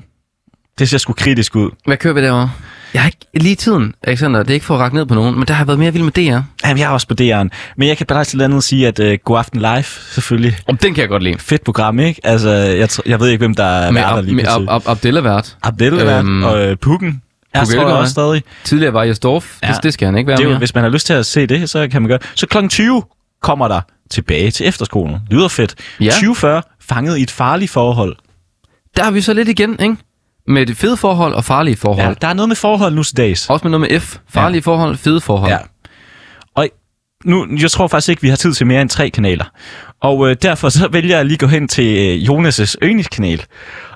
det 0.80 0.90
ser 0.90 0.98
sgu 0.98 1.14
kritisk 1.14 1.56
ud. 1.56 1.70
Hvad 1.86 1.98
kører 1.98 2.14
vi 2.14 2.22
derovre? 2.22 2.52
Jeg 2.94 3.02
har 3.02 3.08
ikke 3.08 3.26
lige 3.34 3.56
tiden, 3.56 3.94
Alexander. 4.04 4.40
Det 4.44 4.50
er 4.50 4.54
ikke 4.54 4.66
for 4.66 4.74
at 4.76 4.80
række 4.80 4.96
ned 4.96 5.06
på 5.06 5.16
nogen, 5.16 5.36
men 5.36 5.48
der 5.48 5.54
har 5.54 5.66
været 5.66 5.80
mere 5.80 5.94
vild 5.94 6.04
med 6.04 6.12
DR. 6.12 6.20
Jamen, 6.68 6.78
jeg 6.80 6.86
er 6.86 6.90
også 6.90 7.08
på 7.08 7.16
DR'en. 7.22 7.50
Men 7.78 7.88
jeg 7.88 7.98
kan 7.98 8.06
bare 8.06 8.24
til 8.26 8.42
andet 8.42 8.64
sige, 8.64 8.88
at 8.88 9.00
øh, 9.00 9.18
God 9.26 9.38
Aften 9.38 9.60
Live, 9.60 9.84
selvfølgelig. 9.84 10.58
Og 10.68 10.82
den 10.82 10.94
kan 10.94 11.02
jeg 11.02 11.10
godt 11.10 11.24
lide. 11.24 11.40
Fedt 11.40 11.64
program, 11.64 12.00
ikke? 12.00 12.22
Altså, 12.24 12.50
jeg, 12.50 12.88
tr- 12.92 13.00
jeg 13.06 13.20
ved 13.20 13.28
ikke, 13.28 13.42
hvem 13.42 13.54
der 13.56 13.64
er 13.64 13.92
Med, 13.92 14.02
værter 14.02 14.22
lige 14.22 14.36
med. 14.36 14.46
Ab- 14.48 14.70
Ab- 14.70 14.90
Abdella-vært. 14.92 15.58
Abdel 15.64 15.94
øhm, 15.94 16.44
og 16.44 16.62
øh, 16.68 16.78
Pukken. 16.78 17.22
Er 17.54 17.60
Puk 17.60 17.68
tror 17.68 17.74
jeg 17.76 17.82
Elgård, 17.82 18.00
også 18.00 18.12
stadig. 18.12 18.44
Tidligere 18.64 18.94
var 18.94 19.04
Jes 19.04 19.20
Dorf. 19.20 19.58
Ja. 19.64 19.68
Det, 19.68 19.84
det, 19.84 19.94
skal 19.94 20.06
han 20.06 20.18
ikke 20.18 20.28
være 20.28 20.38
Det 20.38 20.46
er 20.46 20.50
jo, 20.52 20.58
hvis 20.58 20.76
man 20.76 20.84
har 20.84 20.92
lyst 20.92 21.06
til 21.06 21.14
at 21.14 21.26
se 21.26 21.46
det, 21.48 21.70
så 21.70 21.88
kan 21.92 22.02
man 22.02 22.10
gøre. 22.10 22.20
Så 22.36 22.48
kl. 22.48 22.68
20 22.68 23.04
kommer 23.42 23.68
der 23.68 23.82
tilbage 24.12 24.52
til 24.52 24.68
efterskolen. 24.68 25.18
Lyder 25.32 25.48
fedt. 25.48 25.76
Ja. 26.00 26.06
2040 26.10 26.62
fanget 26.90 27.18
i 27.18 27.24
et 27.24 27.32
farligt 27.32 27.72
forhold. 27.72 28.16
Der 28.98 29.04
er 29.04 29.12
vi 29.12 29.22
så 29.22 29.34
lidt 29.34 29.50
igen, 29.50 29.80
ikke? 29.80 29.96
Med 30.50 30.66
det 30.66 30.78
fede 30.78 30.98
forhold 30.98 31.34
og 31.34 31.44
farlige 31.46 31.78
forhold. 31.78 32.08
Ja, 32.08 32.14
der 32.22 32.28
er 32.28 32.34
noget 32.34 32.50
med 32.50 32.56
forhold 32.56 32.94
nu 32.94 33.04
til 33.04 33.18
dags. 33.18 33.50
Også 33.50 33.64
med 33.68 33.72
noget 33.72 33.92
med 33.92 34.00
F. 34.00 34.18
Farlige 34.30 34.64
ja. 34.66 34.72
forhold, 34.72 34.98
fede 34.98 35.22
forhold. 35.22 35.52
Ja. 35.52 35.58
Og 36.56 36.68
nu, 37.26 37.48
jeg 37.62 37.72
tror 37.72 37.88
faktisk 37.88 38.10
ikke, 38.10 38.22
vi 38.22 38.30
har 38.30 38.36
tid 38.36 38.54
til 38.54 38.68
mere 38.68 38.82
end 38.82 38.90
tre 38.90 39.10
kanaler. 39.10 39.46
Og 40.02 40.30
øh, 40.30 40.36
derfor 40.42 40.70
så 40.70 40.88
vælger 40.92 41.16
jeg 41.16 41.26
lige 41.26 41.36
at 41.36 41.40
gå 41.40 41.48
hen 41.48 41.68
til 41.68 41.86
øh, 41.86 42.30
Jonas' 42.30 42.76
yndlingskanal. 42.84 43.46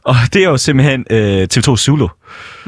Og 0.04 0.16
det 0.34 0.44
er 0.44 0.50
jo 0.50 0.58
simpelthen 0.58 1.06
øh, 1.10 1.48
TV2 1.54 1.76
Zulu. 1.76 2.08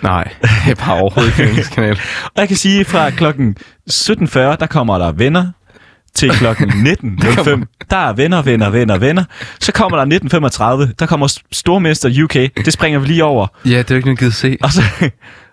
Nej, 0.04 0.34
det 0.42 0.72
er 0.72 0.76
bare 0.76 1.02
overhovedet 1.02 1.40
ikke 1.40 1.64
kanal. 1.76 2.00
Og 2.26 2.32
jeg 2.38 2.48
kan 2.48 2.58
sige, 2.58 2.86
fra 2.86 3.10
klokken 3.10 3.58
17.40, 3.92 4.40
der 4.40 4.68
kommer 4.70 4.98
der 4.98 5.12
venner. 5.12 5.48
Til 6.16 6.30
klokken 6.32 6.70
19.05. 6.88 7.86
Der 7.90 7.98
er 7.98 8.14
venner, 8.14 8.42
venner, 8.42 8.70
venner, 8.70 8.98
venner. 8.98 9.24
Så 9.60 9.72
kommer 9.72 10.06
der 10.06 10.20
19.35. 10.88 10.94
Der 11.00 11.06
kommer 11.06 11.40
Stormester 11.52 12.24
UK. 12.24 12.34
Det 12.66 12.74
springer 12.74 13.00
vi 13.00 13.08
lige 13.08 13.24
over. 13.24 13.48
Ja, 13.66 13.70
det 13.70 13.78
er 13.78 13.86
jo 13.90 13.96
ikke 13.96 14.08
noget, 14.08 14.20
givet 14.20 14.34
se. 14.34 14.58
Og 14.62 14.72
så, 14.72 14.82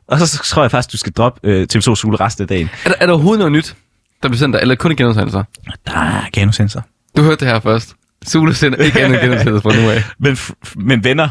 og 0.08 0.18
så 0.18 0.42
tror 0.44 0.62
jeg 0.62 0.70
faktisk, 0.70 0.92
du 0.92 0.98
skal 0.98 1.12
droppe 1.12 1.40
øh, 1.44 1.66
TV2 1.74 1.94
Zulu 1.94 2.16
resten 2.16 2.42
af 2.42 2.48
dagen. 2.48 2.70
Er 2.84 2.88
der, 2.88 2.96
er 3.00 3.06
der 3.06 3.12
overhovedet 3.12 3.38
noget 3.38 3.52
nyt, 3.52 3.76
der 4.22 4.28
bliver 4.28 4.38
sendt 4.38 4.54
der? 4.54 4.60
Eller 4.60 4.74
kun 4.74 4.96
genudsendelser? 4.96 5.44
Der 5.86 5.98
er 5.98 6.24
genussendelser. 6.32 6.80
Du 7.16 7.22
hørte 7.22 7.44
det 7.44 7.48
her 7.48 7.60
først. 7.60 7.94
Zulu 8.28 8.52
sender 8.52 8.78
ikke 8.78 9.00
andet 9.00 9.20
genudsendelser 9.20 9.60
fra 9.70 9.82
nu 9.82 9.90
af. 9.90 10.02
Men, 10.24 10.38
men 10.76 11.04
venner. 11.04 11.28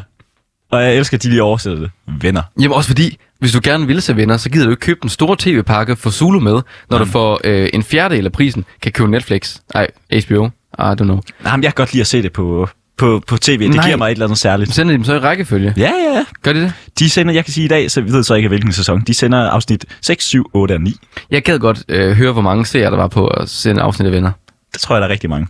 Og 0.72 0.84
jeg 0.84 0.96
elsker, 0.98 1.18
at 1.18 1.24
de 1.24 1.30
lige 1.30 1.44
oversætter 1.44 1.80
det. 1.80 1.92
Venner. 2.22 2.42
Jamen 2.62 2.76
også 2.76 2.88
fordi, 2.88 3.18
hvis 3.40 3.52
du 3.52 3.60
gerne 3.64 3.88
vil 3.88 4.02
se 4.02 4.16
venner, 4.16 4.38
så 4.38 4.50
gider 4.50 4.66
du 4.66 4.72
ikke 4.72 4.80
købe 4.82 5.00
den 5.02 5.10
store 5.10 5.36
tv-pakke 5.40 5.96
for 5.96 6.10
Zulu 6.10 6.40
med, 6.40 6.62
når 6.90 6.98
du 6.98 7.06
får 7.06 7.42
øh, 7.44 7.70
en 7.74 7.84
fjerdedel 7.84 8.26
af 8.26 8.32
prisen, 8.32 8.66
kan 8.82 8.92
købe 8.92 9.12
Netflix. 9.12 9.58
Ej, 9.76 9.88
HBO. 10.28 10.46
I 10.46 10.82
don't 10.82 10.96
know. 10.96 11.20
Nej, 11.44 11.56
men 11.56 11.64
jeg 11.64 11.72
kan 11.72 11.82
godt 11.82 11.94
lide 11.94 12.02
at 12.02 12.08
se 12.08 12.22
det 12.22 12.34
på, 12.34 12.70
på, 12.98 13.24
på 13.28 13.38
tv. 13.38 13.60
Det 13.60 13.76
Nej. 13.76 13.86
giver 13.86 13.98
mig 13.98 14.06
et 14.08 14.12
eller 14.12 14.26
andet 14.26 14.40
særligt. 14.40 14.74
Sender 14.74 14.92
de 14.92 14.98
dem 14.98 15.04
så 15.04 15.14
i 15.16 15.20
rækkefølge? 15.20 15.74
Ja, 15.78 15.82
ja, 15.82 16.16
ja. 16.18 16.26
Gør 16.44 16.54
de 16.54 16.62
det? 16.62 16.74
De 17.00 17.10
sender, 17.10 17.34
jeg 17.34 17.46
kan 17.46 17.54
sige 17.54 17.66
i 17.66 17.68
dag, 17.68 17.92
så 17.92 18.02
vi 18.02 18.12
ved 18.12 18.24
så 18.24 18.36
ikke, 18.36 18.48
hvilken 18.48 18.72
sæson. 18.72 19.02
De 19.02 19.14
sender 19.14 19.50
afsnit 19.50 19.86
6, 20.02 20.26
7, 20.26 20.50
8 20.54 20.74
og 20.74 20.82
9. 20.82 20.96
Jeg 21.32 21.44
gad 21.44 21.60
godt 21.60 21.84
øh, 21.90 22.12
høre, 22.12 22.32
hvor 22.32 22.42
mange 22.42 22.66
serier 22.66 22.90
der 22.90 22.98
var 22.98 23.08
på 23.08 23.28
at 23.28 23.50
sende 23.50 23.82
afsnit 23.82 24.06
af 24.06 24.12
venner. 24.12 24.32
Der 24.74 24.80
tror 24.80 24.96
jeg, 24.96 25.02
der 25.02 25.08
er 25.08 25.12
rigtig 25.12 25.30
mange. 25.30 25.48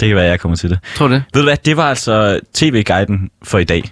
Det 0.00 0.08
kan 0.08 0.16
være, 0.16 0.24
jeg 0.24 0.40
kommer 0.40 0.56
til 0.56 0.70
det. 0.70 0.78
Tror 0.96 1.08
du 1.08 1.14
det? 1.14 1.22
Ved 1.34 1.42
du 1.42 1.46
hvad, 1.46 1.56
det 1.56 1.76
var 1.76 1.88
altså 1.88 2.40
tv-guiden 2.54 3.30
for 3.42 3.58
i 3.58 3.64
dag. 3.64 3.82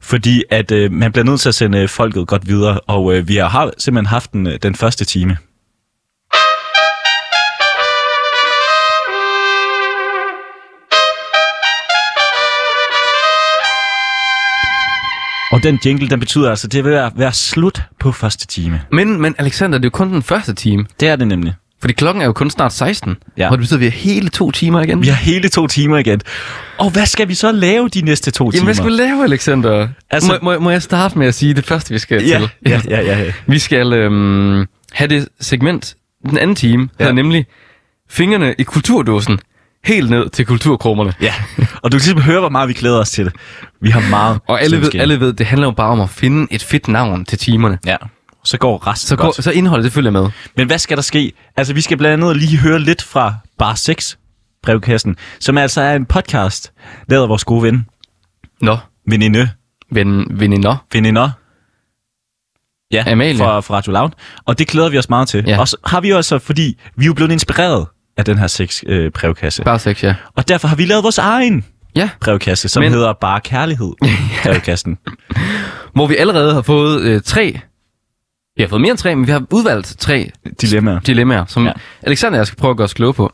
Fordi 0.00 0.42
at 0.50 0.72
øh, 0.72 0.92
man 0.92 1.12
bliver 1.12 1.24
nødt 1.24 1.40
til 1.40 1.48
at 1.48 1.54
sende 1.54 1.78
øh, 1.78 1.88
folket 1.88 2.26
godt 2.26 2.48
videre, 2.48 2.80
og 2.80 3.14
øh, 3.14 3.28
vi 3.28 3.36
har 3.36 3.72
simpelthen 3.78 4.06
haft 4.06 4.32
den, 4.32 4.46
øh, 4.46 4.58
den 4.62 4.74
første 4.74 5.04
time. 5.04 5.36
Og 15.52 15.62
den 15.62 15.78
jingle, 15.86 16.08
den 16.08 16.20
betyder 16.20 16.50
altså, 16.50 16.68
det 16.68 16.84
vil 16.84 16.92
være, 16.92 17.10
være 17.16 17.32
slut 17.32 17.82
på 18.00 18.12
første 18.12 18.46
time. 18.46 18.80
Men, 18.92 19.20
men 19.20 19.34
Alexander, 19.38 19.78
det 19.78 19.84
er 19.84 19.86
jo 19.86 19.90
kun 19.90 20.12
den 20.12 20.22
første 20.22 20.54
time. 20.54 20.86
Det 21.00 21.08
er 21.08 21.16
det 21.16 21.28
nemlig. 21.28 21.54
Fordi 21.80 21.92
klokken 21.94 22.22
er 22.22 22.26
jo 22.26 22.32
kun 22.32 22.50
snart 22.50 22.72
16. 22.72 23.16
Ja. 23.38 23.46
Og 23.46 23.52
det 23.52 23.58
betyder, 23.58 23.76
at 23.76 23.80
vi 23.80 23.84
har 23.84 23.90
hele 23.90 24.28
to 24.28 24.50
timer 24.50 24.80
igen. 24.80 25.02
Vi 25.02 25.06
har 25.06 25.14
hele 25.14 25.48
to 25.48 25.66
timer 25.66 25.98
igen. 25.98 26.20
Og 26.78 26.90
hvad 26.90 27.06
skal 27.06 27.28
vi 27.28 27.34
så 27.34 27.52
lave 27.52 27.88
de 27.88 28.02
næste 28.02 28.30
to 28.30 28.44
Jamen, 28.44 28.52
timer? 28.52 28.64
hvad 28.64 28.74
skal 28.74 28.86
vi 28.86 28.90
lave, 28.90 29.24
Alexander? 29.24 29.88
Altså-. 30.10 30.38
Må, 30.42 30.52
må, 30.52 30.58
må 30.58 30.70
jeg 30.70 30.82
starte 30.82 31.18
med 31.18 31.26
at 31.26 31.34
sige 31.34 31.54
det 31.54 31.64
første, 31.64 31.92
vi 31.92 31.98
skal 31.98 32.24
ja, 32.24 32.38
til? 32.38 32.48
ja, 32.66 32.80
ja, 32.88 33.00
ja, 33.00 33.18
ja. 33.18 33.32
Vi 33.46 33.58
skal 33.58 33.92
øhm, 33.92 34.66
have 34.92 35.08
det 35.08 35.28
segment, 35.40 35.96
den 36.30 36.38
anden 36.38 36.56
time, 36.56 36.88
ja. 36.98 37.04
hedder 37.04 37.14
nemlig 37.14 37.46
fingrene 38.10 38.54
i 38.58 38.62
kulturdåsen, 38.62 39.38
helt 39.84 40.10
ned 40.10 40.28
til 40.30 40.46
kulturkrummerne. 40.46 41.12
Ja, 41.20 41.34
og 41.82 41.92
du 41.92 41.96
kan 41.98 42.04
simpelthen 42.04 42.32
høre, 42.32 42.40
hvor 42.40 42.48
meget 42.48 42.68
vi 42.68 42.74
glæder 42.74 43.00
os 43.00 43.10
til 43.10 43.24
det. 43.24 43.32
Vi 43.80 43.90
har 43.90 44.10
meget. 44.10 44.40
Og 44.48 44.62
alle 44.62 44.80
ved, 44.80 44.94
alle 44.94 45.20
ved, 45.20 45.32
det 45.32 45.46
handler 45.46 45.66
jo 45.66 45.70
bare 45.70 45.90
om 45.90 46.00
at 46.00 46.10
finde 46.10 46.46
et 46.50 46.62
fedt 46.62 46.88
navn 46.88 47.24
til 47.24 47.38
timerne. 47.38 47.78
Ja, 47.86 47.96
så 48.46 48.58
går 48.58 48.86
resten 48.86 49.08
Så, 49.08 49.16
godt. 49.16 49.36
går, 49.36 49.42
så 49.42 49.50
indholdet, 49.50 49.84
det 49.84 49.92
følger 49.92 50.10
med. 50.10 50.28
Men 50.56 50.66
hvad 50.66 50.78
skal 50.78 50.96
der 50.96 51.02
ske? 51.02 51.32
Altså, 51.56 51.74
vi 51.74 51.80
skal 51.80 51.96
blandt 51.96 52.24
andet 52.24 52.36
lige 52.36 52.58
høre 52.58 52.78
lidt 52.78 53.02
fra 53.02 53.34
Bar 53.58 53.74
6 53.74 54.18
brevkassen, 54.62 55.16
som 55.40 55.58
altså 55.58 55.80
er 55.80 55.94
en 55.96 56.06
podcast, 56.06 56.72
lavet 57.08 57.22
af 57.22 57.28
vores 57.28 57.44
gode 57.44 57.62
ven, 57.62 57.86
Nå, 58.60 58.78
veninde, 59.08 59.50
ven, 59.90 60.26
veninder. 60.30 60.76
veninder. 60.92 61.30
Ja, 62.92 63.04
Amalie. 63.12 63.38
fra, 63.38 63.60
fra 63.60 63.74
Radio 63.76 63.92
Loud. 63.92 64.10
Og 64.44 64.58
det 64.58 64.68
glæder 64.68 64.88
vi 64.88 64.98
os 64.98 65.08
meget 65.08 65.28
til. 65.28 65.44
Ja. 65.46 65.58
Og 65.60 65.68
så 65.68 65.76
har 65.86 66.00
vi 66.00 66.08
jo 66.08 66.16
altså, 66.16 66.38
fordi 66.38 66.78
vi 66.96 67.04
er 67.04 67.06
jo 67.06 67.14
blevet 67.14 67.32
inspireret 67.32 67.86
af 68.16 68.24
den 68.24 68.38
her 68.38 68.46
6 68.46 68.84
øh, 68.86 69.10
brevkasse. 69.10 69.62
Bare 69.64 69.78
sex, 69.78 70.02
ja. 70.04 70.14
Og 70.36 70.48
derfor 70.48 70.68
har 70.68 70.76
vi 70.76 70.84
lavet 70.86 71.02
vores 71.02 71.18
egen 71.18 71.64
Ja, 71.96 72.10
brevkasse, 72.20 72.68
som 72.68 72.82
Men... 72.82 72.92
hedder 72.92 73.12
Bare 73.12 73.40
Kærlighed 73.40 73.92
brevkassen. 74.42 74.98
hvor 75.94 76.06
vi 76.06 76.16
allerede 76.16 76.54
har 76.54 76.62
fået 76.62 77.00
øh, 77.02 77.20
tre, 77.24 77.60
vi 78.56 78.62
har 78.62 78.68
fået 78.68 78.80
mere 78.80 78.90
end 78.90 78.98
tre, 78.98 79.16
men 79.16 79.26
vi 79.26 79.32
har 79.32 79.42
udvalgt 79.50 79.94
tre 79.98 80.30
Dilemmaer. 80.60 81.00
dilemmaer, 81.00 81.44
som 81.48 81.66
ja. 81.66 81.72
Alexander 82.02 82.36
og 82.36 82.38
jeg 82.38 82.46
skal 82.46 82.56
prøve 82.58 82.70
at 82.70 82.76
gøre 82.76 82.84
os 82.84 82.94
kloge 82.94 83.14
på. 83.14 83.32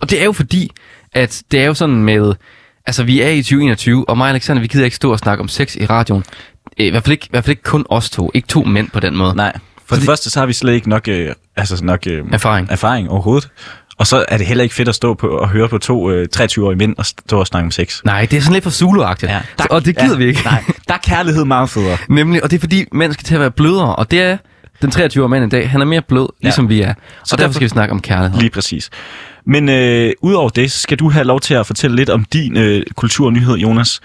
Og 0.00 0.10
det 0.10 0.20
er 0.20 0.24
jo 0.24 0.32
fordi, 0.32 0.70
at 1.12 1.42
det 1.50 1.60
er 1.60 1.64
jo 1.66 1.74
sådan 1.74 1.96
med, 2.02 2.34
altså 2.86 3.04
vi 3.04 3.20
er 3.20 3.28
i 3.28 3.42
2021, 3.42 4.08
og 4.08 4.16
mig 4.18 4.24
og 4.24 4.30
Alexander, 4.30 4.60
vi 4.62 4.66
gider 4.68 4.84
ikke 4.84 4.96
stå 4.96 5.12
og 5.12 5.18
snakke 5.18 5.42
om 5.42 5.48
sex 5.48 5.76
i 5.76 5.86
radioen. 5.86 6.24
Øh, 6.80 6.86
I 6.86 6.90
hvert 6.90 7.04
fald 7.04 7.12
ikke, 7.12 7.24
i 7.26 7.28
hvert 7.30 7.44
fald 7.44 7.50
ikke 7.52 7.62
kun 7.62 7.86
os 7.88 8.10
to, 8.10 8.30
ikke 8.34 8.48
to 8.48 8.62
mænd 8.64 8.90
på 8.90 9.00
den 9.00 9.16
måde. 9.16 9.36
Nej, 9.36 9.52
for 9.54 9.60
Fordi- 9.86 10.00
det 10.00 10.06
første 10.06 10.30
så 10.30 10.38
har 10.38 10.46
vi 10.46 10.52
slet 10.52 10.72
ikke 10.72 10.88
nok, 10.88 11.08
øh, 11.08 11.34
altså 11.56 11.84
nok 11.84 12.06
øh, 12.06 12.24
Erfaring. 12.32 12.68
erfaring 12.70 13.10
overhovedet. 13.10 13.48
Og 13.98 14.06
så 14.06 14.24
er 14.28 14.36
det 14.38 14.46
heller 14.46 14.62
ikke 14.62 14.74
fedt 14.74 14.88
at 14.88 14.94
stå 14.94 15.14
på 15.14 15.26
og 15.28 15.48
høre 15.48 15.68
på 15.68 15.78
to 15.78 16.10
øh, 16.10 16.28
23-årige 16.36 16.78
mænd 16.78 16.94
og 16.98 17.06
stå 17.06 17.38
og 17.40 17.46
snakke 17.46 17.64
om 17.64 17.70
sex. 17.70 18.00
Nej, 18.04 18.26
det 18.30 18.36
er 18.36 18.40
sådan 18.40 18.52
lidt 18.52 18.64
for 18.64 18.70
Zulu-agtigt. 18.70 19.26
Ja, 19.32 19.40
der, 19.58 19.64
og 19.70 19.84
det 19.84 19.96
gider 19.98 20.10
ja, 20.10 20.16
vi 20.16 20.24
ikke. 20.26 20.40
Nej, 20.44 20.64
der 20.88 20.94
er 20.94 20.98
kærlighed 20.98 21.44
meget 21.44 21.70
federe. 21.70 21.98
Nemlig, 22.08 22.42
og 22.44 22.50
det 22.50 22.56
er 22.56 22.60
fordi, 22.60 22.84
mænd 22.92 23.12
skal 23.12 23.24
til 23.24 23.34
at 23.34 23.40
være 23.40 23.50
blødere, 23.50 23.96
og 23.96 24.10
det 24.10 24.20
er 24.22 24.36
den 24.82 24.90
23-årige 24.90 25.28
mand 25.28 25.44
i 25.44 25.48
dag, 25.48 25.70
han 25.70 25.80
er 25.80 25.84
mere 25.84 26.02
blød, 26.02 26.28
ja. 26.42 26.46
ligesom 26.46 26.68
vi 26.68 26.80
er. 26.80 26.94
Så 26.94 26.94
og 26.94 26.98
derfor 27.30 27.36
derfor- 27.38 27.52
skal 27.52 27.64
vi 27.64 27.68
snakke 27.68 27.92
om 27.92 28.00
kærlighed. 28.00 28.40
Lige 28.40 28.50
præcis. 28.50 28.90
Men 29.46 29.68
øh, 29.68 30.12
udover 30.22 30.48
det, 30.48 30.72
så 30.72 30.80
skal 30.80 30.98
du 30.98 31.10
have 31.10 31.24
lov 31.24 31.40
til 31.40 31.54
at 31.54 31.66
fortælle 31.66 31.96
lidt 31.96 32.10
om 32.10 32.24
din 32.24 32.56
øh, 32.56 32.82
kulturnyhed, 32.96 33.54
Jonas. 33.56 34.00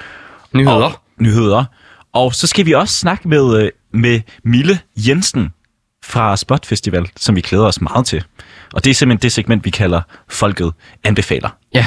Nyheder. 0.53 0.75
Og, 0.75 0.91
nyheder. 1.19 1.65
Og 2.13 2.33
så 2.35 2.47
skal 2.47 2.65
vi 2.65 2.73
også 2.73 2.95
snakke 2.95 3.27
med, 3.27 3.63
øh, 3.63 3.69
med 3.93 4.21
Mille 4.43 4.79
Jensen 4.97 5.49
fra 6.05 6.37
Spot 6.37 6.65
Festival, 6.65 7.09
som 7.17 7.35
vi 7.35 7.41
glæder 7.41 7.65
os 7.65 7.81
meget 7.81 8.05
til. 8.05 8.23
Og 8.73 8.83
det 8.83 8.89
er 8.89 8.95
simpelthen 8.95 9.21
det 9.21 9.31
segment, 9.31 9.65
vi 9.65 9.69
kalder 9.69 10.01
Folket 10.29 10.71
anbefaler. 11.03 11.49
Ja, 11.73 11.85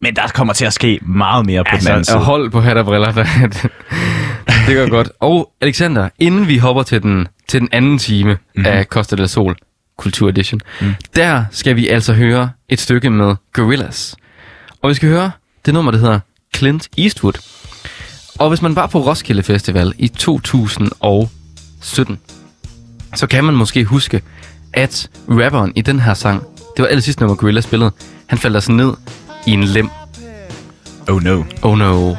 Men 0.00 0.16
der 0.16 0.28
kommer 0.34 0.52
til 0.52 0.64
at 0.64 0.72
ske 0.72 0.98
meget 1.02 1.46
mere 1.46 1.64
på 1.64 1.68
den 1.70 1.86
anden 1.86 1.98
altså, 1.98 2.12
side. 2.12 2.24
hold 2.24 2.50
på 2.50 2.60
hat 2.60 2.76
og 2.76 2.84
briller. 2.84 3.12
Der, 3.12 3.24
det 4.66 4.76
går 4.76 4.90
godt. 4.90 5.10
Og 5.20 5.52
Alexander, 5.60 6.08
inden 6.18 6.48
vi 6.48 6.58
hopper 6.58 6.82
til 6.82 7.02
den, 7.02 7.28
til 7.48 7.60
den 7.60 7.68
anden 7.72 7.98
time 7.98 8.32
mm-hmm. 8.32 8.66
af 8.66 8.84
Costa 8.84 9.16
del 9.16 9.28
Sol 9.28 9.56
Kultur 9.98 10.28
Edition, 10.28 10.60
mm. 10.80 10.94
der 11.16 11.44
skal 11.50 11.76
vi 11.76 11.88
altså 11.88 12.12
høre 12.12 12.50
et 12.68 12.80
stykke 12.80 13.10
med 13.10 13.34
Gorillaz. 13.52 14.14
Og 14.82 14.88
vi 14.88 14.94
skal 14.94 15.08
høre 15.08 15.30
det 15.66 15.74
nummer, 15.74 15.90
der 15.90 15.98
hedder 15.98 16.20
Clint 16.56 16.88
Eastwood. 16.98 17.32
Og 18.38 18.48
hvis 18.48 18.62
man 18.62 18.76
var 18.76 18.86
på 18.86 18.98
Roskilde 18.98 19.42
Festival 19.42 19.92
i 19.98 20.08
2017, 20.08 22.18
så 23.14 23.26
kan 23.26 23.44
man 23.44 23.54
måske 23.54 23.84
huske, 23.84 24.22
at 24.72 25.10
rapperen 25.28 25.72
i 25.76 25.80
den 25.80 26.00
her 26.00 26.14
sang, 26.14 26.42
det 26.76 26.82
var 26.82 26.86
aller 26.86 27.02
sidste 27.02 27.22
nummer, 27.22 27.36
Gorillaz 27.36 27.64
spillede, 27.64 27.90
han 28.26 28.38
faldt 28.38 28.56
altså 28.56 28.72
ned 28.72 28.92
i 29.46 29.50
en 29.50 29.64
lem. 29.64 29.90
Oh 31.08 31.22
no. 31.22 31.42
Oh 31.62 31.78
no. 31.78 32.14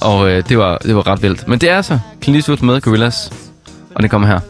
Og 0.00 0.30
øh, 0.30 0.48
det, 0.48 0.58
var, 0.58 0.78
det 0.78 0.96
var 0.96 1.06
ret 1.06 1.22
vildt. 1.22 1.48
Men 1.48 1.58
det 1.58 1.70
er 1.70 1.76
altså 1.76 1.98
Clint 2.22 2.36
Eastwood 2.36 2.62
med 2.62 2.80
Gorillaz. 2.80 3.30
Og 3.98 4.02
det 4.02 4.10
kommer 4.10 4.28
her. 4.28 4.40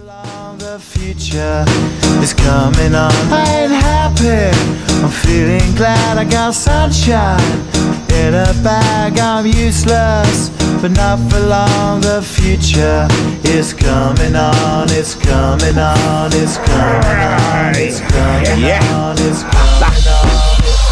The 0.59 0.79
future 0.81 1.65
is 2.23 2.33
coming 2.35 2.95
on. 3.05 3.13
I 3.33 3.45
ain't 3.61 3.73
happy. 3.73 4.45
I'm 5.03 5.11
feeling 5.25 5.77
glad 5.77 6.19
I 6.19 6.25
got 6.25 6.55
sunshine 6.55 7.57
in 8.21 8.35
a 8.35 8.53
bag. 8.69 9.19
I'm 9.19 9.47
useless, 9.47 10.51
but 10.83 10.91
not 10.91 11.19
for 11.31 11.41
long. 11.55 12.03
The 12.03 12.21
future 12.23 13.09
is 13.57 13.73
coming 13.73 14.37
on. 14.37 14.85
It's 15.01 15.15
coming 15.15 15.79
on. 15.79 16.31
It's 16.43 16.57
coming 16.69 17.21
on. 17.33 17.73
It's 17.85 18.01
coming 18.01 18.65
on. 18.93 19.17
It's 19.29 19.43
coming 19.43 20.09
on. 20.13 20.18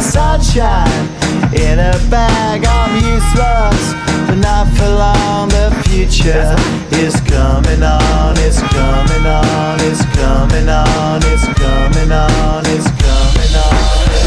Sunshine 0.00 1.08
in 1.54 1.78
a 1.78 1.98
bag. 2.10 2.64
I'm 2.64 2.94
useless, 2.96 3.94
but 4.26 4.36
not 4.36 4.66
for 4.76 4.88
long. 4.88 5.48
The 5.48 5.70
future 5.88 6.54
is 6.96 7.20
coming 7.22 7.82
on, 7.82 8.36
it's 8.38 8.60
coming 8.60 9.26
on, 9.26 9.78
it's 9.80 10.04
coming 10.16 10.68
on, 10.68 11.20
it's 11.24 11.46
coming 11.58 12.12
on, 12.12 12.66
it's 12.66 12.88
coming 12.88 12.92
on. 12.92 12.97